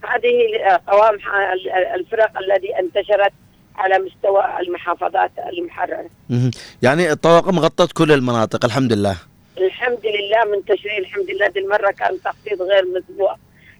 هذه 0.09 0.57
قوام 0.87 1.15
ال- 1.53 1.69
الفرق 1.69 2.37
الذي 2.37 2.79
انتشرت 2.79 3.33
على 3.77 3.99
مستوى 3.99 4.43
المحافظات 4.59 5.31
المحررة 5.53 6.05
مهم. 6.29 6.51
يعني 6.81 7.11
الطواقم 7.11 7.59
غطت 7.59 7.91
كل 7.91 8.11
المناطق 8.11 8.65
الحمد 8.65 8.93
لله 8.93 9.17
الحمد 9.57 10.05
لله 10.05 10.55
منتشرين 10.57 10.97
الحمد 10.99 11.29
لله 11.31 11.47
دي 11.47 11.59
المرة 11.59 11.91
كان 11.91 12.17
تخطيط 12.25 12.61
غير 12.61 12.85
مسبوق 12.85 13.31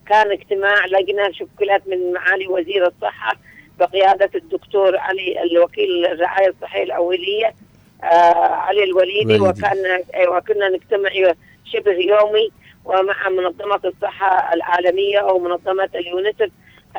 كان 0.07 0.31
اجتماع 0.31 0.85
لجنة 0.85 1.31
شكلت 1.31 1.83
من 1.87 2.13
معالي 2.13 2.47
وزير 2.47 2.87
الصحة 2.87 3.35
بقيادة 3.79 4.29
الدكتور 4.35 4.97
علي 4.97 5.43
الوكيل 5.43 6.05
الرعاية 6.05 6.47
الصحية 6.49 6.83
الأولية 6.83 7.53
آه 8.03 8.47
علي 8.55 8.83
الوليدي 8.83 9.35
الوليدي. 9.35 9.59
وكان 9.59 10.03
أيوة 10.15 10.39
كنا 10.39 10.69
نجتمع 10.69 11.09
شبه 11.65 11.91
يومي 11.91 12.49
ومع 12.85 13.29
منظمة 13.29 13.79
الصحة 13.85 14.53
العالمية 14.53 15.19
أو 15.19 15.39
منظمة 15.39 15.89
اليونسف 15.95 16.49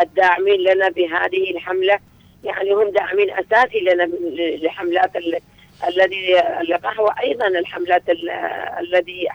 الداعمين 0.03 0.61
لنا 0.61 0.89
بهذه 0.89 1.51
الحملة 1.51 1.99
يعني 2.45 2.73
هم 2.73 2.91
داعمين 2.91 3.31
أساسي 3.31 3.81
لنا 3.81 4.09
لحملات 4.67 5.17
ال- 5.17 5.39
الذي 5.89 6.41
اللقاح 6.61 7.01
وأيضا 7.01 7.47
الحملات 7.47 8.11
ال- 8.11 8.31
الذي 8.81 9.29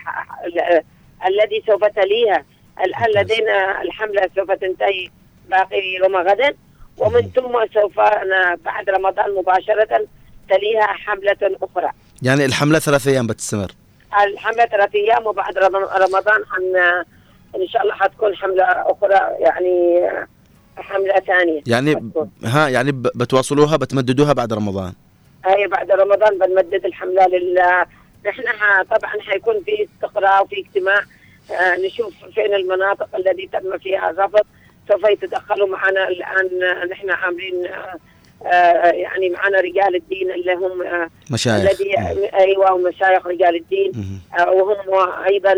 ال- 0.45 0.83
الذي 1.27 1.63
سوف 1.67 1.85
تليها. 1.85 2.45
الآن 2.85 3.09
لدينا 3.21 3.81
الحملة 3.81 4.29
سوف 4.35 4.51
تنتهي 4.51 5.09
باقي 5.49 5.93
يوم 6.03 6.15
غدا 6.15 6.55
ومن 6.97 7.21
ثم 7.21 7.65
سوف 7.73 7.99
بعد 8.65 8.89
رمضان 8.89 9.35
مباشرة 9.35 10.07
تليها 10.49 10.87
حملة 10.87 11.37
أخرى. 11.63 11.89
يعني 12.21 12.45
الحملة 12.45 12.79
ثلاث 12.79 13.07
أيام 13.07 13.27
بتستمر. 13.27 13.71
الحملة 14.23 14.65
ثلاث 14.65 14.95
أيام 14.95 15.27
وبعد 15.27 15.57
رم- 15.57 15.75
رمضان 15.75 16.43
حن 16.51 16.75
إن 17.61 17.67
شاء 17.67 17.81
الله 17.81 17.93
حتكون 17.93 18.35
حملة 18.35 18.63
أخرى 18.63 19.35
يعني 19.39 19.99
حملة 20.77 21.13
ثانية. 21.27 21.61
يعني 21.67 22.11
ها 22.43 22.67
يعني 22.69 22.91
بتواصلوها 22.91 23.77
بتمددوها 23.77 24.33
بعد 24.33 24.53
رمضان؟ 24.53 24.93
هي 25.45 25.67
بعد 25.67 25.91
رمضان 25.91 26.37
بنمدد 26.39 26.85
الحملة 26.85 27.27
لله 27.27 27.85
نحن 28.25 28.43
طبعا 28.91 29.13
حيكون 29.21 29.55
في 29.65 29.87
استقراء 29.95 30.43
وفي 30.43 30.59
اجتماع 30.59 30.99
آه، 31.51 31.75
نشوف 31.85 32.13
فين 32.35 32.53
المناطق 32.53 33.15
الذي 33.15 33.49
تم 33.53 33.77
فيها 33.77 34.09
الرفض 34.09 34.41
سوف 34.89 35.09
يتدخلوا 35.09 35.67
معنا 35.67 36.07
الآن 36.07 36.63
آه، 36.63 36.85
نحن 36.85 37.09
عاملين 37.09 37.65
آه، 37.65 37.99
آه، 38.47 38.91
يعني 38.91 39.29
معنا 39.29 39.59
رجال 39.59 39.95
الدين 39.95 40.31
اللي 40.31 40.53
هم 40.53 40.81
آه، 40.81 41.09
مشايخ. 41.31 41.69
الذي 41.69 41.95
أيوه 42.33 42.73
ومشايخ 42.73 43.27
رجال 43.27 43.55
الدين. 43.55 43.91
آه، 44.39 44.51
وهم 44.51 45.09
أيضا 45.25 45.53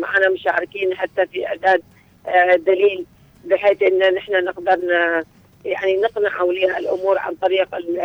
معنا 0.00 0.28
مشاركين 0.34 0.94
حتى 0.94 1.26
في 1.26 1.46
إعداد 1.46 1.82
دليل 2.66 3.04
بحيث 3.44 3.82
إن 3.82 4.14
نحن 4.14 4.44
نقدر 4.44 4.78
يعني 5.64 5.96
نقنع 5.96 6.40
أولياء 6.40 6.78
الأمور 6.78 7.18
عن 7.18 7.34
طريق 7.34 7.74
ال- 7.74 8.00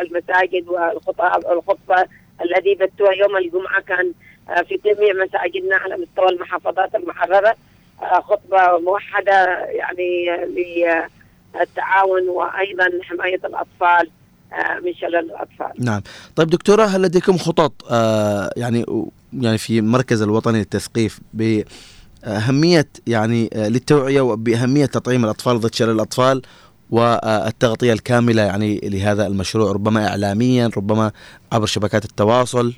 المساجد 0.00 0.68
والخطاب 0.68 1.46
الخطبة 1.52 2.04
الذي 2.44 2.74
بثوها 2.74 3.12
يوم 3.12 3.36
الجمعة 3.36 3.80
كان 3.82 4.12
آه، 4.50 4.62
في 4.62 4.80
جميع 4.84 5.12
مساجدنا 5.24 5.76
على 5.76 5.96
مستوى 5.96 6.28
المحافظات 6.28 6.94
المحررة. 6.94 7.54
آه، 8.02 8.20
خطبة 8.20 8.78
موحدة 8.78 9.64
يعني 9.64 10.26
للتعاون 11.54 12.28
وأيضا 12.28 12.88
حماية 13.02 13.40
الأطفال 13.44 14.10
آه، 14.52 14.78
من 14.84 14.94
شلل 14.94 15.16
الأطفال. 15.16 15.72
نعم. 15.84 16.02
طيب 16.36 16.50
دكتورة 16.50 16.84
هل 16.84 17.02
لديكم 17.02 17.38
خطط 17.38 17.72
يعني 18.56 18.84
يعني 19.32 19.58
في 19.58 19.80
مركز 19.80 20.22
الوطني 20.22 20.58
للتثقيف 20.58 21.20
بأهمية 22.22 22.88
يعني 23.06 23.50
آه 23.52 23.68
للتوعية 23.68 24.20
وبأهمية 24.20 24.86
تطعيم 24.86 25.24
الأطفال 25.24 25.60
ضد 25.60 25.74
شلل 25.74 25.90
الأطفال 25.90 26.42
والتغطية 26.90 27.92
الكاملة 27.92 28.42
يعني 28.42 28.80
لهذا 28.82 29.26
المشروع 29.26 29.72
ربما 29.72 30.08
إعلاميا 30.08 30.70
ربما 30.76 31.12
عبر 31.52 31.66
شبكات 31.66 32.04
التواصل. 32.04 32.72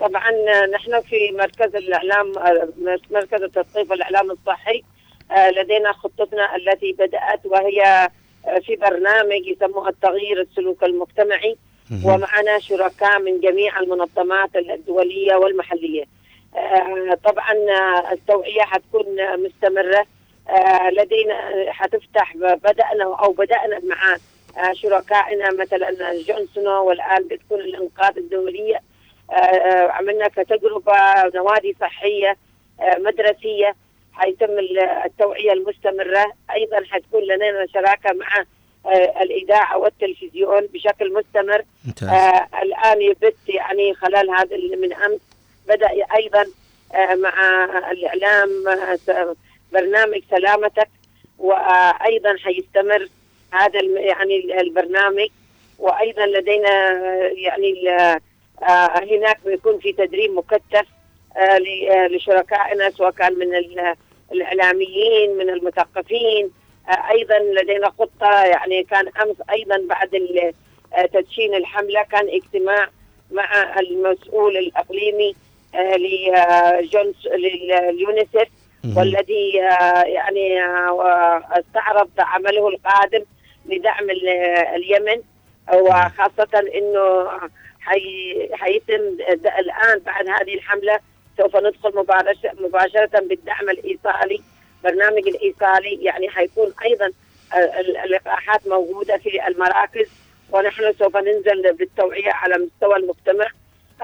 طبعا 0.00 0.30
آه، 0.30 0.66
نحن 0.74 1.00
في 1.00 1.16
مركز 1.38 1.76
الإعلام 1.76 2.38
آه، 2.38 2.68
مركز 3.10 3.42
التثقيف 3.42 3.90
والإعلام 3.90 4.30
الصحي 4.30 4.82
لدينا 5.56 5.92
خطتنا 5.92 6.56
التي 6.56 6.92
بدأت 6.92 7.46
وهي 7.46 8.08
في 8.66 8.76
برنامج 8.76 9.46
يسموه 9.46 9.88
التغيير 9.88 10.40
السلوك 10.40 10.84
المجتمعي. 10.84 11.56
ومعنا 12.04 12.58
شركاء 12.58 13.22
من 13.22 13.40
جميع 13.40 13.80
المنظمات 13.80 14.50
الدولية 14.56 15.34
والمحلية. 15.34 16.04
آه، 16.56 17.18
طبعا 17.24 17.52
التوعية 18.12 18.62
حتكون 18.62 19.06
مستمرة. 19.44 20.06
آه، 20.48 20.90
لدينا 20.90 21.34
حتفتح 21.72 22.36
بدأنا 22.36 23.04
أو 23.24 23.32
بدأنا 23.32 23.80
مع 23.84 24.16
آه، 24.58 24.72
شركائنا 24.72 25.50
مثلا 25.52 25.90
جونسون 26.28 26.66
والآن 26.66 27.28
بتكون 27.28 27.60
الإنقاذ 27.60 28.16
الدولية. 28.18 28.80
عملنا 29.90 30.28
كتجربة 30.28 30.92
نوادي 31.34 31.76
صحية 31.80 32.36
مدرسية 32.98 33.74
حيتم 34.12 34.50
ال- 34.58 34.78
التوعية 34.78 35.52
المستمرة. 35.52 36.32
أيضا 36.54 36.82
حتكون 36.90 37.22
لدينا 37.22 37.66
شراكة 37.74 38.12
مع 38.14 38.44
الإذاعة 39.22 39.78
والتلفزيون 39.78 40.60
بشكل 40.66 41.12
مستمر. 41.12 41.62
الآن 42.62 43.02
يبث 43.02 43.48
يعني 43.48 43.94
خلال 43.94 44.30
هذا 44.30 44.56
من 44.56 44.92
أمس 44.92 45.20
بدأ 45.68 45.88
أيضا 46.16 46.46
آه 46.94 47.14
مع 47.14 47.64
الإعلام 47.90 48.68
آه، 49.08 49.36
برنامج 49.72 50.22
سلامتك 50.30 50.88
وأيضا 51.38 52.36
حيستمر 52.44 53.08
هذا 53.52 53.80
يعني 53.82 54.36
ال- 54.36 54.52
البرنامج. 54.60 55.28
وأيضا 55.78 56.26
لدينا 56.26 56.90
آه، 56.92 57.32
يعني 57.36 57.74
هناك 59.16 59.38
بيكون 59.46 59.78
في 59.78 59.92
تدريب 59.92 60.30
مكثف 60.30 60.86
لشركائنا 62.10 62.90
سواء 62.90 63.10
كان 63.10 63.38
من 63.38 63.54
ال- 63.54 63.94
الإعلاميين 64.32 65.36
من 65.36 65.50
المثقفين. 65.50 66.50
أيضا 67.10 67.38
لدينا 67.38 67.90
خطة 67.98 68.44
يعني 68.44 68.82
كان 68.84 69.08
أمس 69.22 69.36
أيضا 69.52 69.76
بعد 69.88 70.10
تدشين 71.12 71.54
الحملة 71.54 72.02
كان 72.02 72.28
اجتماع 72.28 72.88
مع 73.30 73.78
المسؤول 73.80 74.56
الإقليمي 74.56 75.34
لجونس 75.74 77.26
لليونيسف 77.26 78.48
والذي 78.96 79.62
آه، 79.62 80.02
يعني 80.02 80.62
آه، 80.64 81.44
استعرض 81.52 82.10
عمله 82.18 82.68
القادم 82.68 83.24
لدعم 83.66 84.10
ال- 84.10 84.28
اليمن. 84.74 85.22
وخاصة 85.74 86.48
إنه 86.74 87.28
حي- 87.80 88.48
حيتم 88.52 89.00
الآن 89.58 89.98
بعد 90.06 90.28
هذه 90.28 90.54
الحملة 90.54 90.98
سوف 91.38 91.56
ندخل 91.56 92.04
مباشرة 92.60 93.20
بالدعم 93.20 93.70
الايصالي 93.70 94.40
برنامج 94.84 95.28
الايصالي 95.28 95.98
يعني 96.04 96.28
حيكون 96.30 96.72
أيضا 96.84 97.06
ال- 97.56 97.96
اللقاحات 97.96 98.66
موجودة 98.68 99.16
في 99.16 99.46
المراكز. 99.48 100.06
ونحن 100.52 100.92
سوف 100.98 101.16
ننزل 101.16 101.72
بالتوعية 101.76 102.32
على 102.32 102.54
مستوى 102.58 102.96
المجتمع. 102.96 103.46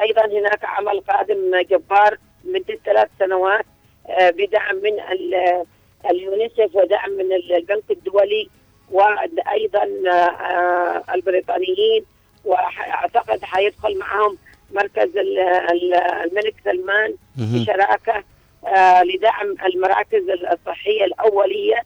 أيضا 0.02 0.27
هناك 0.27 0.64
عمل 0.64 1.01
قادم 1.01 1.60
جبار 1.70 2.19
مدة 2.44 2.78
ثلاث 2.85 3.09
سنوات 3.19 3.64
آه، 4.09 4.31
بدعم 4.31 4.77
من 4.77 5.01
ال- 5.01 5.64
اليونيسف 6.10 6.70
ودعم 6.77 7.10
من 7.10 7.32
ال- 7.32 7.52
البنك 7.52 7.90
الدولي 7.90 8.48
وأيضا 8.90 9.89
آه، 10.12 11.05
البريطانيين 11.14 12.05
وأعتقد 12.44 13.44
حيدخل 13.44 13.98
معهم 13.98 14.39
مركز 14.73 15.16
ال- 15.16 15.39
ال- 15.39 15.94
الملك 15.94 16.55
سلمان. 16.64 17.14
بشراكة 17.36 18.24
آه، 18.66 19.02
لدعم 19.02 19.55
المراكز 19.66 20.23
الصحية 20.52 21.05
الأولية 21.05 21.82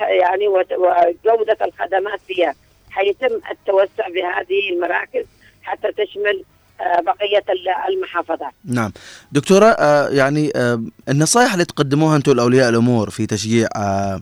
يعني 0.00 0.48
وجودة 0.48 1.56
الخدمات 1.64 2.20
فيها 2.20 2.54
حيتم 2.90 3.40
التوسع 3.50 4.08
بهذه 4.08 4.70
المراكز 4.70 5.24
حتى 5.62 5.92
تشمل 5.92 6.38
آه، 6.38 6.55
بقية 6.80 7.44
ال- 7.52 7.94
المحافظات. 7.94 8.52
نعم. 8.64 8.92
دكتورة 9.32 9.66
آه 9.66 10.08
يعني 10.08 10.52
آه 10.56 10.82
النصائح 11.08 11.52
اللي 11.52 11.64
تقدموها 11.64 12.16
أنتم 12.16 12.32
لأولياء 12.32 12.68
الأمور 12.68 13.10
في 13.10 13.26
تشجيع 13.26 13.68
آه 13.76 14.20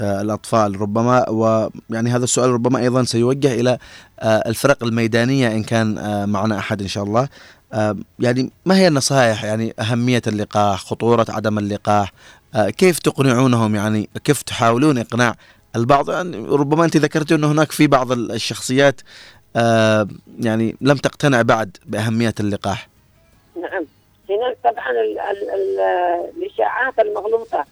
آه 0.00 0.20
الأطفال 0.20 0.80
ربما 0.80 1.28
ويعني 1.28 2.10
هذا 2.10 2.24
السؤال 2.24 2.50
ربما 2.50 2.78
أيضا 2.78 3.04
سيوجه 3.04 3.78
آه 4.20 4.48
الفرق 4.48 4.84
الميدانية 4.84 5.48
إن 5.52 5.62
كان 5.62 5.98
آه 5.98 6.26
معنا 6.26 6.58
أحد 6.58 6.82
إن 6.82 6.88
شاء 6.88 7.04
الله. 7.04 7.28
آه 7.72 7.96
يعني 8.18 8.50
ما 8.66 8.76
هي 8.76 8.88
النصائح 8.88 9.44
يعني 9.44 9.74
أهمية 9.80 10.22
اللقاح 10.26 10.80
خطورة 10.84 11.26
عدم 11.28 11.58
اللقاح؟ 11.58 12.12
آه 12.54 12.70
كيف 12.70 12.98
تقنعونهم؟ 12.98 13.74
يعني 13.74 14.08
كيف 14.24 14.42
تحاولون 14.42 14.98
إقناع 14.98 15.34
البعض؟ 15.76 16.10
يعني 16.10 16.36
ربما 16.36 16.84
أنت 16.84 16.96
ذكرت 16.96 17.32
أنه 17.32 17.52
هناك 17.52 17.72
في 17.72 17.86
بعض 17.86 18.12
الشخصيات 18.12 19.00
آه 19.56 20.08
يعني 20.40 20.76
لم 20.80 20.96
تقتنع 20.96 21.42
بعد 21.42 21.76
بأهمية 21.86 22.34
اللقاح. 22.40 22.88
نعم. 23.62 23.86
هناك 24.30 24.56
طبعا 24.64 24.90
ال 24.90 25.18
ال 25.18 25.50
ال 25.50 25.80
الاشاعات 26.36 26.98
المغلوطة. 26.98 27.64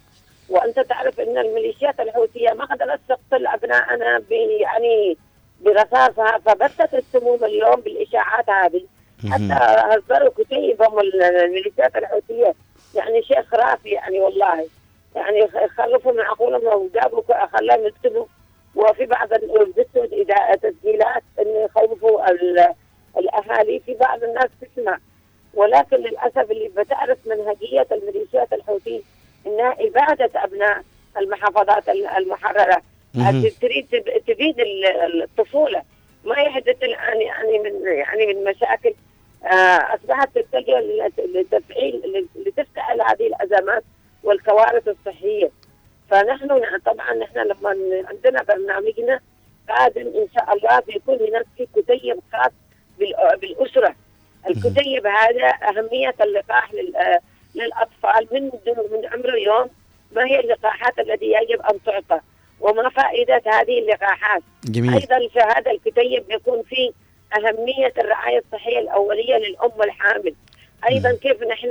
وأنت 0.49 0.81
تعرف 0.81 1.21
إن 1.21 1.39
الميليشيات 1.39 2.01
الحوثية 2.01 2.51
ما 2.53 2.65
قدرت 2.65 3.01
تقتل 3.09 3.47
ابنائنا 3.47 4.19
ب- 4.19 4.33
يعني 4.61 5.17
برصاصها 5.65 6.39
فبثت 6.47 6.95
السموم 6.95 7.45
اليوم 7.45 7.75
بالإشاعات 7.81 8.51
هذه. 8.51 8.85
حتى 9.31 9.59
هزروا 9.91 10.31
كتيبهم 10.39 10.99
ال- 11.01 11.23
الميليشيات 11.23 11.97
الحوثية. 11.97 12.55
يعني 12.95 13.23
شيء 13.23 13.43
خرافي 13.43 13.89
يعني 13.89 14.21
والله. 14.21 14.67
يعني 15.17 15.49
خلفوا 15.79 16.13
من 16.13 16.21
عقولهم 16.21 16.65
وجابوا 16.83 17.23
خلاهم 17.57 17.87
يكتبوا 17.87 18.27
وفي 18.77 19.07
بعض 19.07 19.29
بثوا 19.77 20.07
إذا- 20.07 20.57
تسجيلات 20.57 21.23
انه 21.41 21.65
يخوفوا 21.65 22.31
ال- 22.31 22.75
الأهالي 23.17 23.81
في 23.87 23.95
بعض 23.95 24.25
الناس 24.25 24.49
تسمع. 24.61 24.99
ولكن 25.55 25.97
للأسف 25.97 26.51
اللي 26.51 26.69
بتعرف 26.77 27.19
منهجية 27.27 27.87
الميليشيات 27.93 28.53
الحوثيه 28.53 29.01
إنها 29.47 29.77
إبادة 29.81 30.31
أبناء 30.45 30.83
المحافظات 31.19 31.89
ال- 31.89 32.07
المحررة. 32.07 32.83
تريد 33.61 33.87
تبيد 34.27 34.61
ال- 34.61 35.23
الطفولة. 35.23 35.83
ما 36.25 36.37
يحدث 36.41 36.83
الآن 36.83 37.21
يعني 37.21 37.59
من 37.59 37.87
يعني 37.87 38.27
من 38.27 38.45
مشاكل. 38.45 38.95
آه، 39.45 39.95
أصبحت 39.95 40.29
تتجه 40.39 40.81
لتفعيل 41.35 42.27
لتفتعل 42.37 43.01
هذه 43.03 43.27
الأزمات 43.27 43.85
والكوارث 44.23 44.89
الصحية. 44.89 45.51
فنحن 46.11 46.79
طبعا 46.87 47.15
نحن 47.15 47.39
لما 47.39 47.71
عندنا 48.09 48.43
برنامجنا 48.43 49.21
قادم 49.69 50.01
إن 50.07 50.27
شاء 50.35 50.57
الله 50.57 50.81
بيكون 50.81 51.15
هناك 51.29 51.45
في 51.57 51.67
كتيب 51.77 52.19
خاص 52.33 52.53
بال- 52.99 53.39
بالأسرة. 53.41 53.95
الكتيب 54.51 55.07
هذا 55.07 55.47
أهمية 55.69 56.15
اللقاح 56.21 56.75
لل- 56.75 57.19
للأطفال 57.55 58.29
من 58.33 58.43
من 58.93 59.07
عمر 59.13 59.35
يوم 59.39 59.69
ما 60.13 60.25
هي 60.27 60.41
اللقاحات 60.41 60.99
التي 60.99 61.25
يجب 61.33 61.61
أن 61.63 61.83
تعطى؟ 61.87 62.21
وما 62.61 62.89
فائدة 62.89 63.43
هذه 63.47 63.79
اللقاحات؟ 63.79 64.43
جميل. 64.65 64.93
أيضا 64.95 65.29
في 65.29 65.41
هذا 65.41 65.71
الكتيب 65.71 66.27
بيكون 66.29 66.63
فيه 66.63 66.91
أهمية 67.37 67.93
الرعاية 67.99 68.39
الصحية 68.39 68.79
الأولية 68.79 69.37
للأم 69.37 69.83
الحامل. 69.83 70.35
أيضا 70.91 71.13
كيف 71.13 71.43
نحن 71.43 71.69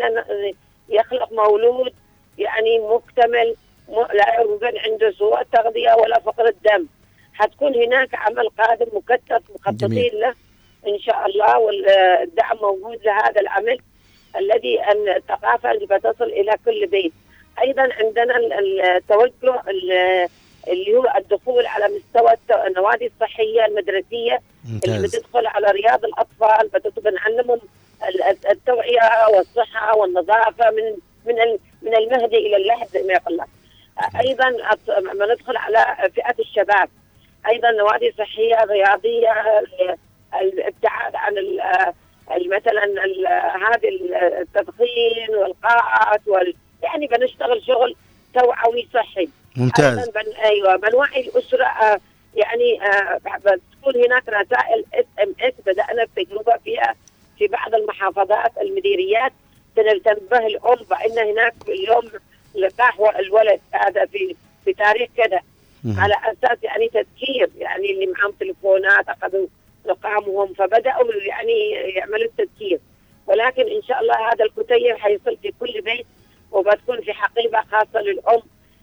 يخلق 0.89 1.33
مولود 1.33 1.93
يعني 2.37 2.79
مكتمل 2.79 3.55
لا 3.89 4.39
يوجد 4.41 4.77
عنده 4.77 5.11
سوء 5.11 5.43
تغذية 5.43 5.93
ولا 5.93 6.19
فقر 6.19 6.47
الدم 6.47 6.87
حتكون 7.33 7.75
هناك 7.75 8.15
عمل 8.15 8.49
قادم 8.49 8.85
مكثف 8.93 9.41
مخططين. 9.55 9.89
له 10.19 10.33
إن 10.87 10.99
شاء 10.99 11.25
الله 11.25 11.59
والدعم 11.59 12.57
موجود 12.61 12.99
لهذا 13.05 13.41
العمل 13.41 13.77
الذي 14.37 14.79
أن 14.81 15.09
الثقافه 15.09 15.71
اللي 15.71 15.85
بتصل 15.85 16.23
إلى 16.23 16.55
كل 16.65 16.87
بيت 16.87 17.13
أيضا 17.61 17.89
عندنا 17.93 18.37
ال- 18.37 18.81
التوجه 18.81 19.61
ال- 19.67 20.27
اللي 20.67 20.95
هو 20.95 21.13
الدخول 21.17 21.65
على 21.65 21.85
مستوى 21.95 22.31
النوادي 22.67 23.05
الصحية 23.15 23.65
المدرسية 23.65 24.39
اللي 24.65 24.73
ممتاز 24.73 25.15
بتدخل 25.15 25.47
على 25.47 25.67
رياض 25.71 26.05
الأطفال 26.05 26.69
بنعلمهم 26.97 27.59
ال- 28.09 28.23
الت- 28.23 28.45
التوعية 28.45 28.99
والصحة 29.35 29.95
والنظافة 29.97 30.71
من 30.71 30.83
من 31.25 31.35
من 31.81 31.95
المهد 31.95 32.33
إلى 32.33 32.55
اللحد 32.57 32.87
زي 32.87 33.03
ما 33.03 33.13
يقول 33.13 33.37
لك. 33.37 33.47
أيضا 34.19 34.47
الت- 34.47 34.89
لما 34.89 35.33
ندخل 35.33 35.57
على 35.57 36.09
فئة 36.15 36.35
الشباب. 36.39 36.89
أيضا 37.49 37.71
نوادي 37.71 38.13
صحية 38.17 38.63
رياضية 38.63 39.31
ال- 39.59 39.97
الابتعاد 40.41 41.15
عن 41.15 41.33
مثلا 42.47 42.83
هذه 43.55 43.87
ال- 43.89 44.13
التدخين 44.15 45.35
والقاعات 45.35 46.21
وال 46.27 46.53
يعني 46.83 47.07
بنشتغل 47.07 47.63
شغل 47.67 47.95
توعوي 48.33 48.87
صحي. 48.93 49.29
ممتاز. 49.55 49.97
أيضاً 49.99 50.11
بن 50.21 50.31
أيوه 50.43 50.75
بنوعي 50.75 51.21
الأسرة 51.21 51.65
آه، 51.65 51.99
يعني 52.35 52.81
آه، 52.87 53.17
بتكون 53.37 54.03
هناك 54.05 54.29
رسائل 54.29 54.85
SMS 54.93 55.53
بدأنا 55.65 56.03
التجربة 56.03 56.57
فيها 56.63 56.95
في 57.37 57.47
بعض 57.47 57.75
المحافظات 57.75 58.51
المديريات. 58.61 59.33
تنبه 59.99 60.47
الأم 60.47 60.75
بأن 60.89 61.27
هناك 61.29 61.53
اليوم 61.67 62.11
لقاح 62.55 62.99
الولد 63.19 63.59
هذا 63.71 64.05
في 64.05 64.35
في 64.65 64.73
تاريخ 64.73 65.09
كذا. 65.17 65.39
على 65.97 66.13
أساس 66.13 66.57
يعني 66.63 66.87
تذكير 66.89 67.49
يعني 67.57 67.91
اللي 67.91 68.05
معهم 68.05 68.31
تليفونات 68.39 69.09
أخذوا 69.09 69.47
رقمهم 69.87 70.53
فبدأوا 70.53 71.13
يعني 71.13 71.69
يعملوا 71.71 72.25
التذكير. 72.25 72.79
ولكن 73.27 73.61
إن 73.61 73.81
شاء 73.83 73.99
الله 74.01 74.15
هذا 74.31 74.45
الكتيب 74.45 74.97
حيصل 74.97 75.37
في 75.41 75.53
كل 75.59 75.81
بيت 75.81 76.05
وبتكون 76.51 77.01
في 77.01 77.13
حقيبة 77.13 77.61
خاصة 77.71 78.01
للأم. 78.01 78.41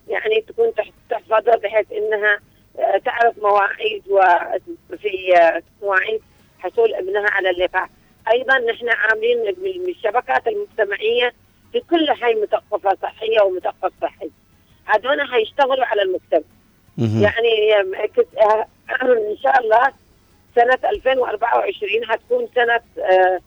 يعني 0.08 0.40
تكون 0.40 0.74
تح- 0.74 0.90
تحفظها 1.10 1.56
بحيث 1.56 1.92
إنها 1.92 2.40
آه، 2.78 2.98
تعرف 2.98 3.38
مواعيد 3.38 4.02
وفي 4.08 5.36
آه، 5.36 5.62
مواعيد 5.82 6.20
حصول 6.58 6.94
ابنها 6.94 7.30
على 7.30 7.50
اللقاح 7.50 7.88
أيضا 8.32 8.58
نحن 8.58 8.88
عاملين 8.88 9.38
من 9.62 9.88
الشبكات 9.90 10.46
المجتمعيه 10.48 11.32
في 11.72 11.80
كل 11.80 12.10
حي 12.10 12.34
مثقفه 12.34 12.96
صحية 13.02 13.40
ومثقف 13.40 13.92
صحي. 14.02 14.30
هذول 14.84 15.28
حيشتغلوا 15.30 15.84
على 15.86 16.02
المجتمع. 16.02 16.40
يعني 17.22 17.74
آه، 17.80 18.66
إن 19.30 19.36
شاء 19.42 19.60
الله 19.60 19.92
سنة 20.54 20.78
2024 20.90 21.90
هتكون 22.10 22.48
سنة 22.54 22.80
آه، 23.04 23.38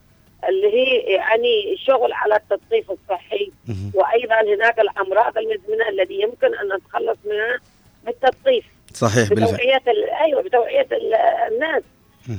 اللي 0.50 0.68
هي 0.74 1.00
يعني 1.00 1.78
شغل 1.78 2.14
على 2.14 2.36
التثقيف 2.36 2.92
الصحي. 2.92 3.52
وأيضا 3.94 4.42
هناك 4.56 4.80
الأمراض 4.80 5.38
المزمنة 5.38 5.90
التي 5.90 6.14
يمكن 6.22 6.48
أن 6.56 6.76
نتخلص 6.78 7.18
منها 7.26 7.60
بالتثقيف 8.06 8.66
صحيح 8.94 9.30
بتوعية 9.34 9.82
أيوه 10.22 10.42
بتوعية 10.42 10.88
ال- 10.92 11.14
الناس. 11.54 11.84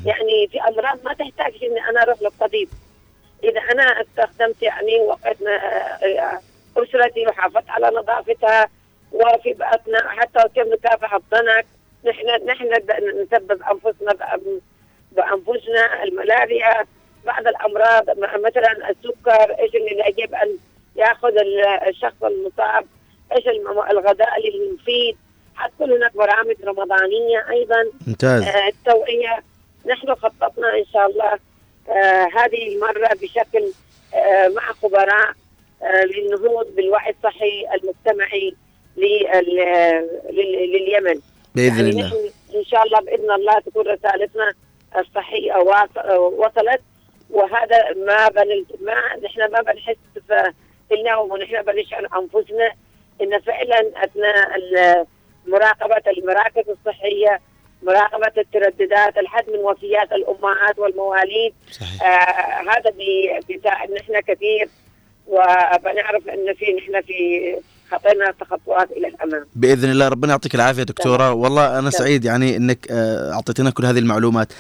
يعني 0.07 0.49
في 0.53 0.61
أمراض 0.61 0.99
ما 1.05 1.13
تحتاج 1.15 1.65
إني 1.65 1.81
أنا 1.91 2.03
أروح 2.03 2.23
للطبيب. 2.23 2.69
إذا 3.45 3.61
أنا 3.61 4.01
استخدمت 4.03 4.63
يعني 4.63 5.01
وقت 5.01 5.43
آه، 5.43 6.41
أسرتي 6.77 7.27
وحافظت 7.27 7.71
على 7.71 7.87
نظافتها 7.97 8.69
وفي 9.13 9.53
بيئتنا 9.53 10.09
حتى 10.09 10.49
كيف 10.55 10.67
نكافح 10.67 11.15
الضنك 11.15 11.67
نحن 12.05 12.27
نحن 12.47 12.69
نسبب 13.23 13.63
أنفسنا 13.63 14.13
بأنفسنا 15.13 16.03
الملاريا 16.05 16.87
بعض 17.27 17.47
الأمراض 17.47 18.05
مثلا 18.19 18.91
السكر 18.91 19.59
إيش 19.61 19.75
اللي 19.75 20.05
يجب 20.09 20.35
أن 20.35 20.57
يأخذ 20.97 21.39
ال- 21.39 21.65
الشخص 21.89 22.23
المصاب 22.25 22.87
إيش 23.37 23.45
الغذاء 23.91 24.37
اللي 24.39 24.67
المفيد 24.67 25.17
حتكون 25.57 25.93
هناك 25.93 26.17
برامج 26.17 26.55
رمضانية 26.65 27.51
أيضا 27.51 27.85
ممتاز. 28.07 28.43
آه، 28.43 28.69
التوعية. 28.69 29.43
نحن 29.87 30.15
خططنا 30.15 30.75
إن 30.79 30.85
شاء 30.93 31.07
الله 31.07 31.39
هذه 32.37 32.69
المرة 32.75 33.09
بشكل 33.23 33.73
آه 34.15 34.49
مع 34.49 34.73
خبراء 34.73 35.33
آه 35.83 36.05
للنهوض 36.05 36.67
بالوعي 36.77 37.11
الصحي 37.19 37.67
المجتمعي 37.75 38.55
لل- 38.97 39.29
لل- 40.31 40.73
لليمن 40.73 41.21
بإذن 41.55 41.77
يعني 41.79 41.91
الله. 41.91 42.31
إن 42.55 42.65
شاء 42.65 42.83
الله 42.83 43.01
بإذن 43.01 43.31
الله 43.31 43.59
تكون 43.61 43.87
رسالتنا 43.89 44.53
الصحيه 44.99 45.55
وصلت 46.37 46.81
وهذا 47.31 47.93
ما 48.07 48.29
بن 48.29 48.65
ما 48.81 49.17
نحن 49.25 49.41
ما 49.53 49.61
بنحس 49.63 49.97
في 50.89 50.95
النوم 50.95 51.33
ونحن 51.33 51.63
بنشعر 51.63 52.09
أنفسنا 52.19 52.73
إن 53.23 53.41
فعلا 53.41 53.91
أثناء 54.05 54.59
مراقبة 55.47 56.11
المراكز 56.19 56.65
الصحية 56.71 57.41
مراقبة 57.87 58.33
الترددات 58.43 59.19
الحد 59.19 59.45
من 59.49 59.59
وفيات 59.59 60.13
الأمهات 60.13 60.79
والمواليد. 60.79 61.53
صحيح. 61.73 62.03
آه 62.03 62.71
هذا 62.71 62.91
بي- 62.91 63.41
بيساعد 63.49 63.89
نحن 63.91 64.21
كثير 64.21 64.69
وبنعرف 65.27 66.29
ان 66.29 66.55
في 66.59 66.65
نحن 66.73 67.03
في 67.07 67.15
خطينا 67.93 68.35
خطوات 68.51 68.91
إلى 68.91 69.09
الأمام. 69.09 69.47
بإذن 69.57 69.91
الله 69.91 70.09
ربنا 70.09 70.31
يعطيك 70.33 70.55
العافية 70.55 70.83
دكتورة. 70.83 71.33
والله 71.33 71.67
أنا 71.67 71.79
تمام. 71.79 71.91
سعيد 71.91 72.25
يعني 72.25 72.57
إنك 72.57 72.87
آه، 72.91 73.33
أعطيتنا 73.33 73.71
كل 73.71 73.85
هذه 73.87 73.99
المعلومات. 73.99 74.53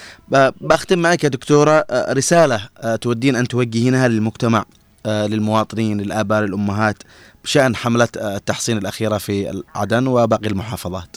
بختم 0.60 0.98
معك 0.98 1.24
يا 1.24 1.28
دكتورة 1.28 1.70
آه، 1.90 2.12
رسالة 2.12 2.68
آه، 2.82 2.96
تودين 2.96 3.36
أن 3.36 3.48
توجهينها 3.48 4.08
للمجتمع 4.08 4.64
للمواطنين 5.06 6.00
للآباء 6.00 6.40
للأمهات 6.42 6.96
بشأن 7.44 7.76
حملة 7.76 8.08
التحصين 8.16 8.78
الأخيرة 8.78 9.18
في 9.18 9.62
عدن 9.74 10.06
وباقي 10.06 10.46
المحافظات. 10.46 11.16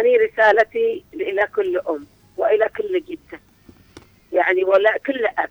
أنا 0.00 0.08
رسالتي 0.24 1.04
إلى 1.14 1.46
كل 1.56 1.78
أم 1.88 2.06
وإلى 2.36 2.68
كل 2.76 3.04
جدة. 3.08 3.40
يعني 4.32 4.64
ولا 4.64 4.98
كل 4.98 5.26
أب. 5.26 5.50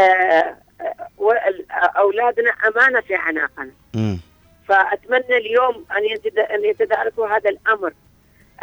آه، 0.00 0.56
أولادنا 1.96 2.50
أمانة 2.50 3.00
في 3.00 3.14
عناقنا. 3.14 3.70
فأتمنى 4.68 5.36
اليوم 5.36 5.84
أن 5.96 6.30
أن 6.40 6.64
يتداركوا 6.64 7.28
هذا 7.28 7.50
الأمر. 7.50 7.92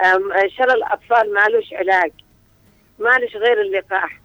أم، 0.05 0.47
شلل 0.47 0.71
الأطفال 0.71 1.33
مالوش 1.33 1.73
علاج. 1.73 2.11
مالوش 2.99 3.35
غير 3.35 3.61
اللقاح. 3.61 4.19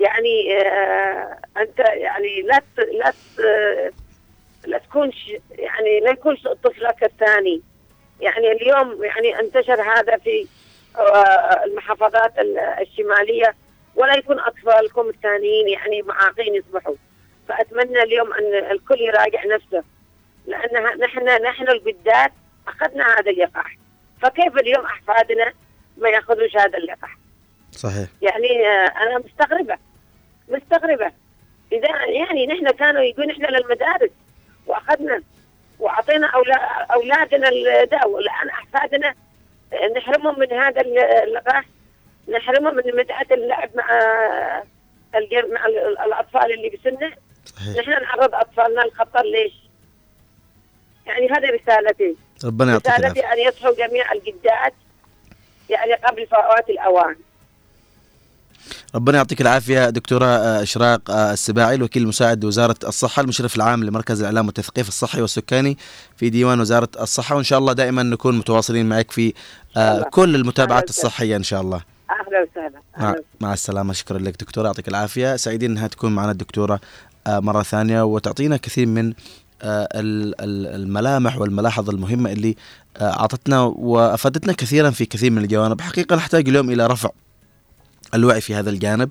يعني 0.00 0.58
آه 0.62 1.38
أنت 1.56 1.78
يعني 1.78 2.42
لا 2.42 2.62
لا 2.78 3.12
لا 4.66 4.78
تكون 4.78 5.10
يعني 5.50 6.00
لا 6.00 6.10
يكون 6.10 6.36
طفلك 6.36 7.04
الثاني. 7.04 7.62
يعني 8.20 8.52
اليوم 8.52 9.04
يعني 9.04 9.40
انتشر 9.40 9.82
هذا 9.82 10.16
في 10.16 10.46
آه، 10.96 11.64
المحافظات 11.64 12.38
ال- 12.38 12.58
الشمالية 12.58 13.54
ولا 13.94 14.14
يكون 14.18 14.40
أطفالكم 14.40 15.08
الثانيين 15.08 15.68
يعني 15.68 16.02
معاقين 16.02 16.54
يصبحوا. 16.54 16.94
فأتمنى 17.48 18.02
اليوم 18.02 18.32
أن 18.32 18.70
الكل 18.70 19.00
يراجع 19.00 19.44
نفسه 19.46 19.82
لأن 20.46 20.98
نحن 21.00 21.42
نحن 21.42 21.68
الجدات 21.68 22.32
أخذنا 22.68 23.18
هذا 23.18 23.30
اللقاح. 23.30 23.76
فكيف 24.22 24.56
اليوم 24.58 24.84
أحفادنا 24.84 25.52
ما 25.98 26.08
يأخذوش 26.08 26.56
هذا 26.56 26.78
اللقاح؟ 26.78 27.16
صحيح. 27.72 28.08
يعني 28.22 28.66
آه، 28.68 28.86
أنا 29.02 29.18
مستغربة 29.18 29.78
مستغربة. 30.48 31.12
إذا 31.72 31.88
يعني 32.06 32.46
نحن 32.46 32.70
كانوا 32.70 33.02
يقولون 33.02 33.30
إحنا 33.30 33.46
للمدارس 33.46 34.10
وأخذنا 34.66 35.22
وأعطينا 35.84 36.28
أولا- 36.28 36.92
أولادنا 36.92 37.48
الدواء 37.48 38.08
والان 38.08 38.48
أحفادنا 38.48 39.14
نحرمهم 39.96 40.40
من 40.40 40.52
هذا 40.52 40.80
اللقاح 40.80 41.64
نحرمهم 42.28 42.74
من 42.74 42.82
متعه 42.96 43.26
اللعب 43.30 43.70
مع 43.74 43.86
مع 45.52 45.66
ال- 45.66 45.98
الأطفال 45.98 46.52
اللي 46.54 46.68
بسنه. 46.70 47.12
نحن 47.78 47.90
نعرض 47.90 48.34
أطفالنا 48.34 48.80
للخطر 48.80 49.22
ليش؟ 49.22 49.52
يعني 51.06 51.28
هذه 51.30 51.50
رسالتي. 51.50 52.16
ربنا 52.44 52.72
يعطيك 52.72 52.92
رسالتي 52.98 53.20
أن 53.32 53.38
يصحوا 53.38 53.74
جميع 53.74 54.12
الجدات 54.12 54.74
يعني 55.70 55.92
قبل 55.94 56.26
فوات 56.26 56.70
الأوان. 56.70 57.16
ربنا 58.94 59.16
يعطيك 59.16 59.40
العافية 59.40 59.90
دكتورة 59.90 60.26
آه، 60.26 60.62
إشراق 60.62 61.10
آه، 61.10 61.32
السباعي 61.32 61.74
الوكيل 61.74 62.02
المساعد 62.02 62.44
وزارة 62.44 62.76
الصحة 62.84 63.22
المشرف 63.22 63.56
العام 63.56 63.84
لمركز 63.84 64.20
الإعلام 64.20 64.46
والتثقيف 64.46 64.88
الصحي 64.88 65.20
والسكاني 65.20 65.78
في 66.16 66.30
ديوان 66.30 66.60
وزارة 66.60 66.88
الصحة. 67.00 67.34
وإن 67.36 67.44
شاء 67.44 67.58
الله 67.58 67.72
دائما 67.72 68.02
نكون 68.02 68.38
متواصلين 68.38 68.88
معك 68.88 69.10
في 69.10 69.34
آه،. 69.76 70.02
كل 70.10 70.34
المتابعات. 70.34 70.88
الصحية 70.90 71.36
إن 71.36 71.42
شاء 71.42 71.60
الله. 71.60 71.80
أهلا 72.10 72.46
وسهلا. 72.50 72.80
مع, 72.98 73.14
مع 73.40 73.52
السلامة. 73.52 73.92
شكرا 73.92 74.18
لك 74.18 74.40
دكتورة 74.40 74.66
يعطيك 74.66 74.88
العافية. 74.88 75.36
سعيدين 75.36 75.70
أنها 75.70 75.86
تكون 75.86 76.14
معنا 76.14 76.30
الدكتورة 76.30 76.80
آه، 77.26 77.40
مرة 77.40 77.62
ثانية 77.62 78.02
وتعطينا 78.02 78.56
كثير 78.56 78.86
من 78.86 79.08
ال- 79.08 79.14
ال- 80.40 80.82
الملامح 80.82 81.38
والملاحظ 81.38 81.90
المهمة 81.90 82.32
اللي 82.32 82.56
أعطتنا 83.00 83.60
وأفادتنا 83.62 84.52
كثيرا 84.52 84.90
في 84.90 85.06
كثير 85.06 85.30
من 85.30 85.38
الجوانب. 85.38 85.80
حقيقة 85.80 86.16
نحتاج 86.16 86.48
اليوم 86.48 86.70
إلى 86.70 86.86
رفع 86.86 87.10
الوعي 88.14 88.40
في 88.40 88.54
هذا 88.54 88.70
الجانب. 88.70 89.10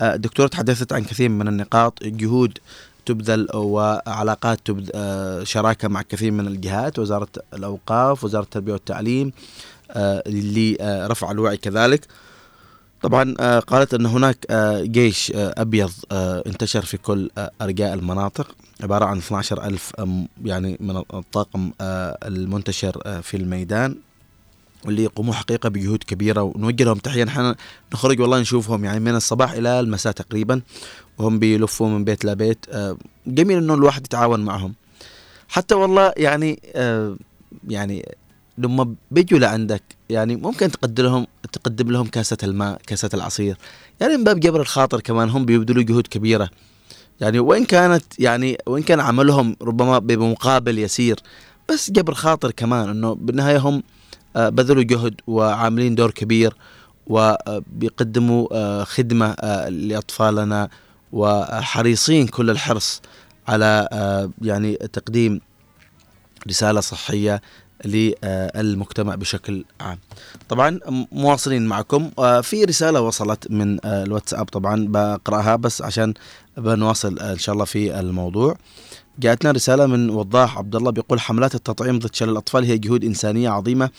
آه، 0.00 0.14
الدكتورة 0.14 0.46
تحدثت 0.46 0.92
عن 0.92 1.04
كثير 1.04 1.28
من 1.28 1.48
النقاط 1.48 1.98
جهود 2.04 2.58
تبذل 3.06 3.48
وعلاقات 3.54 4.58
تبذل 4.64 4.90
آه، 4.94 5.44
شراكة 5.44 5.88
مع 5.88 6.02
كثير 6.02 6.30
من 6.30 6.46
الجهات 6.46 6.98
وزارة 6.98 7.28
الأوقاف 7.54 8.24
وزارة 8.24 8.42
التربية 8.42 8.72
والتعليم 8.72 9.32
آه، 9.90 10.22
لرفع 10.26 11.30
الوعي 11.30 11.56
كذلك. 11.56 12.06
طبعا 13.02 13.34
قالت 13.58 13.94
أن 13.94 14.06
هناك 14.06 14.46
جيش 14.82 15.32
آه، 15.36 16.42
انتشر 16.46 16.82
في 16.84 16.96
كل 16.96 17.30
أرجاء 17.62 17.94
المناطق. 17.94 18.54
عبارة 18.82 19.04
عن 19.04 19.18
12 19.18 19.64
ألف 19.64 19.92
آم، 19.98 20.28
يعني 20.44 20.76
من 20.80 20.96
الطاقم 20.96 21.72
المنتشر 21.80 23.20
في 23.22 23.36
الميدان. 23.36 23.96
واللي 24.86 25.04
يقوموا 25.04 25.34
حقيقة 25.34 25.68
بجهود 25.68 26.02
كبيرة 26.02 26.42
ونوجه 26.42 26.84
لهم 26.84 26.98
تحية. 26.98 27.24
نحن 27.24 27.54
نخرج 27.94 28.20
والله 28.20 28.40
نشوفهم 28.40 28.84
يعني 28.84 29.00
من 29.00 29.14
الصباح 29.14 29.52
إلى 29.52 29.80
المساء 29.80 30.12
تقريبا 30.12 30.60
وهم 31.18 31.38
بيلفوا 31.38 31.88
من 31.88 32.04
بيت 32.04 32.24
لبيت. 32.24 32.66
آه، 32.68 32.96
جميل 33.26 33.58
إنه 33.58 33.74
الواحد 33.74 34.06
يتعاون 34.06 34.40
معهم. 34.40 34.74
حتى 35.48 35.74
والله 35.74 36.12
يعني 36.16 36.60
آه، 36.74 37.16
يعني 37.68 38.08
لما 38.58 38.94
بيجوا 39.10 39.38
لعندك 39.38 39.82
يعني 40.10 40.36
ممكن 40.36 40.70
تقدم 40.70 41.04
لهم 41.04 41.26
تقدم 41.52 41.90
لهم 41.90 42.06
كاسة 42.06 42.38
الماء 42.42 42.80
كاسة 42.86 43.10
العصير. 43.14 43.56
يعني 44.00 44.16
من 44.16 44.24
باب 44.24 44.40
جبر 44.40 44.60
الخاطر 44.60 45.00
كمان 45.00 45.28
هم 45.30 45.44
بيبذلوا 45.44 45.82
جهود 45.82 46.06
كبيرة. 46.06 46.50
يعني 47.20 47.38
وإن 47.38 47.64
كانت 47.64 48.04
يعني 48.18 48.58
وإن 48.66 48.82
كان 48.82 49.00
عملهم 49.00 49.56
ربما 49.62 49.98
بمقابل 49.98 50.78
يسير 50.78 51.20
بس 51.70 51.90
جبر 51.90 52.14
خاطر 52.14 52.50
كمان 52.50 52.88
إنه 52.88 53.14
بالنهاية 53.14 53.58
هم 53.58 53.82
بذلوا 54.36 54.82
جهد 54.82 55.20
وعاملين 55.26 55.94
دور 55.94 56.10
كبير 56.10 56.54
وبيقدموا 57.06 58.48
آه، 58.52 58.84
خدمة 58.84 59.26
آه، 59.40 59.68
لأطفالنا 59.68 60.68
وحريصين 61.12 62.26
كل 62.26 62.50
الحرص 62.50 63.02
على 63.48 63.88
آه، 63.92 64.30
يعني 64.42 64.74
تقديم 64.74 65.40
رسالة 66.48 66.80
صحية 66.80 67.42
للمجتمع 67.84 69.14
بشكل 69.14 69.64
عام. 69.80 69.98
طبعا 70.48 70.80
مواصلين 71.12 71.66
معكم. 71.66 72.10
في 72.42 72.64
رسالة 72.64 73.00
وصلت 73.00 73.50
من 73.50 73.78
الواتساب 73.84 74.44
طبعا 74.44 74.86
بقرأها 74.88 75.56
بس 75.56 75.82
عشان 75.82 76.14
بنواصل 76.56 77.18
إن 77.18 77.38
شاء 77.38 77.52
الله 77.52 77.64
في 77.64 78.00
الموضوع. 78.00 78.56
جاءتنا 79.18 79.50
رسالة 79.50 79.86
من 79.86 80.10
وضاح 80.10 80.58
عبد 80.58 80.76
الله 80.76 80.90
بيقول 80.90 81.20
حملات 81.20 81.54
التطعيم 81.54 81.98
ضد 81.98 82.14
شلل 82.14 82.30
الأطفال 82.30 82.64
هي 82.64 82.78
جهود 82.78 83.04
إنسانية 83.04 83.50
عظيمة 83.50 83.90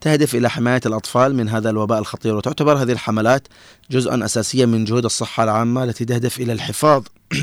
تهدف 0.00 0.34
إلى 0.34 0.50
حماية 0.50 0.80
الأطفال 0.86 1.34
من 1.34 1.48
هذا 1.48 1.70
الوباء 1.70 1.98
الخطير 1.98 2.36
وتعتبر 2.36 2.82
هذه 2.82 2.92
الحملات 2.92 3.48
جزءا 3.90 4.24
أساسيا 4.24 4.66
من 4.66 4.84
جهود 4.84 5.04
الصحة 5.04 5.44
العامة 5.44 5.84
التي 5.84 6.04
تهدف 6.04 6.40
إلى 6.40 6.52
الحفاظ 6.52 7.02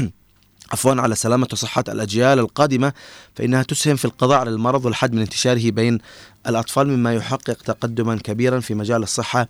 عفوا 0.72 1.02
على 1.02 1.16
سلامة 1.16 1.48
وصحة 1.54 1.84
الأجيال 1.90 2.40
القادمة 2.40 2.94
فإنها 3.36 3.64
تسهم 3.64 3.96
في 3.96 4.06
القضاء 4.06 4.40
على 4.40 4.50
المرض 4.50 4.86
والحد 4.86 5.14
من 5.14 5.22
انتشاره 5.22 5.72
بين 5.72 6.00
الأطفال 6.48 6.88
مما 6.88 7.14
يحقق 7.14 7.54
تقدما 7.54 8.16
كبيرا 8.18 8.60
في 8.60 8.76
مجال 8.76 9.04
الصحة 9.04 9.48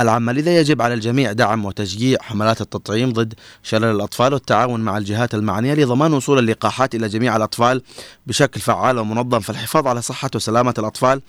العامة. 0.00 0.32
لذا 0.32 0.58
يجب 0.58 0.82
على 0.82 0.94
الجميع 0.94 1.32
دعم 1.32 1.64
وتشجيع 1.64 2.18
حملات 2.20 2.60
التطعيم 2.60 3.12
ضد 3.12 3.34
شلل 3.62 3.84
الأطفال 3.84 4.32
والتعاون 4.32 4.80
مع 4.80 4.98
الجهات 4.98 5.34
المعنية 5.34 5.74
لضمان 5.74 6.12
وصول 6.12 6.38
اللقاحات 6.38 6.94
إلى 6.94 7.08
جميع 7.08 7.36
الأطفال 7.36 7.82
بشكل 8.26 8.60
فعال 8.60 8.98
ومنظم. 8.98 9.40
فالحفاظ 9.40 9.86
على 9.86 10.02
صحة 10.02 10.30
وسلامة 10.34 10.74
الأطفال 10.78 11.22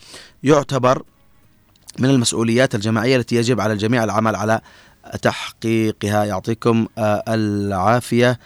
يعتبر 0.44 1.04
من 2.00 2.10
المسؤوليات 2.10 2.76
الجماعية 2.76 3.16
التي 3.16 3.36
يجب 3.36 3.62
على 3.62 3.74
الجميع 3.74 4.04
العمل 4.04 4.36
على 4.36 4.62
تحقيقها. 5.22 6.26
يعطيكم 6.26 6.88
آه، 6.98 7.24
العافية. 7.28 8.40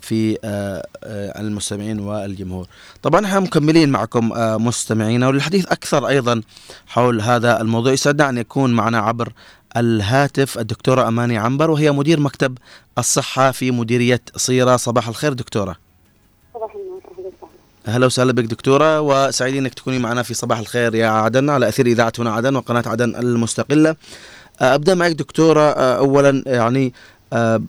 في 0.00 0.38
آه، 0.44 0.86
آه، 1.04 1.40
المستمعين 1.40 2.00
والجمهور. 2.00 2.66
طبعا 3.02 3.26
إحنا 3.26 3.40
مكملين 3.40 3.88
معكم 3.88 4.32
آه، 4.32 4.56
مستمعينا 4.56 5.28
وللحديث 5.28 5.66
أكثر 5.66 6.08
أيضا 6.08 6.42
حول 6.86 7.20
هذا 7.20 7.60
الموضوع. 7.60 7.92
يسعدنا 7.92 8.28
أن 8.28 8.38
يكون 8.38 8.72
معنا 8.72 8.98
عبر 8.98 9.32
الهاتف 9.76 10.58
الدكتورة 10.58 11.08
أماني 11.08 11.38
عنبر 11.38 11.70
وهي 11.70 11.90
مدير 11.90 12.20
مكتب 12.20 12.58
الصحة 12.98 13.50
في 13.50 13.70
مديرية 13.70 14.20
صيرة. 14.36 14.76
صباح 14.76 15.08
الخير 15.08 15.34
صباح 16.54 16.74
النور 16.74 17.00
أهلا 17.18 17.26
وسهلا. 17.26 17.94
أهلا 17.94 18.06
وسهلا 18.06 18.32
بك 18.32 18.44
دكتورة 18.44 19.00
وسعيدين 19.00 19.62
أنك 19.62 19.74
تكوني 19.74 19.98
معنا 19.98 20.22
في 20.22 20.34
صباح 20.34 20.58
الخير 20.58 20.94
يا 20.94 21.08
عدن 21.08 21.50
على 21.50 21.68
أثير 21.68 21.86
اذاعه 21.86 22.12
هنا 22.18 22.32
عدن 22.32 22.56
وقناة 22.56 22.82
عدن 22.86 23.16
المستقلة. 23.16 23.96
آه، 24.60 24.74
أبدأ 24.74 24.94
معك 24.94 25.12
دكتورة 25.12 25.60
آه، 25.60 25.96
اولا 25.96 26.42
يعني 26.46 26.92
آه، 27.32 27.60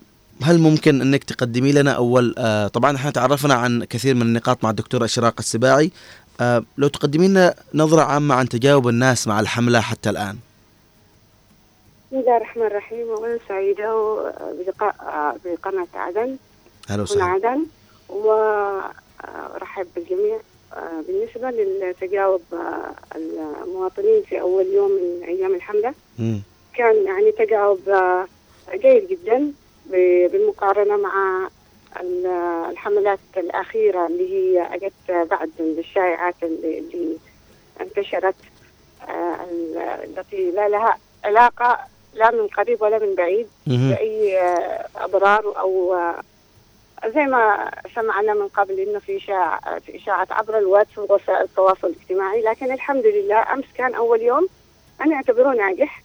هل 0.44 0.60
ممكن 0.60 1.02
أنك 1.02 1.24
تقدمي 1.24 1.72
لنا 1.72 1.92
أول 1.92 2.36
آه، 2.38 2.68
طبعا 2.68 2.96
إحنا 2.96 3.12
تعرفنا 3.12 3.54
عن 3.54 3.84
كثير 3.84 4.16
من 4.16 4.22
النقاط 4.22 4.64
مع 4.64 4.70
الدكتوره 4.70 5.06
أشراق 5.06 5.34
السباعي 5.40 5.92
آه، 6.42 6.64
لو 6.78 6.88
تقدمي 6.88 7.28
لنا 7.28 7.56
نظرة 7.74 8.02
عامة 8.02 8.36
عن 8.36 8.50
تجاوب 8.50 8.88
الناس 8.88 9.28
مع 9.28 9.40
الحملة 9.40 9.82
حتى 9.82 10.10
الآن. 10.10 10.38
بسم 12.12 12.20
الله 12.20 12.38
الرحمن 12.38 12.66
الرحيم. 12.66 13.08
وأنا 13.08 13.40
سعيدة 13.50 14.16
بلقاء 14.60 14.96
بقناة 15.46 15.88
عدن. 15.96 16.38
أهلا 16.90 17.02
وسهلا. 17.04 17.24
عدن. 17.24 17.66
وارحب 18.10 19.88
بالجميع 19.96 20.40
آه، 20.74 21.04
بالنسبة 21.08 21.50
للتجاوب 21.64 22.42
آه، 22.54 22.96
المواطنين 23.64 24.24
في 24.30 24.42
أول 24.42 24.66
يوم 24.66 24.92
من 24.92 25.24
أيام 25.28 25.56
الحملة. 25.56 25.94
مم. 26.20 26.42
كان 26.76 27.06
يعني 27.06 27.32
تجاوب 27.32 27.90
آه، 27.90 28.28
جيد 28.74 29.08
جدا. 29.10 29.52
بالمقارنه 29.92 30.98
مع 30.98 31.48
ال- 32.02 32.26
الحملات 32.72 33.20
الأخيرة 33.38 34.08
اللي 34.08 34.34
هي 34.34 34.76
أجت 34.76 35.28
بعد 35.32 35.50
الشائعات 35.60 36.36
اللي, 36.44 36.78
انتشرت 37.82 38.36
آه، 39.10 39.36
ال- 39.52 39.78
التي 39.78 40.52
لا 40.52 40.70
لها 40.70 40.98
علاقة 41.24 41.80
لا 42.14 42.32
من 42.32 42.48
قريب 42.48 42.82
ولا 42.82 43.00
من 43.00 43.16
بعيد. 43.16 43.48
بأي 43.68 44.40
آه، 44.42 44.88
أضرار 44.96 45.60
أو 45.60 45.94
آه، 45.96 46.22
زي 47.06 47.26
ما 47.26 47.72
سمعنا 47.96 48.34
من 48.34 48.48
قبل 48.48 48.80
إنه 48.80 49.00
في 49.00 49.18
اشاعه 49.18 49.80
في 49.80 49.96
إشاعات 49.98 50.32
عبر 50.32 50.58
الواتس 50.58 50.98
ووسائل 50.98 51.42
التواصل 51.42 51.88
الاجتماعي 51.88 52.42
لكن 52.42 52.72
الحمد 52.72 53.06
لله 53.06 53.54
أمس 53.54 53.66
كان 53.78 53.96
أول 53.96 54.22
يوم 54.22 54.48
أنا 55.02 55.16
اعتبره 55.16 55.54
ناجح 55.54 56.02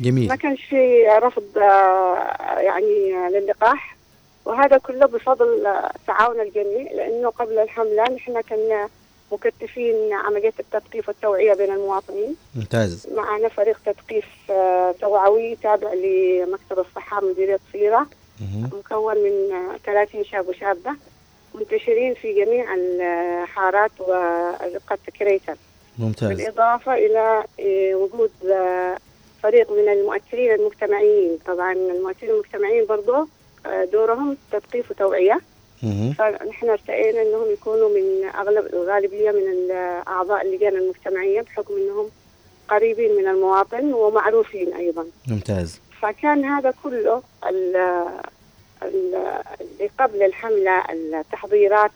جميل. 0.00 0.28
ما 0.28 0.36
كانش 0.36 0.64
في 0.64 1.06
رفض 1.22 1.58
آه، 1.58 2.58
يعني 2.58 3.12
للقاح. 3.32 3.96
وهذا 4.44 4.78
كله 4.78 5.06
بفضل 5.06 5.66
آه، 5.66 5.90
تعاون 6.06 6.40
الجميع 6.40 6.92
لأنه 6.92 7.28
قبل 7.30 7.58
الحملة 7.58 8.02
نحن 8.04 8.40
كنا 8.40 8.88
مكتفين 9.32 10.12
عملية 10.12 10.52
التثقيف 10.60 11.08
والتوعية 11.08 11.54
بين 11.54 11.72
المواطنين. 11.72 12.36
ممتاز. 12.56 13.06
معنا 13.16 13.48
فريق 13.48 13.78
تثقيف 13.86 14.24
آه، 14.50 14.94
توعوي 15.00 15.56
تابع 15.56 15.92
لمكتب 15.92 16.78
الصحة 16.78 17.20
مديرية 17.24 17.58
صيره 17.72 18.06
مكون 18.72 19.14
من 19.16 19.52
آه، 19.52 19.76
30 19.86 20.24
شاب 20.24 20.48
وشابة 20.48 20.90
منتشرين 21.54 22.14
في 22.14 22.44
جميع 22.44 22.74
الحارات 22.74 23.90
وأزقة 23.98 24.98
كريتر 25.18 25.54
ممتاز. 25.98 26.28
بالإضافة 26.28 26.94
إلى 26.94 27.44
وجود 27.94 28.30
فريق 29.42 29.72
من 29.72 29.88
المؤثرين 29.88 30.52
المجتمعيين. 30.52 31.38
طبعا 31.46 31.72
المؤثرين 31.72 32.30
المجتمعيين 32.34 32.86
برضو 32.86 33.26
آه، 33.66 33.84
دورهم 33.84 34.36
تثقيف 34.52 34.90
وتوعية. 34.90 35.38
فنحن 36.18 36.70
ارتئينا 36.70 37.22
إنهم 37.22 37.50
يكونوا 37.52 37.88
من 37.88 38.24
أغلب 38.34 38.66
الغالبيه 38.74 39.30
من 39.30 39.70
اعضاء 40.08 40.42
اللجان 40.46 40.76
المجتمعية 40.76 41.40
بحكم 41.40 41.74
إنهم 41.76 42.10
قريبين 42.68 43.14
من 43.16 43.28
المواطن 43.28 43.92
ومعروفين 43.92 44.74
أيضا. 44.74 45.06
ممتاز. 45.28 45.80
فكان 46.02 46.44
هذا 46.44 46.74
كله 46.84 47.22
ال- 47.48 47.76
ال- 48.82 49.42
اللي 49.60 49.90
قبل 49.98 50.22
الحملة 50.22 50.84
التحضيرات 50.92 51.90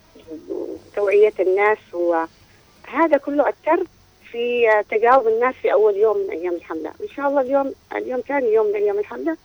وتوعية 0.49 1.33
الناس 1.41 1.79
وهذا 1.93 3.17
كله 3.25 3.49
أثر 3.49 3.85
في 4.33 4.67
تجاوب 4.91 5.27
الناس 5.29 5.55
في 5.63 5.73
أول 5.73 5.97
يوم 5.97 6.17
من 6.17 6.31
أيام 6.31 6.55
الحملة، 6.55 6.91
إن 7.03 7.09
شاء 7.17 7.29
الله 7.29 7.41
اليوم 7.41 7.73
اليوم 7.97 8.21
ثاني 8.29 8.55
يوم 8.55 8.67
من 8.67 8.75
أيام 8.75 8.99
الحملة 8.99 9.37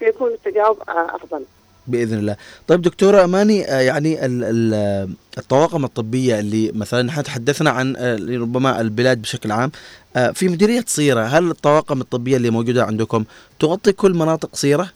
بيكون 0.00 0.30
التجاوب 0.32 0.78
آه، 0.88 1.16
أفضل. 1.16 1.44
بإذن 1.86 2.18
الله. 2.18 2.36
طيب 2.68 2.82
دكتورة 2.82 3.24
أماني 3.24 3.64
آه، 3.70 3.80
يعني 3.80 4.26
ال- 4.26 4.44
ال- 4.44 5.14
الطواقم 5.38 5.84
الطبية 5.84 6.38
اللي 6.40 6.72
مثلا 6.74 7.02
نحن 7.02 7.22
تحدثنا 7.22 7.70
عن 7.70 7.96
آه، 7.96 8.16
ربما 8.16 8.80
البلاد 8.80 9.22
بشكل 9.22 9.52
عام 9.52 9.70
في 10.34 10.48
مديرية 10.48 10.84
صيرة 10.86 11.20
هل 11.20 11.50
الطواقم 11.50 12.00
الطبية 12.00 12.36
اللي 12.36 12.50
موجودة 12.50 12.84
عندكم 12.84 13.24
تغطي 13.60 13.92
كل 13.92 14.14
مناطق 14.14 14.54
صيرة؟ 14.54 14.90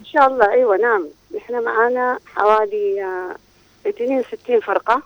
إن 0.00 0.04
شاء 0.04 0.26
الله. 0.26 0.50
أيوه 0.52 0.76
نعم. 0.76 1.06
نحن 1.36 1.64
معانا 1.64 2.18
حوالي 2.26 3.02
آه، 3.04 3.36
62 3.88 4.60
فرقة. 4.60 5.02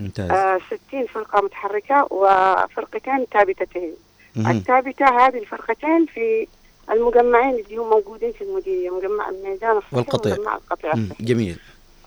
ممتاز. 0.00 0.30
آه 0.30 0.58
60 0.88 1.06
فرقة 1.06 1.40
متحركة 1.44 2.06
وفرقتين 2.10 3.26
ثابتتين. 3.32 3.94
مهم. 4.36 4.56
الثابتة 4.56 5.06
هذه 5.26 5.38
الفرقتين 5.38 6.06
في 6.06 6.46
المجمعين 6.90 7.50
اللي 7.54 7.76
هم 7.76 7.90
موجودين 7.90 8.32
في 8.32 8.44
المديريه 8.44 8.90
مجمع 8.90 9.28
الميدان 9.28 9.76
الصحي 9.76 9.96
والقطيع. 9.96 10.32
ومجمع 10.34 10.54
القطيع 10.56 10.92
جميل. 11.20 11.58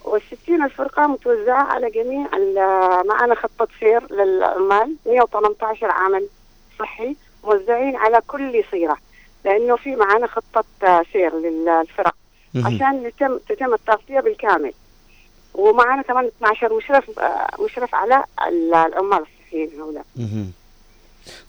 والستين 0.03 0.63
الفرقة 0.63 1.07
متوزعة 1.07 1.63
على 1.63 1.89
جميع 1.89 2.27
ال- 2.33 3.07
معانا 3.07 3.35
خطة 3.35 3.67
سير 3.79 4.13
للعمال 4.13 4.95
118 5.05 5.85
عامل 5.91 6.27
صحي 6.79 7.15
موزعين 7.43 7.95
على 7.95 8.21
كل 8.27 8.63
صيرة 8.71 8.97
لأنه 9.45 9.75
في 9.75 9.95
معانا 9.95 10.27
خطة 10.27 11.03
سير 11.13 11.35
للفرق. 11.35 12.15
عشان 12.55 13.05
يتم 13.05 13.37
تتم 13.49 13.73
التغطية 13.73 14.19
بالكامل. 14.19 14.73
ومعانا 15.59 16.01
كمان 16.01 16.25
12 16.25 16.73
مشرف 16.77 17.19
مشرف 17.65 17.95
على 17.95 18.23
ال- 18.47 18.73
العمال 18.73 19.19
الصحيين 19.19 19.69
هؤلاء. 19.81 20.05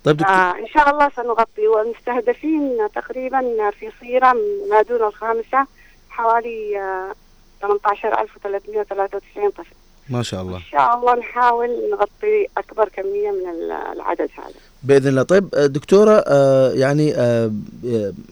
طيب 0.05 0.17
دكتور 0.17 0.35
آه 0.35 0.59
إن 0.59 0.67
شاء 0.67 0.91
الله 0.91 1.11
سنغطي 1.17 1.67
ومستهدفين 1.69 2.79
تقريبا 2.95 3.71
في 3.71 3.91
صيرة 4.01 4.33
ما 4.71 4.83
دون 4.83 5.03
الخامسة 5.09 5.67
حوالي 6.11 6.79
آه 6.81 7.13
18393 7.63 9.51
طفل. 9.51 9.75
ما 10.09 10.23
شاء 10.23 10.43
الله. 10.43 10.57
إن 10.57 10.63
شاء 10.63 10.95
الله 10.99 11.15
نحاول 11.15 11.91
نغطي 11.93 12.47
أكبر 12.59 12.89
كمية 12.89 13.31
من 13.31 13.49
ال- 13.51 13.73
العدد 13.73 14.29
هذا. 14.39 14.55
بإذن 14.83 15.09
الله. 15.09 15.23
طيب 15.23 15.55
آه، 15.55 15.67
دكتورة 15.67 16.25
آه، 16.27 16.73
يعني 16.73 17.15
آه، 17.15 17.51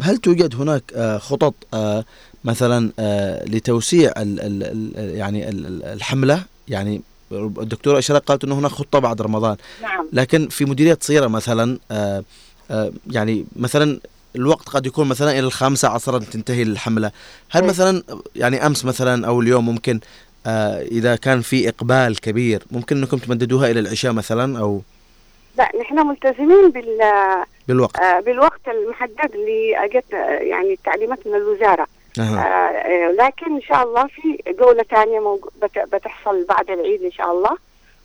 هل 0.02 0.16
توجد 0.16 0.54
هناك 0.54 0.82
خطط 1.20 1.54
مثلا 2.44 2.90
آه، 2.98 3.44
لتوسيع 3.44 4.12
ال 4.16 4.40
ال 4.40 4.62
ال 4.96 5.16
يعني 5.16 5.48
ال- 5.48 5.66
ال- 5.66 5.84
الحملة. 5.84 6.42
يعني 6.68 7.02
الدكتورة 7.32 7.98
اشرت 7.98 8.28
قالت 8.28 8.44
إنه 8.44 8.58
هناك 8.58 8.70
خطة 8.70 8.98
بعد 8.98 9.22
رمضان. 9.22 9.56
نعم. 9.82 10.08
لكن 10.12 10.48
في 10.48 10.64
مديرية 10.64 10.98
صيره 11.00 11.26
مثلا 11.26 11.78
آه، 11.90 12.24
آه، 12.70 12.92
يعني 13.10 13.44
مثلا 13.56 14.00
الوقت 14.36 14.68
قد 14.68 14.86
يكون 14.86 15.08
مثلا 15.08 15.30
إلى 15.30 15.38
الخامسة 15.38 15.88
عصرا 15.88 16.18
تنتهي 16.18 16.62
الحملة. 16.62 17.10
هل. 17.50 17.64
مثلا 17.64 18.02
يعني 18.36 18.66
أمس 18.66 18.84
مثلا 18.84 19.26
أو 19.26 19.40
اليوم 19.40 19.66
ممكن 19.66 20.00
آه، 20.46 20.82
إذا 20.82 21.16
كان 21.16 21.40
في 21.40 21.68
إقبال 21.68 22.20
كبير 22.20 22.62
ممكن 22.70 22.96
إنكم 22.96 23.16
تمددوها 23.18 23.70
إلى 23.70 23.80
العشاء 23.80 24.12
مثلا 24.12 24.58
أو؟ 24.58 24.82
لا 25.58 25.72
نحن 25.80 26.06
ملتزمين 26.06 26.70
بال 26.70 26.98
بالوقت. 27.68 27.96
آه، 28.00 28.20
بالوقت 28.20 28.60
المحدد 28.68 29.34
اللي 29.34 29.76
آه، 30.14 30.16
يعني 30.42 30.72
التعليمات 30.72 31.26
من 31.26 31.34
الوزارة. 31.34 31.82
أها. 31.82 31.97
آه، 32.22 32.38
آه، 32.40 33.10
لكن 33.12 33.54
إن 33.54 33.60
شاء 33.62 33.82
الله 33.82 34.06
في 34.06 34.42
موج- 35.20 35.48
بت- 35.62 35.94
بتحصل 35.94 36.44
بعد 36.44 36.70
العيد 36.70 37.02
إن 37.02 37.12
شاء 37.12 37.30
الله. 37.32 37.56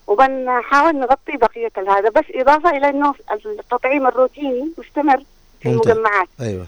وبنحاول 0.07 0.95
نغطي 0.99 1.37
بقية 1.37 1.71
هذا 1.77 2.09
بس 2.09 2.23
إضافة 2.35 2.69
إلى 2.69 2.89
أنه 2.89 3.13
التطعيم 3.45 4.07
الروتيني 4.07 4.71
مستمر 4.77 5.23
في. 5.61 5.69
المجمعات. 5.69 6.27
أيوه. 6.41 6.67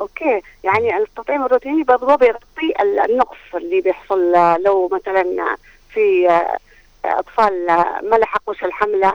أوكي. 0.00 0.42
يعني 0.64 0.96
التطعيم 0.96 1.44
الروتيني 1.44 1.82
برضه 1.82 2.14
بيغطي 2.16 2.74
ال- 2.80 3.00
النقص 3.10 3.36
اللي 3.54 3.80
بيحصل 3.80 4.34
آه، 4.34 4.56
لو 4.58 4.88
مثلا 4.92 5.56
في 5.94 6.28
أطفال 7.04 7.66
ما 8.10 8.16
لحقوش 8.16 8.64
الحملة. 8.64 9.12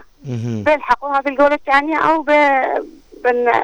بيلحقوها 0.64 1.22
بالجولة 1.22 1.56
الثانية 1.56 1.98
أو 1.98 2.22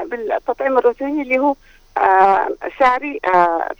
بالتطعيم 0.09 0.77
الروتيني 0.77 1.21
اللي 1.21 1.39
هو 1.39 1.55
آه، 1.97 2.49
ساري 2.79 3.19
آه، 3.25 3.71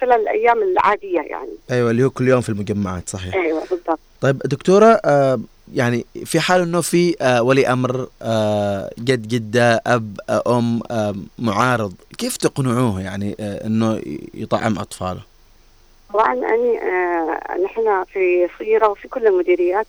خلال 0.00 0.20
الأيام 0.20 0.62
العادية 0.62 1.20
يعني. 1.20 1.50
أيوه 1.70 1.90
اللي 1.90 2.04
هو 2.04 2.10
كل 2.10 2.28
يوم 2.28 2.40
في 2.40 2.48
المجمعات 2.48 3.08
صحيح. 3.08 3.34
أيوه 3.34 3.60
بالضبط. 3.60 3.98
طيب 4.20 4.38
دكتورة 4.38 5.00
آه 5.04 5.40
يعني 5.74 6.06
في 6.24 6.40
حال 6.40 6.60
إنه 6.60 6.80
في 6.80 7.16
ولي 7.40 7.66
أمر 7.68 8.08
جد 8.98 9.28
جدة 9.28 9.82
أب 9.86 10.20
أم 10.48 10.80
معارض 11.38 11.92
كيف 12.18 12.36
تقنعوه 12.36 13.00
يعني 13.02 13.36
إنه 13.40 14.00
يطعم 14.34 14.78
أطفاله؟ 14.78 15.20
طبعا 16.12 16.34
يعني 16.34 16.78
آه، 16.78 17.40
نحن 17.64 18.04
في 18.12 18.48
صيرة 18.58 18.88
وفي 18.88 19.08
كل 19.08 19.26
المديريات 19.26 19.86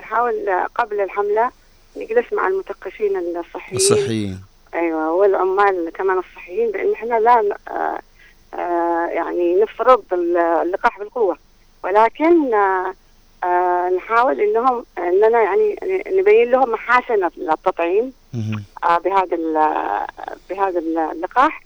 نحاول 0.00 0.34
قبل 0.74 1.00
الحملة 1.00 1.50
نجلس 1.96 2.32
مع 2.32 2.48
المثقفين 2.48 3.16
الصحيين. 3.16 3.76
الصحيين. 3.76 4.40
أيوه 4.76 5.12
والعمال 5.12 5.90
كمان 5.94 6.18
الصحيين 6.18 6.70
بان 6.70 6.92
إحنا 6.92 7.14
لا 7.20 7.40
ن- 7.42 7.72
آه 7.72 7.98
آه 8.54 9.06
يعني 9.06 9.62
نفرض 9.62 10.04
ال- 10.12 10.36
اللقاح 10.36 10.98
بالقوة 10.98 11.38
ولكن 11.84 12.54
آه 12.54 12.94
آه 13.44 13.88
نحاول 13.88 14.40
إنهم 14.40 14.84
إننا 14.98 15.42
يعني 15.42 15.78
نبين 16.08 16.50
لهم 16.50 16.70
محاسن 16.72 17.24
التطعيم 17.24 18.12
بهذا 19.04 19.36
بهذا 20.50 20.78
اللقاح 20.78 21.62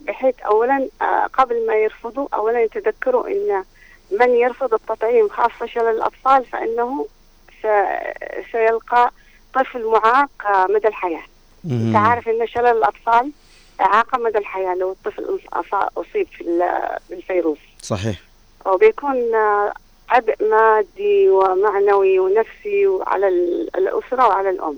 بحيث 0.00 0.40
اولا 0.40 0.88
قبل 1.32 1.66
ما 1.66 1.74
يرفضوا 1.74 2.28
اولا 2.34 2.62
يتذكروا 2.62 3.28
إن 3.28 3.64
من 4.20 4.30
يرفض 4.30 4.74
التطعيم 4.74 5.28
خاصة 5.28 5.66
شلل 5.66 5.88
الأطفال 5.88 6.44
فإنه 6.44 7.06
سيلقى 8.52 9.10
طفل 9.54 9.84
معاق 9.86 10.30
مدى 10.70 10.88
الحياة. 10.88 11.22
انت 11.64 11.96
عارف 11.96 12.28
إن 12.28 12.46
شلل 12.46 12.66
الأطفال 12.66 13.30
إعاقة 13.80 14.18
مدى 14.18 14.38
الحياة 14.38 14.74
لو 14.74 14.92
الطفل 14.92 15.40
أصيب 15.96 16.26
في 16.26 16.40
ال- 16.40 16.98
بالفيروس. 17.10 17.58
صحيح. 17.82 18.20
وبيكون 18.66 19.34
آه، 19.34 19.72
عبء 20.08 20.34
مادي 20.50 21.28
ومعنوي 21.28 22.18
ونفسي 22.18 22.86
وعلى 22.86 23.28
ال- 23.28 23.76
الأسرة 23.76 24.28
وعلى 24.28 24.50
الأم. 24.50 24.76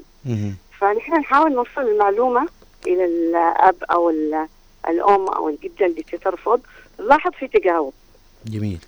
فنحن 0.78 1.12
نحاول 1.12 1.52
نوصل 1.52 1.80
المعلومة 1.80 2.48
إلى 2.86 3.04
الأب 3.04 3.84
أو 3.90 4.10
ال- 4.10 4.46
الأم 4.88 5.26
أو 5.28 5.48
الجدة 5.48 5.86
اللي 5.86 6.02
ترفض. 6.02 6.60
نلاحظ 7.00 7.30
في 7.32 7.48
تجاوب. 7.48 7.92
جميل. 8.46 8.78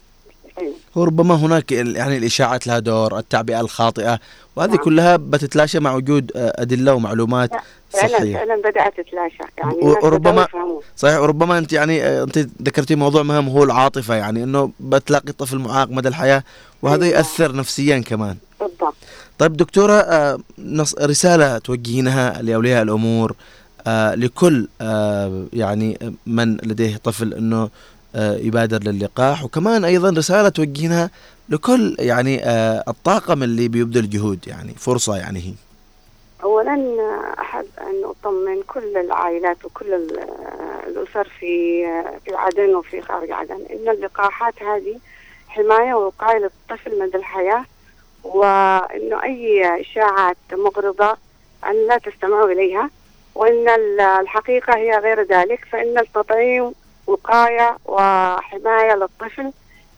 هو 0.96 1.04
ربما 1.04 1.34
هناك 1.34 1.72
يعني 1.72 2.16
الإشاعات 2.16 2.66
لها 2.66 2.78
دور 2.78 3.18
التعبئة 3.18 3.60
الخاطئة 3.60 4.18
وهذه 4.56 4.70
نعم. 4.70 4.78
كلها 4.78 5.16
بتتلاشى 5.16 5.80
مع 5.80 5.94
وجود 5.94 6.32
آه، 6.36 6.52
أدلة 6.62 6.94
ومعلومات 6.94 7.50
فعلا 7.90 8.08
صحيه 8.18 8.36
فعلا 8.36 8.56
بدأت 8.56 9.00
تتلاشى 9.00 9.42
يعني 9.58 9.74
وربما-. 9.82 10.48
صحيح 10.96 11.18
وربما 11.18 11.58
أنت 11.58 11.72
يعني 11.72 12.02
آه، 12.02 12.24
أنت 12.24 12.38
ذكرتي 12.38 12.94
موضوع 12.94 13.22
مهم 13.22 13.48
هو 13.48 13.64
العاطفة 13.64 14.14
يعني 14.14 14.44
إنه 14.44 14.70
بتلاقي 14.80 15.32
طفل 15.32 15.58
معاق 15.58 15.88
مدى 15.90 16.08
الحياة 16.08 16.42
وهذا 16.82 17.04
أيوة. 17.04 17.16
ياثر 17.16 17.56
نفسيا 17.56 17.98
كمان 17.98 18.36
بالضبط 18.60 18.94
طيب 19.38 19.56
دكتورة 19.56 19.92
آه، 19.92 20.38
رسالة 21.00 21.58
توجهينها 21.58 22.42
لأولياء 22.42 22.82
الأمور 22.82 23.34
لكل 24.14 24.68
يعني 25.52 26.14
من 26.26 26.56
لديه 26.56 26.96
طفل 26.96 27.34
إنه 27.34 27.68
يبادر 28.16 28.90
للقاح. 28.90 29.44
وكمان 29.44 29.84
أيضا 29.84 30.10
رسالة 30.10 30.48
توجهينها 30.48 31.10
لكل 31.48 31.96
يعني 31.98 32.44
آه، 32.44 32.84
الطاقم 32.88 33.42
اللي 33.42 33.68
بيبذل 33.68 34.10
جهود 34.10 34.38
يعني 34.46 34.74
فرصة 34.74 35.16
يعني 35.16 35.38
هي. 35.38 35.52
اولا 36.42 36.72
أحب 37.40 37.66
أن 37.80 38.04
أطمن 38.04 38.62
كل 38.66 38.96
العائلات 38.96 39.64
وكل 39.64 39.94
ال- 39.94 40.20
الأسر 40.86 41.28
في 41.40 41.84
في 42.24 42.34
عدن 42.34 42.74
وفي 42.74 43.00
خارج 43.00 43.30
عدن 43.32 43.58
إن 43.70 43.88
اللقاحات 43.88 44.62
هذه 44.62 44.98
حماية 45.48 45.94
ووقاية 45.94 46.38
للطفل 46.38 46.98
مدى 46.98 47.16
الحياة 47.16 47.64
وانه 48.24 49.22
أي 49.22 49.80
إشاعات 49.80 50.36
مغرضة 50.52 51.16
أن 51.66 51.86
لا 51.88 51.98
تستمعوا 51.98 52.52
إليها 52.52 52.90
وإن 53.34 53.68
ال- 53.68 54.00
الحقيقة 54.00 54.76
هي 54.76 54.98
غير 54.98 55.22
ذلك 55.22 55.64
فإن 55.72 55.98
التطعيم 55.98 56.72
وقاية 57.06 57.76
وحماية 57.84 58.94
للطفل 58.94 59.52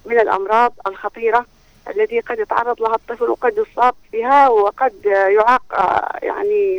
من 0.06 0.20
الأمراض 0.20 0.72
الخطيرة 0.86 1.46
التي 1.88 2.20
قد 2.20 2.38
يتعرض 2.38 2.82
لها 2.82 2.94
الطفل 2.94 3.24
وقد 3.24 3.58
يصاب 3.58 3.94
بها 4.12 4.48
وقد 4.48 5.04
يعاق 5.06 5.62
يعني 6.22 6.76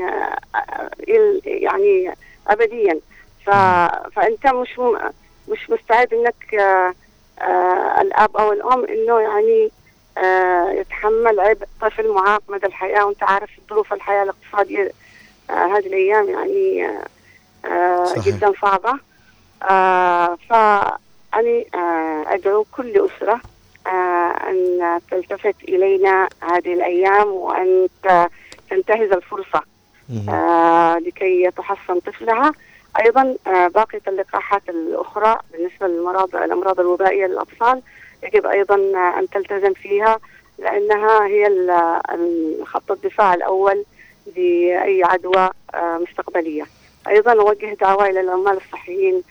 يعني 1.45 2.13
ابديا. 2.47 2.99
فأنت 4.15 4.47
مش. 4.47 4.79
مش 5.47 5.69
مستعد 5.69 6.13
إنك 6.13 6.55
آه، 7.41 8.01
الأب 8.01 8.37
أو 8.37 8.51
الأم 8.51 8.85
إنه 8.85 9.19
يعني 9.19 9.71
آه، 10.17 10.71
يتحمل 10.71 11.39
عبء 11.39 11.65
طفل 11.81 12.11
معاق 12.13 12.43
مدى 12.49 12.65
الحياة 12.65 13.05
وأنت 13.05 13.23
عارف 13.23 13.49
ظروف 13.69 13.93
الحياة 13.93 14.23
الاقتصادية 14.23 14.91
آه، 15.49 15.53
هذه 15.53 15.87
الأيام 15.87 16.29
يعني 16.29 16.89
صحيح. 18.05 18.25
جدا 18.25 18.53
صعبة 18.61 18.99
آه، 19.63 20.37
فأني 20.49 21.67
آه، 21.75 22.23
أدعو 22.27 22.65
كل 22.77 23.05
أسرة 23.09 23.41
آه، 23.87 24.49
أن 24.49 24.99
تلتفت 25.11 25.55
إلينا 25.67 26.27
هذه 26.41 26.73
الأيام 26.73 27.27
وأن 27.27 27.87
تنتهز 28.69 29.11
الفرصة 29.11 29.61
آه، 30.29 30.97
لكي 30.97 31.51
تحصن 31.57 31.99
طفلها. 31.99 32.51
أيضا 32.99 33.35
آه، 33.47 33.67
باقية 33.67 34.01
اللقاحات 34.07 34.61
الأخرى 34.69 35.37
بالنسبة 35.51 35.87
للمرض 35.87 36.35
الأمراض 36.35 36.79
الوبائية 36.79 37.25
للأطفال 37.25 37.81
يجب 38.23 38.45
أيضا 38.45 38.75
آه، 38.75 39.19
أن 39.19 39.29
تلتزم 39.29 39.73
فيها 39.73 40.19
لأنها 40.59 41.25
هي 41.25 41.47
خط 42.65 42.91
الدفاع 42.91 43.33
الأول 43.33 43.83
لأي 44.35 45.03
عدوى 45.03 45.49
آه، 45.75 45.97
مستقبلية. 45.97 46.65
أيضا 47.07 47.31
أوجه 47.31 47.73
دعوة 47.81 48.09
إلى 48.09 48.21
العمال 48.21 48.57
الصحيين 48.57 49.21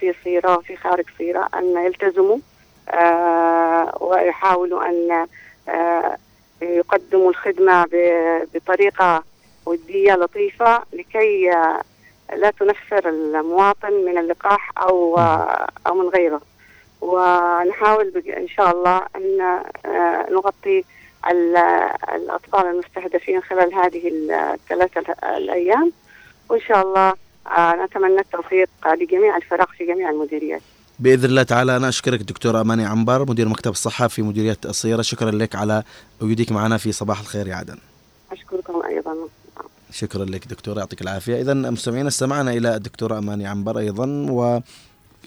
في 0.00 0.14
صيرة 0.24 0.56
وفي 0.58 0.76
خارج 0.76 1.04
صيرة 1.18 1.48
أن 1.54 1.76
يلتزموا 1.86 2.38
آه، 2.88 3.98
ويحاولوا 4.00 4.84
أن 4.88 5.26
آه، 5.68 6.16
يقدموا 6.62 7.30
الخدمة 7.30 7.86
بطريقة 8.54 9.24
ودية 9.66 10.12
لطيفة 10.14 10.82
لكي 10.92 11.52
آه، 11.52 11.80
لا 12.36 12.50
تنفر 12.50 13.08
المواطن 13.08 13.92
من 13.92 14.18
اللقاح 14.18 14.70
أو 14.78 15.18
آه، 15.18 15.66
أو 15.86 15.94
من 15.94 16.08
غيره. 16.08 16.40
ونحاول 17.00 18.22
إن 18.36 18.48
شاء 18.48 18.70
الله 18.70 19.02
أن 19.16 19.40
آه، 19.86 20.26
نغطي 20.30 20.84
ال- 21.30 21.56
الأطفال 22.14 22.66
المستهدفين 22.66 23.42
خلال 23.42 23.74
هذه 23.74 24.08
الثلاثة 24.30 25.00
ال- 25.00 25.24
الأيام. 25.24 25.92
وإن 26.50 26.60
شاء 26.60 26.82
الله 26.82 27.08
آه، 27.08 27.14
نتمنى 27.84 28.20
التوفيق 28.20 28.68
لجميع 29.00 29.36
الفرق 29.36 29.70
في 29.70 29.86
جميع 29.86 30.10
المديريات. 30.10 30.62
بإذن 30.98 31.24
الله 31.24 31.42
تعالى 31.42 31.76
أنا 31.76 31.88
أشكرك 31.88 32.20
دكتوره 32.20 32.60
أماني 32.60 32.84
عنبر 32.84 33.30
مدير 33.30 33.48
مكتب 33.48 33.70
الصحة 33.70 34.08
في 34.08 34.22
مديرية 34.22 34.56
الصيره 34.64 35.02
شكرا 35.02 35.30
لك 35.30 35.54
على 35.54 35.82
وجودك 36.20 36.52
معنا 36.52 36.76
في 36.76 36.92
صباح 36.92 37.20
الخير 37.20 37.48
يا 37.48 37.54
عدن. 37.54 37.78
أشكركم 38.32 38.82
أيضا. 38.88 39.14
شكرا 39.90 40.24
لك 40.24 40.46
دكتور 40.46 40.78
يعطيك 40.78 41.02
العافية. 41.02 41.40
اذا 41.40 41.54
مستمعينا 41.54 42.08
استمعنا 42.08 42.52
إلى 42.52 42.76
الدكتوره 42.76 43.18
أماني 43.18 43.46
عنبر 43.46 43.78
أيضا 43.78 44.06
و 44.30 44.60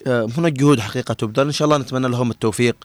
آه، 0.08 0.30
هناك 0.38 0.54
جهود 0.54 0.80
حقيقة 0.80 1.14
تبذل. 1.14 1.46
إن 1.46 1.52
شاء 1.52 1.66
الله 1.66 1.78
نتمنى 1.78 2.08
لهم 2.08 2.32
التوفيق 2.32 2.76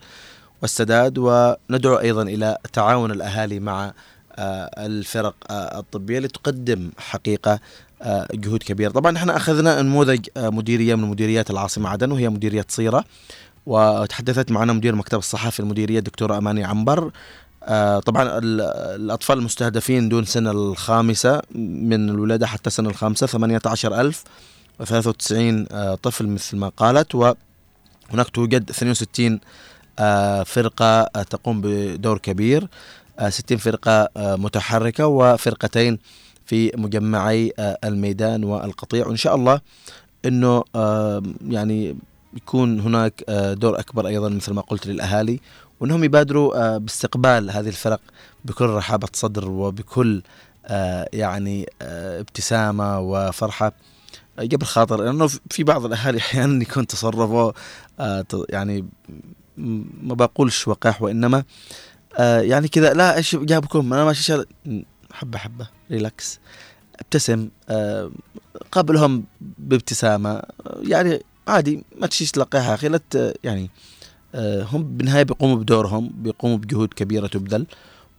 والسداد 0.61 1.17
وندعو 1.17 1.95
أيضا 1.95 2.21
إلى 2.21 2.57
تعاون 2.73 3.11
الأهالي 3.11 3.59
مع 3.59 3.93
آه، 4.35 4.85
الفرق 4.85 5.35
آه، 5.49 5.79
الطبية 5.79 6.19
لتقدم 6.19 6.91
حقيقة 6.97 7.59
جهود 8.33 8.63
كبيرة. 8.63 8.91
طبعا 8.91 9.17
إحنا 9.17 9.37
أخذنا 9.37 9.81
نموذج 9.81 10.27
آه، 10.37 10.49
مديرية 10.49 10.95
من 10.95 11.07
مديريات 11.09 11.49
العاصمة 11.49 11.89
عدن 11.89 12.11
وهي 12.11 12.29
مديرية 12.29 12.65
صيرة 12.69 13.05
وتحدثت 13.65 14.51
معنا 14.51 14.73
مدير 14.73 14.95
مكتب 14.95 15.17
الصحه 15.17 15.49
في 15.49 15.59
المديرية 15.59 15.99
الدكتورة 15.99 16.37
أماني 16.37 16.63
عنبر. 16.63 17.11
آه، 17.63 17.99
طبعا 17.99 18.23
ال- 18.37 18.61
الأطفال 19.01 19.37
المستهدفين 19.37 20.09
دون 20.09 20.25
سن 20.25 20.47
الخامسة 20.47 21.41
من 21.55 22.09
الولادة 22.09 22.47
حتى 22.47 22.69
سن 22.69 22.85
الخامسة 22.85 23.27
18000 23.27 24.23
و93 24.83 25.31
آه، 25.71 25.95
طفل 25.95 26.27
مثل 26.27 26.57
ما 26.57 26.69
قالت. 26.77 27.15
وهناك 27.15 28.29
توجد 28.33 28.69
62 28.69 29.39
آه، 29.99 30.43
فرقة 30.43 30.85
آه، 30.85 31.23
تقوم 31.29 31.61
بدور 31.63 32.17
كبير 32.17 32.67
آه، 33.19 33.29
60 33.29 33.57
فرقة 33.57 34.09
آه، 34.17 34.35
متحركة 34.35 35.07
وفرقتين 35.07 35.99
في 36.45 36.71
مجمعي 36.77 37.53
آه، 37.59 37.77
الميدان 37.83 38.43
والقطيع. 38.43 39.07
وإن 39.07 39.15
شاء 39.15 39.35
الله 39.35 39.61
آه، 40.75 41.23
يعني 41.47 41.95
يكون 42.33 42.79
هناك 42.79 43.23
آه، 43.29 43.53
دور 43.53 43.79
أكبر 43.79 44.07
أيضا 44.07 44.29
مثل 44.29 44.53
ما 44.53 44.61
قلت 44.61 44.87
للأهالي 44.87 45.39
وأنهم 45.79 46.03
يبادروا 46.03 46.57
آه، 46.57 46.77
باستقبال 46.77 47.51
هذه 47.51 47.67
الفرق 47.67 47.99
بكل 48.45 48.65
رحابة 48.65 49.07
صدر 49.13 49.49
وبكل 49.49 50.21
يعني 51.13 51.69
ابتسامة 51.81 52.99
وفرحة. 52.99 53.71
قبل 54.37 54.65
خاطر 54.65 55.03
لأنه 55.03 55.27
في 55.49 55.63
بعض 55.63 55.85
الأهالي 55.85 56.17
أحيانا 56.17 56.61
يكون 56.63 56.87
تصرفه 56.87 57.53
يعني 58.49 58.85
ما 60.03 60.13
بقولش 60.15 60.67
وقاح 60.67 61.01
وإنما 61.01 61.43
يعني 62.19 62.67
كذا 62.67 62.93
لا 62.93 63.17
إيش 63.17 63.35
جابكم؟ 63.35 63.93
أنا 63.93 64.05
ماشي. 64.05 64.43
حبة 65.13 65.37
حبة. 65.37 65.67
ريلاكس 65.91 66.39
ابتسم 66.99 67.49
آه 67.69 68.11
قابلهم 68.71 69.23
بابتسامة. 69.57 70.29
آه، 70.29 70.79
يعني 70.81 71.23
عادي 71.47 71.83
ما 71.99 72.07
تشيش 72.07 72.31
تلقيها 72.31 72.73
أخي. 72.73 72.87
لا 72.87 72.99
يعني 73.43 73.69
آه 74.35 74.63
هم 74.63 74.97
بالنهاية 74.97 75.23
بيقوموا 75.23 75.55
بدورهم 75.55 76.11
بيقوموا 76.15 76.57
بجهود 76.57 76.93
كبيرة 76.93 77.27
تبذل. 77.27 77.65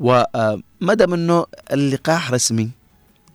وما 0.00 0.94
دام 0.94 1.14
إنه 1.14 1.46
اللقاح 1.72 2.30
رسمي 2.32 2.70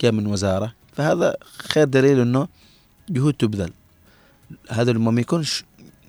جاء 0.01 0.11
من 0.11 0.27
وزارة 0.27 0.73
فهذا 0.93 1.35
خير 1.43 1.83
دليل 1.83 2.19
إنه 2.19 2.47
جهود 3.09 3.33
تبذل. 3.33 3.71
هذا 4.69 4.91
لما 4.91 5.11
ما 5.11 5.21
يكونش 5.21 5.63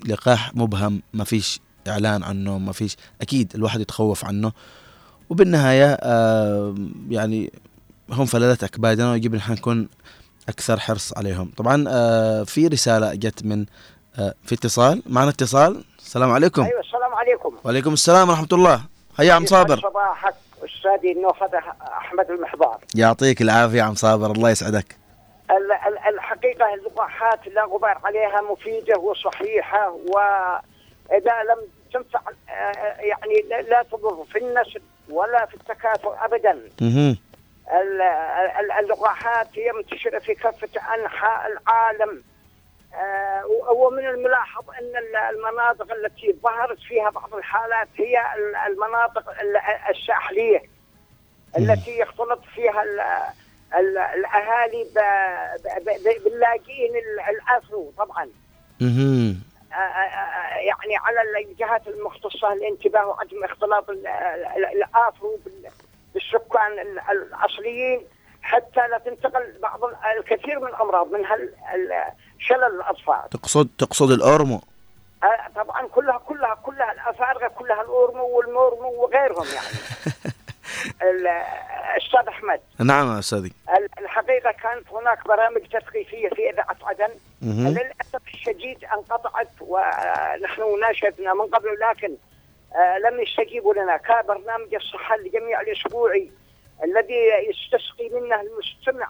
لقاح 0.07 0.55
مبهم 0.55 1.03
ما 1.15 1.25
فيش 1.25 1.61
إعلان 1.89 2.23
عنه 2.23 2.59
ما 2.59 2.73
فيش 2.73 2.97
أكيد 3.21 3.53
الواحد 3.55 3.81
يتخوف 3.81 4.25
عنه. 4.25 4.53
وبالنهاية 5.31 5.99
آه 6.03 6.75
يعني 7.11 7.53
هم 8.11 8.27
فلذة 8.27 8.65
اكبادنا 8.65 9.11
ويجب 9.13 9.35
إن 9.35 9.41
نكون 9.51 9.89
أكثر 10.49 10.81
حرص 10.81 11.19
عليهم. 11.19 11.51
طبعا 11.57 11.85
آه 11.89 12.43
في 12.45 12.67
رسالة 12.67 13.15
جت 13.15 13.45
من 13.45 13.67
آه 14.19 14.35
في 14.45 14.55
اتصال. 14.55 15.03
معنا 15.07 15.31
اتصال. 15.31 15.85
السلام 15.99 16.31
عليكم. 16.31 16.63
أيوه 16.63 16.81
السلام 16.81 17.15
عليكم. 17.15 17.57
وعليكم 17.65 17.93
السلام 17.93 18.29
ورحمة 18.29 18.49
الله. 18.53 18.81
هيا 19.19 19.33
عم 19.33 19.47
صابر. 19.47 19.77
صباحك 19.81 20.35
أستاذي 20.65 21.13
النوخذ 21.13 21.55
أحمد 21.83 22.31
المحضار. 22.31 22.79
يعطيك 22.95 23.43
العافية 23.43 23.83
عم 23.83 23.95
صابر. 23.95 24.31
الله 24.31 24.51
يسعدك. 24.51 24.97
ال- 25.51 25.73
ال- 25.93 26.15
الحقيقة 26.15 26.75
اللقاحات 26.75 27.41
لا 27.55 27.65
غبار 27.65 28.01
عليها 28.05 28.41
مفيدة 28.53 28.99
وصحيحة 28.99 29.91
واذا 30.07 31.33
لم 31.51 31.61
تنفع 31.95 32.21
آه، 32.49 33.01
يعني 33.01 33.35
لا- 33.51 33.63
لا 33.63 33.83
تضر 33.93 34.25
في 34.33 34.39
النسل. 34.39 34.83
ولا 35.13 35.47
في 35.47 35.55
التكاثر 35.55 36.25
ابدا. 36.25 36.61
اللقاحات 38.81 39.49
هي 39.59 39.73
منتشرة 39.73 40.19
في 40.19 40.35
كافة 40.35 40.69
أنحاء 40.95 41.47
العالم. 41.53 42.23
آه، 42.95 43.47
ومن 43.73 44.07
الملاحظ 44.07 44.71
أن 44.71 44.97
ال- 44.97 45.17
المناطق 45.37 45.93
التي 45.93 46.37
ظهرت 46.43 46.79
فيها 46.79 47.11
بعض 47.11 47.35
الحالات 47.35 47.89
هي 47.97 48.19
ال- 48.37 48.57
المناطق 48.57 49.31
ال- 49.41 49.57
الساحليه 49.97 50.63
التي 51.59 51.99
يختلط 51.99 52.41
فيها 52.55 52.83
ال 52.83 53.01
ال 53.75 53.99
الأهالي 53.99 54.87
باللاجئين 56.25 56.93
ال- 56.97 57.21
الأفرو 57.37 57.93
طبعا. 57.99 58.29
يعني 60.61 60.97
على 60.97 61.21
الجهات 61.45 61.89
المختصة 61.89 62.53
الانتباه 62.53 63.07
وعدم 63.07 63.45
اختلاط 63.45 63.91
ال- 63.91 64.07
ال- 64.07 64.65
الافرو 64.77 65.39
بال- 65.45 65.71
بالسكان 66.15 66.73
ال- 66.79 67.01
الأصليين. 67.11 68.01
حتى 68.43 68.81
لا 68.91 68.99
تنتقل 68.99 69.59
بعض 69.63 69.85
ال- 69.85 69.97
الكثير 70.19 70.61
من 70.61 70.67
الأمراض 70.67 71.13
من 71.13 71.27
هال 71.27 71.53
ال- 71.75 72.13
شلل 72.39 72.65
الأطفال. 72.65 73.29
تقصد 73.31 73.69
تقصد 73.79 74.11
الأورمو. 74.11 74.61
آه، 75.23 75.49
طبعا 75.57 75.87
كلها 75.89 76.19
كلها 76.19 76.55
كلها 76.55 76.93
الأفارقة 76.93 77.49
كلها 77.49 77.83
الأورمو 77.83 78.25
والمورمو 78.25 78.89
وغيرهم 79.03 79.47
يعني. 79.55 79.77
ال- 81.03 81.27
أستاذ 81.97 82.29
أحمد. 82.29 82.61
نعم 82.81 83.09
أستاذي. 83.19 83.53
ال- 83.77 83.89
الحقيقة 84.05 84.53
كانت 84.53 84.89
هناك 84.93 85.29
برامج 85.29 85.61
تثقيفية 85.63 86.29
في 86.29 86.51
اذاعه 86.51 86.77
عدن. 86.83 87.09
للأسف 87.43 88.29
الشديد 88.35 88.85
انقطعت 88.85 89.49
ونحن 89.61 90.81
ناشدنا 90.81 91.35
من 91.35 91.47
قبل 91.47 91.69
لكن 91.91 92.17
آه، 92.77 92.99
لم 92.99 93.21
يستجيبوا 93.21 93.75
لنا. 93.75 93.97
كان 93.97 94.23
برنامج 94.27 94.75
الصحة 94.75 95.17
لجميع 95.17 95.61
الاسبوعي 95.61 96.31
الذي 96.85 97.15
يستسقي 97.51 98.09
منه 98.09 98.41
المستمع 98.41 99.09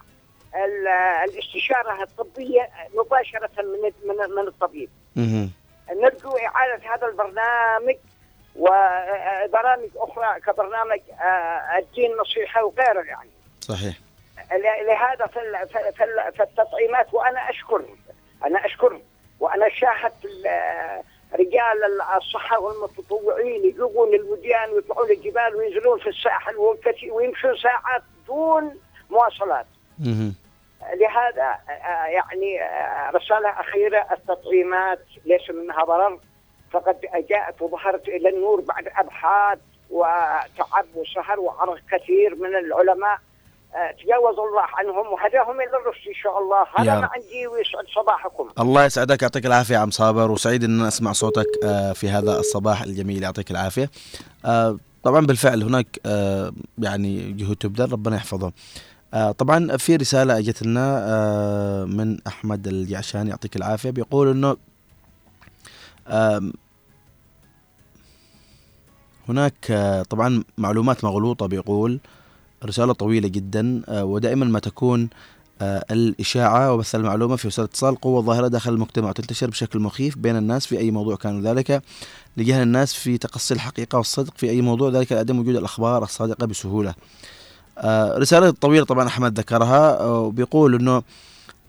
ال- 0.54 0.88
الاستشارة 1.30 2.02
الطبية 2.02 2.68
مباشرة 2.94 3.50
من 3.62 3.92
من 4.36 4.48
الطبيب. 4.48 4.90
نرجو 5.90 6.30
إعادة 6.36 6.94
هذا 6.94 7.06
البرنامج 7.06 7.96
وبرامج 8.60 9.88
أخرى 9.96 10.40
كبرنامج 10.40 11.00
آه، 11.20 11.78
الدين 11.78 12.16
نصيحة 12.16 12.64
وغيره 12.64 13.02
يعني. 13.02 13.30
صحيح. 13.60 13.94
لهذا 14.86 15.26
في 15.26 15.40
ال- 15.40 15.68
في- 15.68 15.92
في 15.96 16.04
ال- 16.04 16.32
في 16.36 16.42
التطعيمات 16.42 17.14
وأنا 17.14 17.50
أشكر 17.50 17.82
أنا 18.44 18.66
أشكر 18.66 19.00
وأنا 19.40 19.68
شاهدت 19.68 20.24
ال- 20.24 21.02
رجال 21.34 22.00
الصحة 22.16 22.58
والمتطوعين 22.60 23.64
يجوبون 23.64 24.14
الوديان 24.14 24.70
ويطلعون 24.70 25.10
الجبال 25.10 25.56
وينزلون 25.56 25.98
في 25.98 26.08
الساحل 26.08 26.56
ويمشون 27.10 27.56
ساعات 27.56 28.02
دون 28.26 28.78
مواصلات. 29.10 29.66
لهذا 30.94 31.58
آه، 31.70 32.04
يعني 32.06 32.62
آه، 32.62 33.10
رسالة 33.10 33.48
أخيرة 33.60 34.06
التطعيمات 34.12 34.98
ليس 35.24 35.50
منها 35.50 35.84
ضرر. 35.84 36.18
فقد 36.70 36.96
جاءت 37.30 37.62
وظهرت 37.62 38.08
إلى 38.08 38.28
النور 38.28 38.60
بعد 38.60 38.84
أبحاث 38.96 39.58
وتعب 39.90 40.86
وسهر 40.94 41.40
وعرق 41.40 41.78
كثير 41.92 42.34
من 42.34 42.56
العلماء. 42.56 43.18
آه، 43.74 43.90
تجاوز 43.90 44.38
الله 44.38 44.62
عنهم 44.62 45.12
وهداهم 45.12 45.60
إلى 45.60 45.76
الرشد 45.76 46.08
إن 46.08 46.14
شاء 46.14 46.38
الله. 46.38 46.66
هذا. 46.76 47.00
ما 47.00 47.10
عندي 47.14 47.46
ويسعد 47.46 47.84
صباحكم. 47.94 48.48
الله 48.60 48.84
يسعدك 48.84 49.22
يعطيك 49.22 49.46
العافية 49.46 49.76
عم 49.76 49.90
صابر. 49.90 50.30
وسعيد 50.30 50.64
إن 50.64 50.82
أسمع 50.82 51.12
صوتك 51.12 51.46
آه، 51.64 51.92
في 51.92 52.08
هذا 52.08 52.38
الصباح 52.38 52.82
الجميل. 52.82 53.22
يعطيك 53.22 53.50
العافية. 53.50 53.90
آه، 54.44 54.78
طبعا 55.02 55.26
بالفعل 55.26 55.62
هناك 55.62 56.00
يعني 56.78 57.32
جهود 57.32 57.56
تبذل 57.56 57.92
ربنا 57.92 58.16
يحفظهم 58.16 58.52
آه، 59.14 59.32
طبعا 59.32 59.76
في 59.76 59.96
رسالة 59.96 60.38
اجت 60.38 60.62
لنا 60.62 61.84
من 61.84 62.18
أحمد 62.26 62.66
الجعشاني 62.66 63.30
يعطيك 63.30 63.56
العافية. 63.56 63.90
بيقول 63.90 64.30
إنه 64.30 64.56
هناك 69.30 69.70
آه، 69.70 70.02
طبعا 70.02 70.44
معلومات 70.58 71.04
مغلوطة 71.04 71.46
بيقول 71.46 72.00
رسالة 72.64 72.92
طويلة 72.92 73.28
جدا 73.28 73.82
آه، 73.88 74.04
ودائما 74.04 74.46
ما 74.46 74.58
تكون 74.58 75.08
آه، 75.62 75.84
الإشاعة 75.90 76.72
وبث 76.72 76.94
المعلومة 76.94 77.36
في 77.36 77.46
وسائل 77.46 77.64
الاتصال 77.64 77.96
قوة 77.96 78.22
ظاهرة 78.22 78.48
داخل 78.48 78.72
المجتمع 78.72 79.08
وتنتشر 79.08 79.50
بشكل 79.50 79.78
مخيف 79.78 80.18
بين 80.18 80.36
الناس 80.36 80.66
في 80.66 80.78
أي 80.78 80.90
موضوع 80.90 81.16
كان 81.16 81.42
ذلك 81.42 81.82
لجهل 82.36 82.62
الناس 82.62 82.94
في 82.94 83.18
تقصي 83.18 83.54
الحقيقة 83.54 83.98
والصدق 83.98 84.32
في 84.36 84.50
أي 84.50 84.62
موضوع 84.62 84.90
ذلك 84.90 85.12
لعدم 85.12 85.38
وجود 85.38 85.56
الأخبار 85.56 86.02
الصادقة 86.02 86.46
بسهولة. 86.46 86.94
رسالة 88.16 88.50
طويلة 88.50 88.84
طبعا 88.84 89.06
أحمد 89.06 89.38
ذكرها 89.38 90.06
وبيقول 90.06 90.74
أنه 90.74 91.02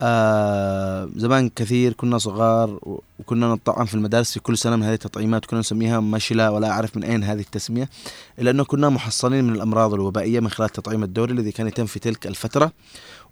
آه 0.02 1.10
زمان 1.15 1.49
كثير 1.49 1.94
كنا 1.94 2.18
صغار 2.18 2.80
وكنا 3.19 3.48
نطعم 3.48 3.86
في 3.86 3.94
المدارس 3.95 4.32
في 4.34 4.40
كل 4.40 4.57
سنة 4.57 4.76
من 4.76 4.84
هذه 4.84 4.94
التطعيمات 4.94 5.45
كنا 5.45 5.60
نسميها 5.60 5.99
مشلة 5.99 6.52
ولا 6.52 6.72
أعرف 6.72 6.98
من 6.98 7.03
أين 7.03 7.23
هذه 7.23 7.40
التسمية 7.40 7.90
إلا 8.40 8.52
أنه 8.52 8.64
كنا 8.64 8.90
محصنين 8.90 9.44
من 9.44 9.56
الأمراض 9.56 9.94
الوبائية 9.94 10.40
من 10.40 10.49
خلال 10.49 10.69
التطعيم 10.69 11.03
الدوري 11.03 11.34
الذي 11.34 11.52
كان 11.52 11.68
يتم 11.68 11.86
في 11.86 11.99
تلك 11.99 12.28
الفترة. 12.28 12.72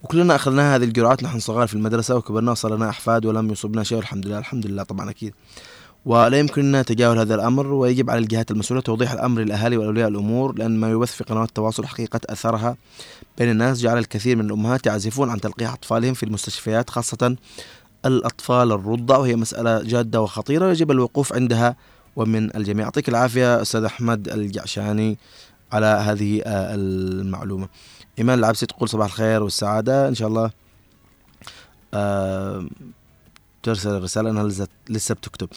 وكلنا 0.03 0.35
أخذنا 0.35 0.75
هذه 0.75 0.83
الجرعات 0.83 1.23
نحن 1.23 1.39
صغار 1.39 1.67
في 1.67 1.73
المدرسة 1.73 2.15
وكبرنا 2.15 2.51
وصار 2.51 2.75
لنا 2.75 2.89
أحفاد 2.89 3.25
ولم 3.25 3.51
يصبنا 3.51 3.83
شيء 3.83 3.97
والحمد 3.97 4.27
لله 4.27 4.39
الحمد 4.39 4.67
لله 4.67 4.83
طبعا 4.83 5.09
أكيد. 5.09 5.33
ولا 6.09 6.39
يمكننا 6.39 6.81
تجاهل 6.81 7.19
هذا 7.19 7.35
الأمر 7.35 7.67
ويجب 7.67 8.09
على 8.09 8.19
الجهات 8.19 8.51
المسؤولة 8.51 8.81
توضيح 8.81 9.11
الأمر 9.11 9.41
للأهالي 9.41 9.77
واولياء 9.77 10.07
الأمور 10.09 10.57
لأن 10.57 10.79
ما 10.79 10.91
يبث 10.91 11.11
في 11.11 11.23
قنوات 11.23 11.49
التواصل 11.49 11.85
حقيقة 11.85 12.19
أثرها 12.29 12.77
بين 13.37 13.49
الناس 13.49 13.81
جعل 13.81 13.97
الكثير 13.97 14.35
من 14.35 14.45
الأمهات 14.45 14.85
يعزفون 14.85 15.29
عن 15.29 15.41
تلقيح 15.41 15.73
أطفالهم 15.73 16.13
في 16.13 16.23
المستشفيات 16.23 16.89
خاصة 16.89 17.35
الأطفال 18.05 18.71
الرضع 18.71 19.17
وهي 19.17 19.35
مسألة 19.35 19.83
جادة 19.83 20.21
وخطيرة 20.21 20.65
ويجب 20.67 20.91
الوقوف 20.91 21.33
عندها 21.33 21.75
ومن 22.15 22.55
الجميع. 22.55 22.85
يعطيك 22.85 23.09
العافية 23.09 23.61
أستاذ 23.61 23.83
أحمد 23.83 24.27
الجعشاني 24.27 25.17
على 25.71 25.85
هذه 25.85 26.41
آه، 26.45 26.75
المعلومة. 26.75 27.67
إيمان 28.19 28.39
العبسي 28.39 28.65
تقول 28.65 28.89
صباح 28.89 29.05
الخير 29.05 29.43
والسعادة. 29.43 30.07
إن 30.07 30.15
شاء 30.15 30.27
الله 30.27 30.51
آه 31.93 32.67
ترسل 33.63 33.89
الرسالة 33.89 34.29
أنها 34.29 34.67
لسه 34.89 35.15
بتكتب. 35.15 35.49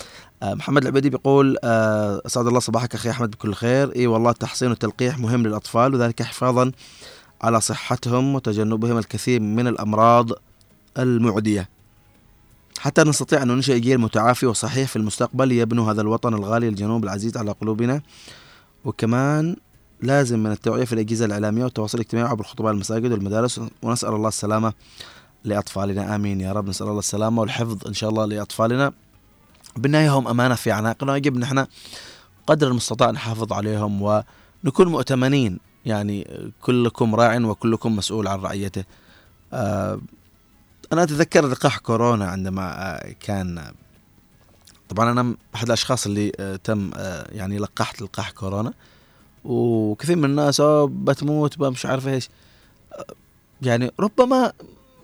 محمد 0.43 0.83
العبيدي 0.83 1.11
بيقول 1.11 1.57
آه 1.65 2.23
أسعد 2.27 2.47
الله 2.47 2.61
صباحك 2.61 2.95
أخي 2.95 3.11
أحمد 3.11 3.31
بكل 3.31 3.55
خير. 3.55 3.97
إي 3.97 4.07
والله 4.07 4.31
التحصين 4.31 4.69
والتلقيح 4.69 5.19
مهم 5.19 5.47
للأطفال 5.47 5.95
وذلك 5.95 6.23
حفاظا 6.23 6.73
على 7.43 7.61
صحتهم 7.61 8.35
وتجنبهم 8.35 8.99
الكثير 8.99 9.41
من 9.41 9.67
الأمراض 9.67 10.31
المعدية. 10.99 11.69
حتى 12.79 13.03
نستطيع 13.03 13.43
أن 13.43 13.49
ننشئ 13.49 13.79
جيل 13.79 13.99
متعافي 13.99 14.47
وصحيح 14.47 14.89
في 14.89 14.97
المستقبل 14.97 15.53
يبنوا 15.53 15.93
هذا 15.93 16.01
الوطن 16.01 16.35
الغالي 16.35 16.69
الجنوب 16.69 17.05
العزيز 17.05 17.37
على 17.37 17.51
قلوبنا. 17.61 18.03
وكمان 18.85 19.57
لازم 20.01 20.39
من 20.43 20.53
التوعية 20.53 20.85
في 20.85 20.93
الأجهزة 20.93 21.25
الإعلامية 21.25 21.65
والتواصل 21.65 21.99
الاجتماعي 21.99 22.29
عبر 22.29 22.41
الخطباء 22.41 22.73
المساجد 22.73 23.13
والمدارس 23.13 23.61
ونسأل 23.83 24.15
الله 24.15 24.29
السلامة 24.29 24.73
لأطفالنا. 25.45 26.15
آمين 26.15 26.41
يا 26.41 26.53
رب. 26.53 26.69
نسأل 26.69 26.87
الله 26.87 26.99
السلامة 26.99 27.41
والحفظ 27.41 27.87
إن 27.87 27.95
شاء 27.95 28.11
الله 28.11 28.25
لأطفالنا. 28.25 28.93
بالنهاية 29.77 30.13
هم 30.19 30.29
أمانة 30.29 30.55
في 30.55 30.73
أعناقنا 30.73 31.13
ويجب 31.13 31.37
نحن 31.37 31.67
قدر 32.47 32.69
المستطاع 32.69 33.11
نحافظ 33.11 33.53
عليهم 33.53 34.03
ونكون 34.03 34.89
مؤتمنين. 34.89 35.59
يعني 35.87 36.29
كلكم 36.63 37.15
راع 37.15 37.37
وكلكم 37.45 37.97
مسؤول 37.97 38.29
عن 38.29 38.41
رعيته. 38.41 38.85
آه 39.53 40.01
أنا 40.93 41.03
أتذكر 41.03 41.47
لقاح 41.47 41.79
كورونا 41.79 42.25
عندما 42.27 42.63
آه 42.97 43.15
كان 43.21 43.73
طبعا 44.89 45.11
أنا 45.11 45.35
أحد 45.55 45.67
الأشخاص 45.67 46.07
اللي 46.07 46.33
آه 46.41 46.57
تم 46.57 46.91
آه 46.97 47.27
يعني 47.33 47.59
لقحت 47.59 48.03
لقاح 48.03 48.31
كورونا. 48.31 48.73
وكثير 49.45 50.17
من 50.17 50.25
الناس 50.25 50.61
"أوه، 50.61 50.89
بتموت 50.95 51.61
مش 51.61 51.87
عارف 51.87 52.09
إيش. 52.09 52.29
آه، 52.93 53.05
يعني 53.63 53.91
ربما 54.01 54.53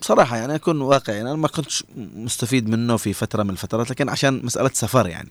صراحة 0.01 0.37
يعني 0.37 0.55
أكون 0.55 0.81
واقعي 0.81 1.20
أنا 1.20 1.35
ما 1.35 1.49
كنتش 1.49 1.85
مستفيد 1.97 2.69
منه 2.69 2.97
في 2.97 3.12
فترة 3.12 3.43
من 3.43 3.51
الفترات 3.51 3.91
لكن 3.91 4.09
عشان 4.09 4.41
مسألة 4.45 4.70
سفر 4.73 5.07
يعني. 5.07 5.31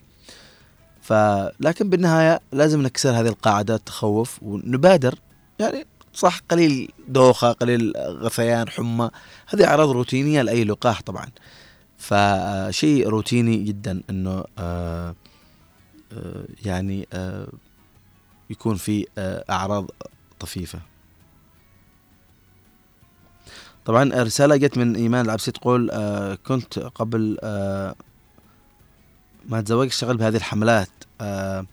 فلكن 1.02 1.88
بالنهاية 1.90 2.40
لازم 2.52 2.82
نكسر 2.82 3.10
هذه 3.10 3.28
القاعدة 3.28 3.74
التخوف 3.74 4.42
ونبادر. 4.42 5.14
يعني 5.58 5.86
صح 6.14 6.40
قليل 6.50 6.92
دوخة 7.08 7.52
قليل 7.52 7.92
غثيان 7.96 8.68
حمى. 8.68 9.10
هذه 9.46 9.64
أعراض 9.66 9.90
روتينية 9.90 10.42
لأي 10.42 10.64
لقاح 10.64 11.02
طبعا. 11.02 11.26
فشيء 11.98 13.08
روتيني 13.08 13.56
جدا 13.56 14.02
أنه 14.10 14.44
آه 14.58 15.14
آه 16.12 16.44
يعني 16.64 17.08
آه 17.12 17.48
يكون 18.50 18.76
في 18.76 19.06
آه 19.18 19.44
أعراض 19.50 19.90
طفيفة. 20.40 20.80
طبعا 23.88 24.22
رسالة 24.22 24.56
جت 24.56 24.78
من 24.78 24.96
إيمان 24.96 25.24
العبسي 25.24 25.50
تقول 25.50 25.90
آه 25.90 26.34
كنت 26.34 26.78
قبل 26.78 27.38
آه 27.42 27.94
ما 29.48 29.58
أتزوج 29.58 29.86
أشتغل 29.86 30.16
بهذه 30.16 30.36
الحملات 30.36 30.88
آه 31.20 31.66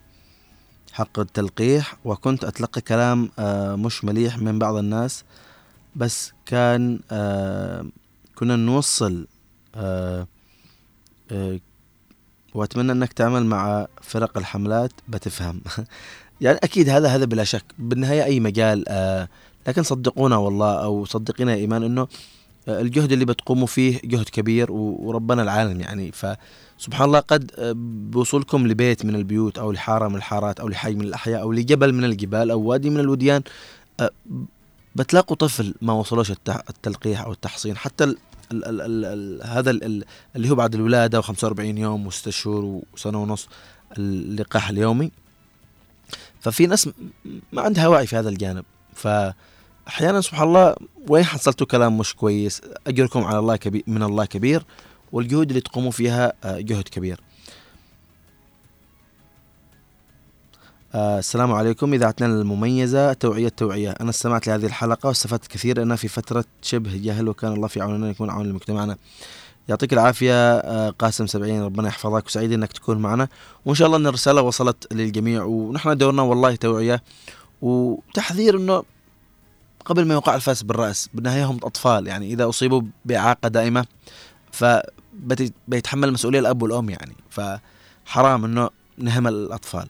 حق 0.92 1.18
التلقيح 1.18 1.96
وكنت 2.04 2.44
أتلقى 2.44 2.80
كلام 2.80 3.30
آه 3.38 3.76
مش 3.76 4.04
مليح 4.04 4.38
من 4.38 4.58
بعض 4.58 4.74
الناس 4.76 5.24
بس 5.96 6.32
كان 6.46 7.00
آه 7.10 7.86
كنا 8.34 8.56
نوصل 8.56 9.26
آه 9.74 10.26
آه 11.32 11.60
وأتمنى 12.54 12.92
أنك 12.92 13.12
تعمل 13.12 13.46
مع 13.46 13.86
فرق 14.02 14.38
الحملات 14.38 14.92
بتفهم. 15.08 15.60
يعني 16.40 16.58
أكيد 16.62 16.88
هذا 16.88 17.08
هذا 17.08 17.24
بلا 17.24 17.44
شك. 17.44 17.64
بالنهاية 17.78 18.24
أي 18.24 18.40
مجال 18.40 18.84
آه 18.88 19.28
لكن 19.68 19.82
صدقونا 19.82 20.36
والله 20.36 20.84
أو 20.84 21.04
صدقينا 21.04 21.52
يا 21.52 21.56
إيمان 21.56 21.82
إنه 21.82 22.08
الجهد 22.68 23.12
اللي 23.12 23.24
بتقوموا 23.24 23.66
فيه 23.66 24.00
جهد 24.04 24.28
كبير 24.28 24.72
وربنا 24.72 25.42
العالم 25.42 25.80
يعني. 25.80 26.12
فسبحان 26.12 27.06
الله 27.06 27.20
قد 27.20 27.50
بوصولكم 28.10 28.66
لبيت 28.66 29.04
من 29.04 29.14
البيوت 29.14 29.58
أو 29.58 29.72
لحارة 29.72 30.08
من 30.08 30.16
الحارات 30.16 30.60
أو 30.60 30.68
لحي 30.68 30.94
من 30.94 31.00
الأحياء 31.00 31.40
أو 31.40 31.52
لجبل 31.52 31.94
من 31.94 32.04
الجبال 32.04 32.50
أو 32.50 32.60
وادي 32.60 32.90
من 32.90 33.00
الوديان 33.00 33.42
بتلاقوا 34.96 35.36
طفل 35.36 35.74
ما 35.82 35.92
وصلوش 35.92 36.30
التلقيح 36.30 37.22
أو 37.22 37.32
التحصين. 37.32 37.76
حتى 37.76 38.04
ال 38.04 38.18
ال 38.52 38.64
ال 38.64 38.80
ال 38.80 39.04
ال 39.04 39.46
هذا 39.48 39.70
ال 39.70 39.84
ال 39.84 40.04
اللي 40.36 40.50
هو 40.50 40.54
بعد 40.54 40.74
الولادة 40.74 41.22
و45 41.22 41.60
يوم 41.60 42.06
وستة 42.06 42.30
شهور 42.30 42.82
وسنة 42.94 43.22
ونص 43.22 43.48
اللقاح 43.98 44.68
اليومي. 44.68 45.10
ففي 46.40 46.66
ناس 46.66 46.88
ما 47.52 47.62
عندها 47.62 47.88
وعي 47.88 48.06
في 48.06 48.16
هذا 48.16 48.28
الجانب. 48.28 48.64
فاحيانا 49.86 50.20
سبحان 50.20 50.48
الله 50.48 50.76
وين 51.08 51.24
حصلتوا 51.24 51.66
كلام 51.66 51.98
مش 51.98 52.14
كويس؟ 52.14 52.60
أجركم 52.86 53.24
على 53.24 53.38
الله 53.38 53.56
كبير 53.56 53.82
من 53.86 54.02
الله 54.02 54.24
كبير 54.24 54.64
والجهود 55.12 55.48
اللي 55.48 55.60
تقوموا 55.60 55.90
فيها 55.90 56.32
آه، 56.44 56.60
جهد 56.60 56.88
كبير. 56.88 57.20
آه 60.94 61.18
السلام 61.18 61.52
عليكم. 61.52 61.94
إذاعتنا 61.94 62.26
المميزة 62.26 63.12
توعية 63.12 63.48
توعية. 63.48 63.90
أنا 63.90 64.10
استمعت 64.10 64.46
لهذه 64.46 64.66
الحلقة 64.66 65.06
واستفدت 65.06 65.46
كثير. 65.46 65.78
لأنها 65.78 65.96
في 65.96 66.08
فترة 66.08 66.44
شبه 66.62 66.96
جهل 66.96 67.28
وكان 67.28 67.52
الله 67.52 67.68
في 67.68 67.80
عوننا 67.80 68.10
يكون 68.10 68.30
عون 68.30 68.46
لمجتمعنا. 68.46 68.96
يعطيك 69.68 69.92
العافية 69.92 70.58
آه 70.58 70.90
قاسم 70.90 71.26
سبعين. 71.26 71.62
ربنا 71.62 71.88
يحفظك. 71.88 72.26
وسعيد 72.26 72.52
أنك 72.52 72.72
تكون 72.72 72.98
معنا. 72.98 73.28
وإن 73.64 73.74
شاء 73.74 73.86
الله 73.86 73.98
أن 73.98 74.06
الرسالة 74.06 74.42
وصلت 74.42 74.92
للجميع. 74.92 75.44
ونحن 75.44 75.96
دورنا 75.96 76.22
والله 76.22 76.54
توعية. 76.54 77.02
وتحذير 77.62 78.56
أنه 78.56 78.82
قبل 79.86 80.04
ما 80.04 80.14
يوقع 80.14 80.34
الفاس 80.34 80.62
بالرأس 80.62 81.08
بالنهاية 81.14 81.44
هم 81.44 81.56
أطفال 81.62 82.06
يعني 82.06 82.32
إذا 82.32 82.48
أصيبوا 82.48 82.82
بإعاقة 83.04 83.48
دائمة 83.48 83.86
فبيتحمل 84.52 86.08
المسؤولية 86.08 86.38
الأب 86.38 86.62
والأم 86.62 86.90
يعني 86.90 87.14
فحرام 87.30 88.44
أنه 88.44 88.70
نهمل 88.98 89.32
الأطفال. 89.34 89.88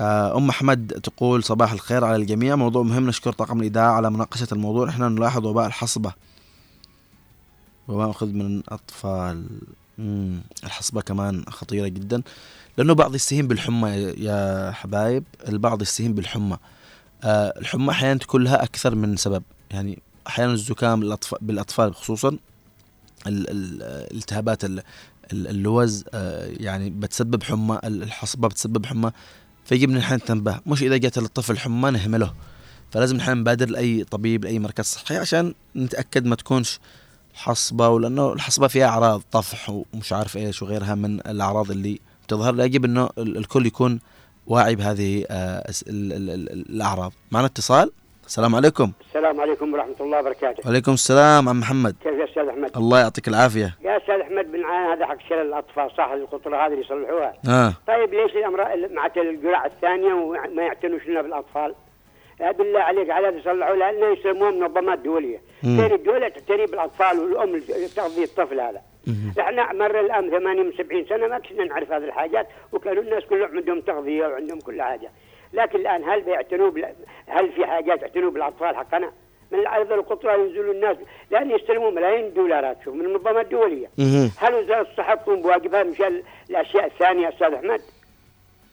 آه، 0.00 0.36
أم 0.36 0.48
أحمد 0.48 1.00
تقول 1.02 1.44
صباح 1.44 1.72
الخير 1.72 2.04
على 2.04 2.16
الجميع. 2.16 2.56
موضوع 2.56 2.82
مهم 2.82 3.06
نشكر 3.06 3.32
طاقم 3.32 3.60
الإذاعة 3.60 3.92
على 3.92 4.10
مناقشة 4.10 4.48
الموضوع. 4.52 4.86
نحن 4.86 5.02
نلاحظ 5.02 5.46
وباء 5.46 5.66
الحصبة. 5.66 6.12
وما 7.88 8.10
أخذ 8.10 8.26
من 8.26 8.46
الأطفال. 8.58 9.46
الحصبة 10.64 11.00
كمان 11.00 11.44
خطيرة 11.48 11.88
جدا. 11.88 12.22
لأنه 12.78 12.94
بعض 12.94 13.14
يستهين 13.14 13.48
بالحمى 13.48 13.88
يا- 13.90 14.70
حبايب 14.72 15.24
البعض 15.48 15.82
يستهين 15.82 16.14
بالحمى. 16.14 16.56
الحمى 17.24 17.90
أحيانا 17.90 18.18
تكون 18.18 18.44
لها 18.44 18.62
أكثر 18.62 18.94
من 18.94 19.16
سبب. 19.16 19.42
يعني 19.70 20.02
أحيانا 20.26 20.52
الزكام 20.52 21.16
بالأطفال 21.40 21.94
خصوصا 21.94 22.28
ال- 22.28 22.38
ال- 23.50 23.82
الالتهابات 23.82 24.64
ال- 24.64 24.82
ال- 25.32 25.48
اللوز 25.48 26.04
آه، 26.14 26.46
يعني 26.46 26.90
بتسبب 26.90 27.42
حمى 27.42 27.78
ال- 27.84 28.02
الحصبة 28.02 28.48
بتسبب 28.48 28.86
حمى 28.86 29.10
فيجب 29.64 29.90
ان 29.90 29.96
إحنا 29.96 30.16
ننتبه 30.16 30.60
مش 30.66 30.82
إذا 30.82 30.96
جات 30.96 31.18
للطفل 31.18 31.58
حمى 31.58 31.90
نهمله. 31.90 32.32
فلازم 32.90 33.16
نحن 33.16 33.30
نبادر 33.38 33.68
لأي 33.70 34.04
طبيب 34.04 34.44
لأي 34.44 34.58
مركز 34.58 34.84
صحي 34.84 35.16
عشان 35.16 35.54
نتأكد 35.76 36.26
ما 36.26 36.36
تكونش 36.36 36.78
حصبة 37.34 37.88
ولأنه 37.88 38.32
الحصبة 38.32 38.68
فيها 38.68 38.86
أعراض 38.86 39.22
طفح 39.32 39.70
ومش 39.94 40.12
عارف 40.12 40.36
إيش 40.36 40.62
وغيرها 40.62 40.94
من 40.94 41.20
الأعراض 41.20 41.70
اللي 41.70 42.00
تظهر 42.28 42.60
يجب 42.60 42.84
إنه 42.84 43.08
ال- 43.18 43.36
الكل 43.36 43.66
يكون 43.66 43.98
واعي 44.46 44.76
بهذه 44.76 45.24
آه، 45.30 45.64
الأعراض. 46.70 47.12
معنا 47.32 47.46
اتصال؟ 47.46 47.90
السلام 48.26 48.54
عليكم. 48.54 48.92
السلام 49.08 49.40
عليكم 49.40 49.74
ورحمة 49.74 49.94
الله 50.00 50.18
وبركاته. 50.20 50.62
وعليكم 50.66 50.92
السلام 50.92 51.48
عم 51.48 51.60
محمد. 51.60 51.96
كيف 52.02 52.18
يا 52.18 52.24
أستاذ 52.24 52.48
أحمد؟ 52.48 52.76
الله 52.76 53.00
يعطيك 53.00 53.28
العافية. 53.28 53.76
يا 53.84 53.96
أستاذ 53.96 54.14
أحمد 54.14 54.52
بنعاني 54.52 54.92
هذا 54.92 55.06
حق 55.06 55.16
شلل 55.28 55.40
الأطفال 55.40 55.90
صح 55.98 56.10
القطرة 56.10 56.56
هذه 56.66 56.72
اللي 56.72 56.80
يصلحوها؟ 56.84 57.34
آه. 57.48 57.74
طيب 57.86 58.14
ليش 58.14 58.32
الأمراض 58.32 58.66
مع 58.90 59.06
الجرعة 59.16 59.66
الثانية 59.66 60.14
وما 60.14 60.62
يعتنوش 60.62 61.06
لنا 61.06 61.22
بالأطفال؟ 61.22 61.74
لا 62.42 62.52
بالله 62.52 62.80
عليك 62.80 63.10
على 63.10 63.28
هذا 63.28 63.36
يصلحوا 63.38 63.76
لأنه 63.76 64.06
يسموها 64.06 64.50
منظمات 64.50 64.98
دولية 64.98 65.40
مم. 65.62 65.80
غير 65.80 65.94
الدولة 65.94 66.28
تعتني 66.28 66.66
بالأطفال 66.66 67.18
والأم 67.20 67.60
تغذية 67.96 68.24
الطفل 68.24 68.60
هذا 68.60 68.82
إحنا 69.40 69.72
مر 69.72 70.00
الآن 70.00 70.30
78 70.30 71.04
سنة 71.06 71.26
ما 71.26 71.38
كنا 71.38 71.64
نعرف 71.64 71.92
هذه 71.92 72.04
الحاجات 72.04 72.46
وكانوا 72.72 73.02
الناس 73.02 73.24
كلهم 73.24 73.56
عندهم 73.56 73.80
تغذية 73.80 74.26
وعندهم 74.26 74.60
كل 74.60 74.82
حاجة 74.82 75.10
لكن 75.52 75.78
الآن 75.78 76.04
هل 76.08 76.20
بيعتنوا 76.22 76.70
بال... 76.70 76.94
هل 77.26 77.52
في 77.52 77.66
حاجات 77.66 78.02
يعتنوا 78.02 78.30
بالأطفال 78.30 78.76
حقنا؟ 78.76 79.12
من 79.52 79.58
الأرض 79.58 79.92
القطرى 79.92 80.40
ينزلوا 80.40 80.74
الناس 80.74 80.96
لأن 81.30 81.50
يستلموا 81.50 81.90
ملايين 81.90 82.24
الدولارات 82.26 82.76
شوف 82.84 82.94
من 82.94 83.00
المنظمات 83.04 83.44
الدولية. 83.44 83.86
هل 84.38 84.54
وزارة 84.54 84.80
الصحة 84.90 85.14
تقوم 85.14 85.42
بواجبها 85.42 85.82
مشان 85.82 86.22
الأشياء 86.50 86.86
الثانية 86.86 87.28
أستاذ 87.28 87.52
أحمد؟ 87.54 87.80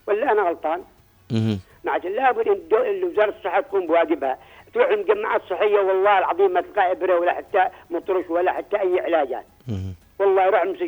ولا 0.08 0.32
أنا 0.32 0.42
غلطان؟ 0.42 0.84
مهم. 1.32 1.60
معناته 1.84 2.10
لابد 2.10 2.74
أن 2.74 3.04
وزارة 3.04 3.34
الصحة 3.38 3.62
تقوم 3.62 3.88
بواجبها. 3.88 4.38
تروح 4.74 4.90
المجمعات 4.90 5.42
الصحيه 5.44 5.80
والله 5.80 6.18
العظيم 6.20 6.52
ما 6.52 6.62
تلقى 6.62 6.92
إبرة 6.92 7.20
ولا 7.20 7.34
حتى 7.34 7.68
مطرش 7.90 8.30
ولا 8.30 8.52
حتى 8.52 8.80
أي 8.82 9.00
علاجات. 9.00 9.46
والله 10.20 10.50
روح 10.50 10.66
مس- 10.66 10.82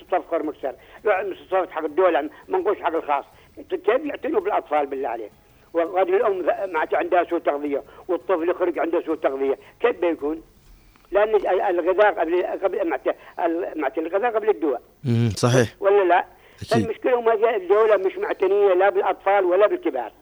مستوصف 0.00 0.26
خور 0.30 0.42
مكسر. 0.42 0.74
روح 1.06 1.20
مستوصف 1.24 1.70
حق 1.70 1.84
الدولة 1.84 2.30
ما 2.48 2.58
نقولش 2.58 2.80
حق 2.80 2.94
الخاص. 2.94 3.24
كيف 3.70 4.04
يعتنوا 4.04 4.40
بالأطفال 4.40 4.86
بالله 4.86 5.08
عليك؟ 5.08 5.30
وقد 5.74 6.08
الأم 6.08 6.46
معناته 6.72 6.96
عندها 6.98 7.24
سوء 7.24 7.38
تغذية 7.38 7.82
والطفل 8.08 8.48
يخرج 8.50 8.78
عنده 8.78 9.00
سوء 9.00 9.16
تغذية. 9.16 9.58
كيف 9.80 10.00
بيكون؟ 10.00 10.42
لأن 11.12 11.34
ال- 11.34 11.60
الغذاء 11.60 12.12
قبل 12.20 12.42
قبل 12.46 12.88
معناته 12.88 13.14
ال- 13.46 13.80
معناته 13.80 14.00
الغذاء 14.00 14.30
قبل 14.34 14.48
الدواء. 14.48 14.82
صحيح. 15.36 15.68
ولا 15.80 16.04
لا؟ 16.04 16.24
أكيد. 16.62 16.84
المشكلة 16.84 17.18
هم 17.20 17.28
الدولة 17.54 17.96
مش 17.96 18.16
معتنية 18.16 18.74
لا 18.74 18.90
بالأطفال 18.90 19.44
ولا 19.44 19.66
بالكبار 19.66 20.12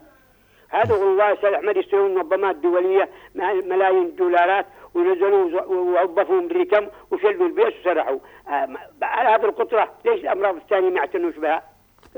هذا 0.68 0.94
والله 0.94 1.32
أستاذ 1.34 1.50
أحمد 1.50 1.76
يشترون 1.76 2.14
منظمات 2.14 2.56
دولية 2.56 3.08
مع 3.34 3.52
ملايين 3.52 4.06
الدولارات 4.06 4.66
ونزلوا 4.94 5.62
ووظفوهم 5.62 6.48
بريكم 6.48 6.86
وشلوا 7.10 7.46
البيت 7.48 7.74
وسرحوا 7.80 8.18
آه، 8.48 8.68
على 9.02 9.28
هذه 9.28 9.44
القطرة 9.48 9.92
ليش 10.04 10.20
الأمراض 10.20 10.56
الثانية 10.56 10.90
ما 10.90 10.96
يعتنوش 10.96 11.36
بها؟ 11.36 11.62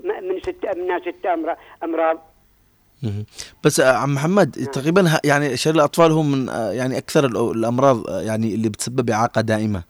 من 0.04 0.40
ست 0.40 0.66
من 0.76 1.00
ست 1.00 1.26
أمراض. 1.84 2.18
بس 3.64 3.80
آه، 3.80 3.96
عم 3.96 4.14
محمد 4.14 4.50
تقريبا 4.72 5.08
ه- 5.08 5.20
يعني 5.24 5.56
شلل 5.56 5.74
الأطفال 5.74 6.12
هو 6.12 6.22
من 6.22 6.48
آه، 6.48 6.72
يعني 6.72 6.98
أكثر 6.98 7.24
الأمراض 7.26 8.10
آه، 8.10 8.20
يعني 8.20 8.54
اللي 8.54 8.68
بتسبب 8.68 9.10
إعاقة 9.10 9.40
دائمة 9.40 9.82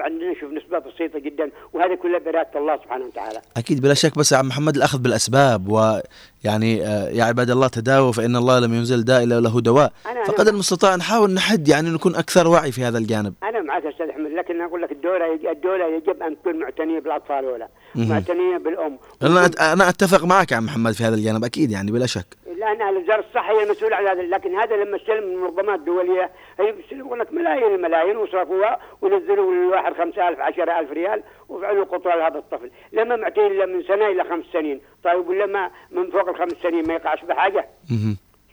عندنا 0.00 0.30
نشوف 0.32 0.50
نسبه 0.52 0.78
بسيطة 0.78 1.18
جدا 1.18 1.50
وهذا 1.72 1.94
كله 1.94 2.18
باراده 2.18 2.50
الله 2.60 2.76
سبحانه 2.76 3.04
وتعالى. 3.04 3.40
أكيد 3.56 3.80
بلا 3.82 3.94
شك 3.94 4.18
بس 4.18 4.32
يا 4.32 4.36
عم 4.36 4.46
محمد 4.48 4.76
الأخذ 4.76 4.98
بالأسباب 4.98 5.68
ويعني 5.68 6.86
آه، 6.86 7.08
يا 7.08 7.24
عباد 7.24 7.50
الله 7.50 7.68
تداووا 7.68 8.12
فإن 8.12 8.36
الله 8.36 8.58
لم 8.58 8.74
ينزل 8.74 9.04
داء 9.04 9.22
الا 9.24 9.40
له 9.40 9.60
دواء 9.60 9.92
أنا- 10.04 10.26
فقد 10.28 10.48
المستطاع. 10.48 10.96
نحاول 10.96 11.30
نحد 11.34 11.68
يعني 11.68 11.90
نكون 11.90 12.14
أكثر 12.14 12.48
وعي 12.48 12.72
في 12.72 12.84
هذا 12.84 12.98
الجانب. 12.98 13.34
أنا 13.42 13.60
معك 13.62 13.84
يا 13.84 13.90
أستاذ 13.90 14.06
أحمد 14.08 14.30
لكن 14.30 14.60
أقول 14.60 14.82
لك 14.82 14.92
الدولة 14.92 15.50
الدولة 15.52 15.86
يجب 15.96 16.22
أن 16.22 16.36
تكون 16.40 16.58
معتنية 16.58 17.00
بالأطفال 17.00 17.44
ولا 17.44 17.68
مهم. 17.94 18.08
معتنية 18.08 18.56
بالأم. 18.56 18.98
أنا 19.22 19.46
أت- 19.48 19.60
أنا 19.62 19.88
أتفق 19.88 20.24
معك 20.24 20.52
يا 20.52 20.56
عم 20.56 20.64
محمد 20.64 20.92
في 20.92 21.04
هذا 21.04 21.14
الجانب 21.14 21.44
أكيد 21.44 21.70
يعني 21.70 21.90
بلا 21.92 22.06
شك. 22.06 22.26
لأن 22.60 22.96
وزاره 22.96 23.24
الصحه 23.28 23.52
هي 23.52 23.62
المسؤوله 23.62 23.96
عن 23.96 24.06
هذا 24.06 24.22
لكن 24.22 24.54
هذا 24.54 24.76
لما 24.76 24.96
استلم 24.96 25.28
من 25.28 25.36
منظمات 25.36 25.80
دوليه 25.80 26.30
هي 26.60 26.72
بيستلموا 26.72 27.16
لك 27.16 27.32
ملايين 27.32 27.74
الملايين 27.74 28.16
وصرفوها 28.16 28.78
ونزلوا 29.02 29.54
للواحد 29.54 29.92
5000 29.94 30.40
10000 30.40 30.90
ريال 30.90 31.22
وفعلوا 31.48 31.84
قطره 31.84 32.14
لهذا 32.16 32.38
الطفل. 32.38 32.70
لما 32.92 33.16
معطيه 33.16 33.46
إلا 33.46 33.66
من 33.66 33.82
سنة 33.82 34.06
إلى 34.06 34.24
خمس 34.24 34.44
سنين. 34.52 34.80
طيب 35.04 35.28
ولا 35.28 35.46
ما 35.46 35.70
من 35.90 36.10
فوق 36.10 36.28
الخمس 36.28 36.52
سنين 36.62 36.88
ما 36.88 36.94
يقعش 36.94 37.24
بحاجة. 37.24 37.68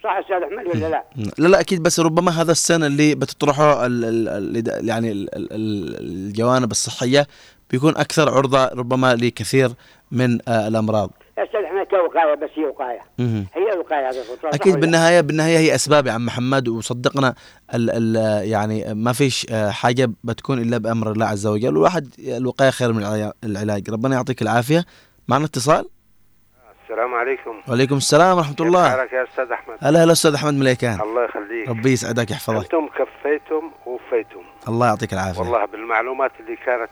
صح 0.03 0.17
أستاذ 0.17 0.35
أحمد 0.43 0.67
ولا 0.67 0.89
لا؟ 0.89 1.03
لا 1.37 1.47
لا 1.47 1.59
أكيد 1.59 1.83
بس 1.83 1.99
ربما 1.99 2.31
هذا 2.41 2.51
السن 2.51 2.83
اللي 2.83 3.15
بتطرحه 3.15 3.85
ال 3.85 4.05
ال 4.05 4.27
ال 4.67 4.89
يعني 4.89 5.11
ال 5.11 5.35
ال 5.35 5.53
ال 5.53 5.95
الجوانب 5.99 6.71
الصحية 6.71 7.27
بيكون 7.71 7.97
أكثر 7.97 8.29
عرضة 8.29 8.67
ربما 8.67 9.15
لكثير 9.15 9.69
من 10.11 10.39
آه 10.47 10.67
الأمراض. 10.67 11.09
يا 11.37 11.43
أستاذ 11.43 11.59
احمد 11.97 12.09
كوقايه 12.11 12.35
بس 12.35 12.49
هي 12.55 12.65
وقاية. 12.65 13.01
هي 13.55 13.77
وقاية 13.79 14.09
أكيد 14.53 14.79
بالنهايه 14.79 15.21
بالنهاية 15.21 15.57
هي 15.57 15.75
أسباب 15.75 16.07
يا 16.07 16.11
عم 16.11 16.25
محمد 16.25 16.67
وصدقنا 16.67 17.35
ال 17.73 17.89
ال 17.89 18.15
يعني 18.49 18.93
ما 18.93 19.13
فيش 19.13 19.45
آه، 19.51 19.69
حاجة 19.69 20.09
بتكون 20.23 20.61
إلا 20.61 20.77
بأمر 20.77 21.11
الله 21.11 21.25
عز 21.25 21.47
وجل 21.47 21.67
والواحد 21.67 22.07
الوقاية 22.19 22.69
خير 22.69 22.93
من 22.93 22.99
العلا- 22.99 23.33
العلاج. 23.43 23.89
ربنا 23.89 24.15
يعطيك 24.15 24.41
العافية. 24.41 24.85
معنا 25.27 25.45
اتصال؟ 25.45 25.89
السلام 26.83 27.13
عليكم. 27.13 27.61
وعليكم 27.67 27.95
السلام 27.97 28.37
ورحمة 28.37 28.53
كيف 28.55 28.67
الله 28.67 28.89
حالك 28.89 29.13
يا 29.13 29.23
أستاذ 29.31 29.51
أحمد؟ 29.51 29.75
هلا 29.81 30.03
هلا 30.03 30.11
أستاذ 30.11 30.33
أحمد 30.33 30.53
مليكان. 30.53 31.01
الله 31.01 31.25
يخليك. 31.25 31.69
ربي 31.69 31.91
يسعدك 31.91 32.31
يحفظك. 32.31 32.55
أنتم 32.73 32.87
كفيتم 32.87 33.71
الله 34.67 34.87
يعطيك 34.87 35.13
العافية. 35.13 35.39
والله 35.39 35.65
بالمعلومات 35.65 36.31
اللي 36.39 36.55
كانت 36.55 36.89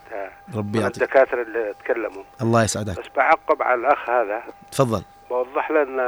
ربي 0.56 0.80
يعطيك. 0.82 1.04
الدكاترة 1.04 1.42
اللي 1.42 1.74
تكلموا. 1.84 2.24
الله 2.42 2.64
يسعدك. 2.64 3.00
بس 3.00 3.06
بعقب 3.16 3.62
على 3.62 3.80
الأخ 3.82 4.10
هذا. 4.10 4.44
تفضل. 4.72 5.04
بوضح 5.30 5.72
له 5.72 5.82
إن 5.84 6.00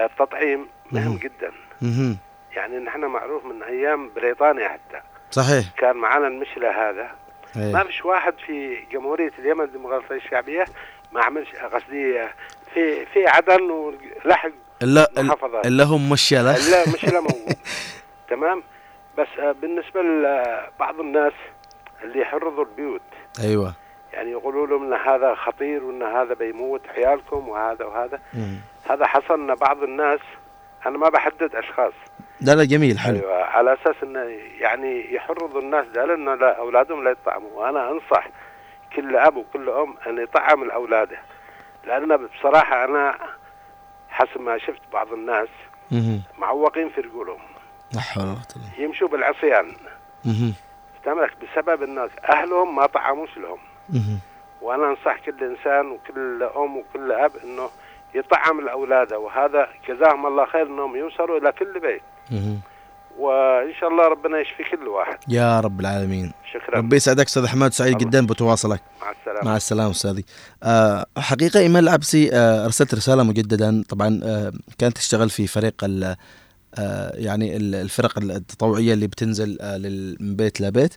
التطعيم 0.00 0.66
مهم. 0.92 1.16
جدا. 1.16 1.52
مهم. 1.82 2.16
يعني 2.56 2.78
نحن 2.78 3.00
معروف 3.04 3.44
من 3.44 3.62
أيام 3.62 4.10
بريطانيا 4.16 4.68
حتى. 4.68 5.00
صحيح. 5.30 5.64
كان 5.78 5.96
معنا 5.96 6.26
المشكلة 6.26 6.70
هذا. 6.90 7.10
إيه. 7.56 7.72
ما 7.72 7.84
فيش 7.84 8.04
واحد 8.04 8.34
في 8.46 8.76
جمهورية 8.92 9.32
اليمن 9.38 9.64
الديمقراطيه 9.64 10.14
الشعبية 10.14 10.64
ما 11.12 11.22
عملش 11.24 11.48
قصدي 11.54 12.26
في 12.74 13.06
في 13.06 13.26
عدن 13.28 13.62
ولحق 13.70 14.50
محافظات. 15.18 15.66
إلا 15.66 15.84
هم 15.84 16.10
مشيله 16.10 16.52
لا 16.70 16.88
مش 16.94 17.04
لا 17.14 17.20
موجود 17.20 17.56
تمام؟ 18.30 18.62
بس 19.18 19.26
آه، 19.38 19.52
بالنسبة 19.52 20.02
لبعض 20.02 21.00
الناس 21.00 21.32
اللي 22.02 22.20
يحرضوا 22.20 22.64
البيوت. 22.64 23.02
أيوه. 23.40 23.72
يعني 24.12 24.30
يقولوا 24.30 24.66
لهم 24.66 24.92
إن 24.92 25.00
هذا 25.00 25.34
خطير 25.34 25.84
وإن 25.84 26.02
هذا 26.02 26.34
بيموت 26.34 26.82
عيالكم 26.88 27.48
وهذا 27.48 27.84
وهذا. 27.84 28.20
مم. 28.34 28.56
هذا 28.90 29.06
حصل 29.06 29.34
إن 29.34 29.54
بعض 29.54 29.82
الناس 29.82 30.20
أنا 30.86 30.98
ما 30.98 31.08
بحدد 31.08 31.56
أشخاص. 31.56 31.92
لا 32.40 32.52
لا 32.54 32.64
جميل 32.64 32.98
حلو. 32.98 33.16
أيوه 33.16 33.44
على 33.44 33.72
أساس 33.72 34.02
انه 34.02 34.20
يعني 34.60 35.14
يحرضوا 35.14 35.60
الناس 35.60 35.86
ده 35.86 36.04
لأن 36.04 36.38
لا 36.38 36.58
أولادهم 36.58 37.04
لا 37.04 37.10
يطعموا. 37.10 37.50
وأنا 37.54 37.90
أنصح 37.90 38.28
كل 38.96 39.16
أب 39.16 39.36
وكل 39.36 39.68
أم 39.68 39.94
أن 40.06 40.18
يطعم 40.18 40.62
الاولاده 40.62 41.18
لأن 41.84 42.16
بصراحة 42.16 42.84
أنا 42.84 43.18
حسب 44.10 44.40
ما 44.40 44.58
شفت 44.58 44.80
بعض 44.92 45.12
الناس. 45.12 45.48
معوقين 46.38 46.88
في 46.88 47.00
رجولهم. 47.00 47.40
لا 47.92 48.00
حول 48.00 48.24
ولا 48.24 48.36
إلا 48.56 48.84
يمشوا 48.84 49.08
بالعصيان. 49.08 49.76
تمام 51.04 51.28
بسبب 51.42 51.82
الناس. 51.82 52.10
أهلهم 52.32 52.76
ما 52.76 52.86
طعموش 52.86 53.30
لهم 53.36 53.58
مهم. 53.88 54.18
وأنا 54.62 54.90
أنصح 54.90 55.18
كل 55.24 55.44
إنسان 55.44 55.90
وكل 55.90 56.42
أم 56.56 56.76
وكل 56.76 57.12
أب 57.12 57.32
إنه 57.44 57.68
يطعم 58.14 58.58
الأولاد. 58.58 59.12
وهذا 59.12 59.68
جزاهم 59.88 60.26
الله 60.26 60.46
خير 60.46 60.66
إنهم 60.66 60.96
يوصلوا 60.96 61.38
إلى 61.38 61.52
كل 61.52 61.80
بيت. 61.80 62.02
مهم. 62.30 62.60
وإن 63.18 63.74
شاء 63.80 63.88
الله 63.88 64.08
ربنا 64.08 64.38
يشفي 64.38 64.64
كل 64.64 64.88
واحد. 64.88 65.18
يا 65.28 65.60
رب 65.60 65.80
العالمين. 65.80 66.32
شكرا. 66.52 66.78
ربي 66.78 66.96
يسعدك 66.96 67.26
أستاذ 67.26 67.44
أحمد. 67.44 67.72
سعيد 67.72 67.98
جدا 67.98 68.26
بتواصلك. 68.26 68.82
مع 69.00 69.10
السلامة. 69.10 69.44
مع 69.44 69.56
السلامة 69.56 69.90
أستاذي. 69.90 70.24
آه 70.62 71.06
حقيقة 71.18 71.60
ايمان 71.60 71.82
العبسي 71.82 72.30
آه 72.32 72.64
أرسلت 72.64 72.94
رسالة 72.94 73.22
مجددا. 73.22 73.84
طبعا 73.88 74.20
آه 74.24 74.52
كانت 74.78 74.96
تشتغل 74.96 75.30
في 75.30 75.46
فريق 75.46 75.74
ال 75.84 76.16
يعني 77.14 77.56
ال- 77.56 77.74
الفرق 77.74 78.18
التطوعية 78.18 78.92
اللي 78.94 79.06
بتنزل 79.06 79.58
آه 79.60 79.78
من 80.20 80.36
بيت 80.36 80.60
لبيت 80.60 80.94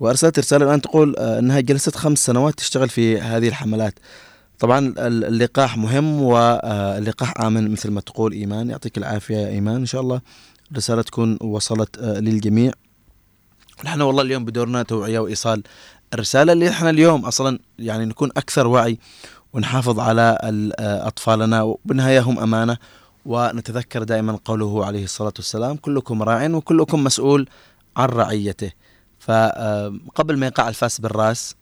وأرسلت 0.00 0.38
رسالة 0.38 0.64
الآن 0.66 0.80
تقول 0.80 1.14
آه 1.18 1.38
إنها 1.38 1.60
جلست 1.60 1.96
خمس 1.96 2.18
سنوات 2.18 2.54
تشتغل 2.54 2.88
في 2.88 3.20
هذه 3.20 3.48
الحملات. 3.48 3.94
طبعا 4.58 4.78
ال- 4.78 5.24
اللقاح 5.24 5.76
مهم 5.78 6.22
واللقاح 6.22 7.40
آمن 7.40 7.70
مثل 7.70 7.90
ما 7.90 8.00
تقول 8.00 8.32
إيمان. 8.32 8.70
يعطيك 8.70 8.98
العافية 8.98 9.36
يا 9.36 9.48
إيمان. 9.48 9.74
إن 9.76 9.86
شاء 9.86 10.00
الله 10.00 10.20
الرسالة 10.72 11.02
تكون 11.02 11.38
وصلت 11.40 11.98
آه 11.98 12.18
للجميع. 12.20 12.72
نحن 13.84 14.00
والله 14.00 14.22
اليوم 14.22 14.44
بدورنا 14.44 14.82
توعية 14.82 15.18
وإيصال. 15.18 15.62
الرسالة 16.14 16.52
اللي 16.52 16.68
إحنا 16.68 16.90
اليوم 16.90 17.24
أصلا 17.24 17.58
يعني 17.78 18.04
نكون 18.04 18.30
أكثر 18.36 18.66
وعي 18.66 18.98
ونحافظ 19.52 20.00
على 20.00 20.38
ال- 20.42 20.80
آه، 20.80 21.06
أطفالنا. 21.06 21.62
وبالنهاية 21.62 22.20
هم 22.20 22.38
أمانة. 22.38 22.76
ونتذكر 23.28 24.02
دائما 24.02 24.38
قوله 24.44 24.86
عليه 24.86 25.04
الصلاة 25.04 25.32
والسلام 25.36 25.76
كلكم 25.76 26.22
راع 26.22 26.46
وكلكم 26.50 27.04
مسؤول 27.04 27.48
عن 27.96 28.08
رعيته. 28.08 28.72
فقبل 29.20 30.36
ما 30.36 30.46
يقع 30.46 30.68
الفاس 30.68 31.00
بالرأس 31.00 31.54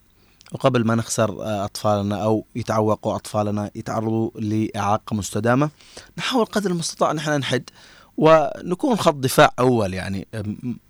وقبل 0.53 0.87
ما 0.87 0.95
نخسر 0.95 1.43
آه، 1.43 1.65
أطفالنا 1.65 2.23
أو 2.25 2.47
يتعوقوا 2.57 3.17
أطفالنا 3.17 3.71
يتعرضوا 3.75 4.31
لإعاقة 4.35 5.17
مستدامة 5.17 5.71
نحاول 6.19 6.45
قدر 6.45 6.71
المستطاع 6.71 7.11
ان 7.11 7.19
إحنا 7.19 7.39
نحد 7.39 7.71
ونكون 8.17 8.97
خط 8.97 9.15
دفاع 9.15 9.53
أول 9.59 9.95
يعني. 9.95 10.27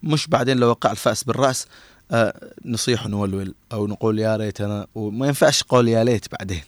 مش 0.02 0.26
بعدين 0.26 0.56
لو 0.56 0.68
وقع 0.68 0.90
الفاس 0.90 1.24
بالرأس 1.24 1.66
آه، 2.10 2.50
نصيح 2.64 3.06
ونولول 3.06 3.54
أو 3.72 3.86
نقول 3.86 4.18
يا 4.18 4.36
ريتنا 4.36 4.86
وما 4.94 5.26
ينفعش 5.26 5.62
قول 5.62 5.88
يا 5.88 6.04
ليت 6.04 6.32
بعدين. 6.32 6.62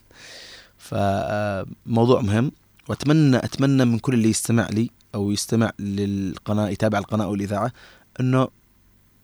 فموضوع 0.78 2.20
مهم. 2.20 2.52
وأتمنى 2.89 3.36
أتمنى 3.36 3.85
من 3.85 3.98
كل 3.98 4.15
اللي 4.15 4.28
يستمع 4.31 4.69
لي 4.69 4.90
أو 5.15 5.31
يستمع 5.31 5.73
للقناة 5.78 6.69
يتابع 6.69 6.98
القناة 6.98 7.24
أو 7.24 7.35
الإذاعة 7.35 7.73
إنه 8.20 8.48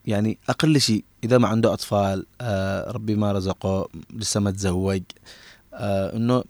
يعني 0.06 0.38
أقل 0.48 0.80
شيء 0.80 1.04
إذا 1.24 1.38
ما 1.38 1.48
عنده 1.48 1.72
أطفال 1.72 2.26
آه 2.40 2.90
ربي 2.90 3.14
ما 3.14 3.32
رزقه 3.32 3.88
لسه 4.14 4.40
ما 4.40 4.50
تزوج 4.50 5.02
آه 5.74 6.16
إنه 6.16 6.44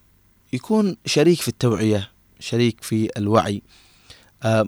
يكون 0.53 0.97
شريك 1.07 1.41
في 1.41 1.49
التوعية 1.49 2.09
شريك 2.41 2.83
في 2.83 3.11
الوعي. 3.17 3.63
آه 4.43 4.67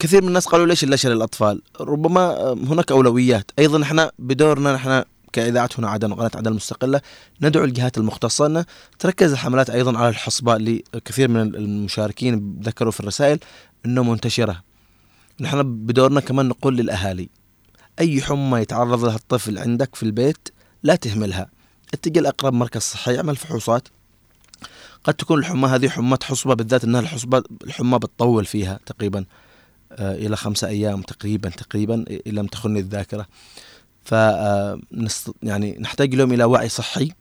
كثير 0.00 0.22
من 0.22 0.28
الناس 0.28 0.46
قالوا 0.46 0.66
ليش 0.66 0.84
اللشة 0.84 1.08
للاطفال 1.08 1.62
ربما 1.80 2.20
آه 2.20 2.52
هناك 2.52 2.92
أولويات. 2.92 3.50
أيضا 3.58 3.82
إحنا 3.82 4.12
بدورنا 4.18 4.72
نحن 4.74 5.04
كإذاعة 5.32 5.70
هنا 5.78 5.90
عدن 5.90 6.12
وقناه 6.12 6.30
عدن 6.34 6.50
المستقلة. 6.50 7.00
ندعو 7.42 7.64
الجهات 7.64 7.98
المختصة 7.98 8.46
أن 8.46 8.64
تركز 8.98 9.32
الحملات 9.32 9.70
أيضا 9.70 9.98
على 9.98 10.08
الحصبه 10.08 10.56
اللي 10.56 10.84
كثير 11.04 11.28
من 11.28 11.40
المشاركين 11.40 12.60
ذكروا 12.62 12.92
في 12.92 13.00
الرسائل 13.00 13.38
أنه 13.86 14.02
منتشرة. 14.02 14.62
نحن 15.40 15.86
بدورنا 15.86 16.20
كمان 16.20 16.48
نقول 16.48 16.76
للأهالي 16.76 17.28
أي 17.98 18.22
حمى 18.22 18.60
يتعرض 18.60 19.04
لها 19.04 19.16
الطفل 19.16 19.58
عندك 19.58 19.96
في 19.96 20.02
البيت 20.02 20.48
لا 20.82 20.94
تهملها. 20.94 21.50
اتجه 21.94 22.20
لأقرب 22.20 22.52
مركز 22.52 22.82
صحي 22.82 23.16
اعمل 23.16 23.36
فحوصات. 23.36 23.88
قد 25.04 25.14
تكون 25.14 25.38
الحمى 25.38 25.68
هذه 25.68 25.88
حمى 25.88 26.16
حصبة 26.22 26.54
بالذات 26.54 26.84
إنها 26.84 27.00
الحصبة 27.00 27.42
الحمى 27.64 27.98
بتطول 27.98 28.44
فيها 28.44 28.80
تقريبا 28.86 29.24
آه 29.92 30.14
إلى 30.14 30.36
خمسة 30.36 30.68
أيام 30.68 31.02
تقريبا 31.02 31.48
تقريبا 31.48 31.94
إن 32.26 32.32
لم 32.32 32.46
تخني 32.46 32.80
الذاكرة. 32.80 33.26
ف 34.08 34.14
آه، 34.14 34.80
يعني 35.42 35.76
نحتاج 35.80 36.14
لهم 36.14 36.32
إلى 36.32 36.44
وعي 36.44 36.68
صحي. 36.68 37.12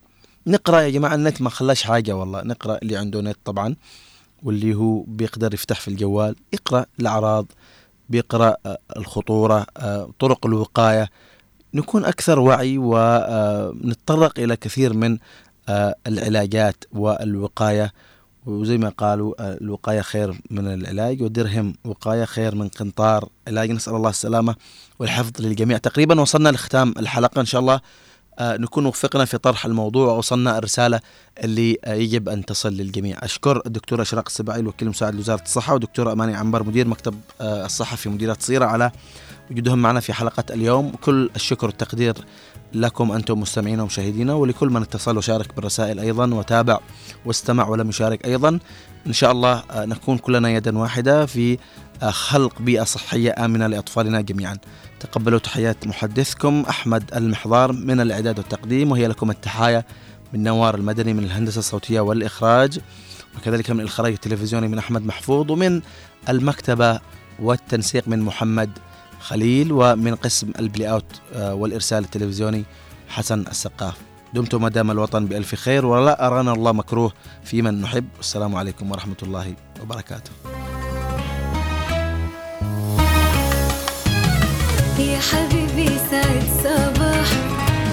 نقرأ 0.48 0.82
يا 0.82 0.90
جماعة 0.90 1.16
النت 1.16 1.42
ما 1.42 1.50
خلاش 1.50 1.84
حاجة 1.84 2.16
والله. 2.16 2.42
نقرأ 2.44 2.78
اللي 2.82 2.98
عنده 2.98 3.22
نت 3.22 3.38
طبعا 3.46 3.76
واللي 4.44 4.76
هو 4.76 5.02
بيقدر 5.02 5.54
يفتح 5.54 5.80
في 5.80 5.88
الجوال. 5.88 6.36
يقرا 6.54 6.86
الأعراض 7.00 7.46
بيقرأ 8.10 8.56
آه، 8.66 8.78
الخطورة 8.98 9.66
آه، 9.78 10.10
طرق 10.20 10.46
الوقاية. 10.46 11.10
نكون 11.74 12.06
أكثر 12.06 12.40
وعي 12.40 12.78
ونتطرق 12.78 14.40
إلى 14.40 14.56
كثير 14.56 14.94
من 14.94 15.18
العلاجات 16.08 16.84
والوقاية. 16.94 17.94
وزي 18.48 18.78
ما 18.78 18.90
قالوا 18.90 19.34
آه، 19.40 19.58
الوقاية 19.62 20.02
خير 20.02 20.42
من 20.52 20.68
العلاج 20.74 21.22
ودرهم 21.22 21.74
وقاية 21.86 22.26
خير 22.26 22.56
من 22.56 22.68
قنطار 22.68 23.30
علاج 23.48 23.72
نسأل 23.72 23.96
الله 23.96 24.10
السلامة 24.10 24.56
والحفظ 25.00 25.32
للجميع. 25.40 25.78
تقريبا 25.78 26.22
وصلنا 26.22 26.50
لختام 26.50 26.94
الحلقة 27.00 27.40
إن 27.40 27.46
شاء 27.46 27.62
الله. 27.62 27.82
آه، 28.40 28.58
نكون 28.58 28.86
وفقنا 28.86 29.26
في 29.26 29.38
طرح 29.38 29.66
الموضوع 29.66 30.14
ووصلنا 30.14 30.58
الرسالة 30.58 31.00
اللي 31.44 31.78
يجب 31.88 32.30
أن 32.30 32.46
تصل 32.46 32.74
للجميع. 32.74 33.18
أشكر 33.24 33.62
الدكتورة 33.66 34.02
أشراق 34.02 34.24
السباعي 34.28 34.60
الوكيل 34.60 34.88
المساعد 34.88 35.16
لوزارة 35.16 35.42
الصحة 35.42 35.74
ودكتورة 35.74 36.12
أماني 36.12 36.36
عنبر 36.36 36.64
مدير 36.64 36.88
مكتب 36.88 37.16
آه، 37.42 37.66
الصحة 37.66 37.96
في 37.96 38.10
مديرية 38.10 38.38
صيرة 38.40 38.66
على 38.66 38.92
وجودهم 39.52 39.80
معنا 39.80 40.00
في 40.00 40.14
حلقة 40.14 40.44
اليوم. 40.50 40.92
كل 40.92 41.30
الشكر 41.36 41.68
والتقدير 41.68 42.16
لكم 42.74 43.12
أنتم 43.12 43.40
مستمعينا 43.40 43.84
ومشاهدينا 43.84 44.34
ولكل 44.34 44.70
من 44.70 44.82
اتصل 44.82 45.18
وشارك 45.18 45.56
بالرسائل 45.56 46.00
أيضا 46.00 46.34
وتابع 46.34 46.80
واستمع 47.26 47.68
ولم 47.68 47.90
يشارك 47.90 48.26
أيضا. 48.26 48.60
إن 49.08 49.14
شاء 49.14 49.32
الله 49.32 49.64
آه، 49.72 49.86
نكون 49.86 50.18
كلنا 50.18 50.50
يدا 50.50 50.78
واحدة 50.78 51.26
في 51.26 51.58
آه، 52.04 52.10
خلق 52.10 52.62
بيئة 52.62 52.84
صحية 52.84 53.36
آمنة 53.46 53.68
لأطفالنا 53.68 54.22
جميعا. 54.22 54.58
تقبلوا 55.00 55.40
تحيات 55.40 55.88
محدثكم 55.88 56.64
أحمد 56.70 57.04
المحضار 57.16 57.72
من 57.72 58.00
الإعداد 58.00 58.38
والتقديم 58.38 58.92
وهي 58.92 59.08
لكم 59.08 59.32
التحايا 59.32 59.84
من 60.34 60.44
نوار 60.44 60.76
المدني 60.76 61.14
من 61.14 61.24
الهندسة 61.24 61.60
الصوتية 61.60 62.00
والإخراج 62.00 62.80
وكذلك 63.38 63.72
من 63.72 63.80
الإخراج 63.80 64.12
التلفزيوني 64.12 64.68
من 64.68 64.78
أحمد 64.78 65.06
محفوظ 65.06 65.52
ومن 65.52 65.82
المكتبة 66.30 67.00
والتنسيق 67.40 68.08
من 68.08 68.20
محمد 68.20 68.70
خليل 69.20 69.72
ومن 69.72 70.16
قسم 70.16 70.52
البلاي 70.60 70.92
أوت 70.92 71.06
آه، 71.34 71.54
والإرسال 71.54 72.04
التلفزيوني 72.04 72.64
حسن 73.10 73.42
السقاف. 73.42 73.94
دمتم 74.34 74.62
مدام 74.62 74.92
الوطن 74.92 75.26
بألف 75.26 75.56
خير 75.56 75.86
ولا 75.86 76.28
أرانا 76.28 76.54
الله 76.54 76.72
مكروه 76.72 77.14
في 77.44 77.62
من 77.62 77.82
نحب. 77.82 78.06
والسلام 78.18 78.56
عليكم 78.56 78.92
ورحمة 78.92 79.16
الله 79.24 79.54
وبركاته. 79.82 80.32
يا 85.00 85.20
حبيبي 85.20 85.90
سعد 86.12 86.44
صباح 86.64 87.28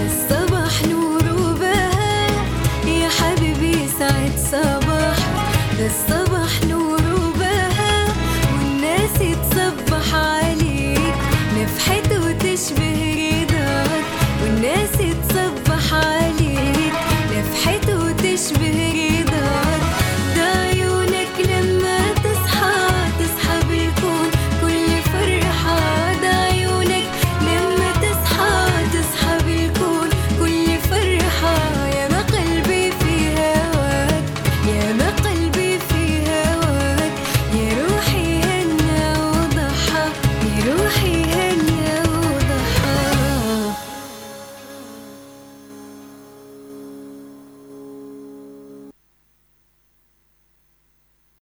الصباح 0.05 0.83
نور 0.83 1.23
وبهاء. 1.41 2.31
يا 2.87 3.09
حبيبي 3.09 3.87
سعد 3.99 4.37
صباح 4.51 5.17
الصباح 5.79 6.14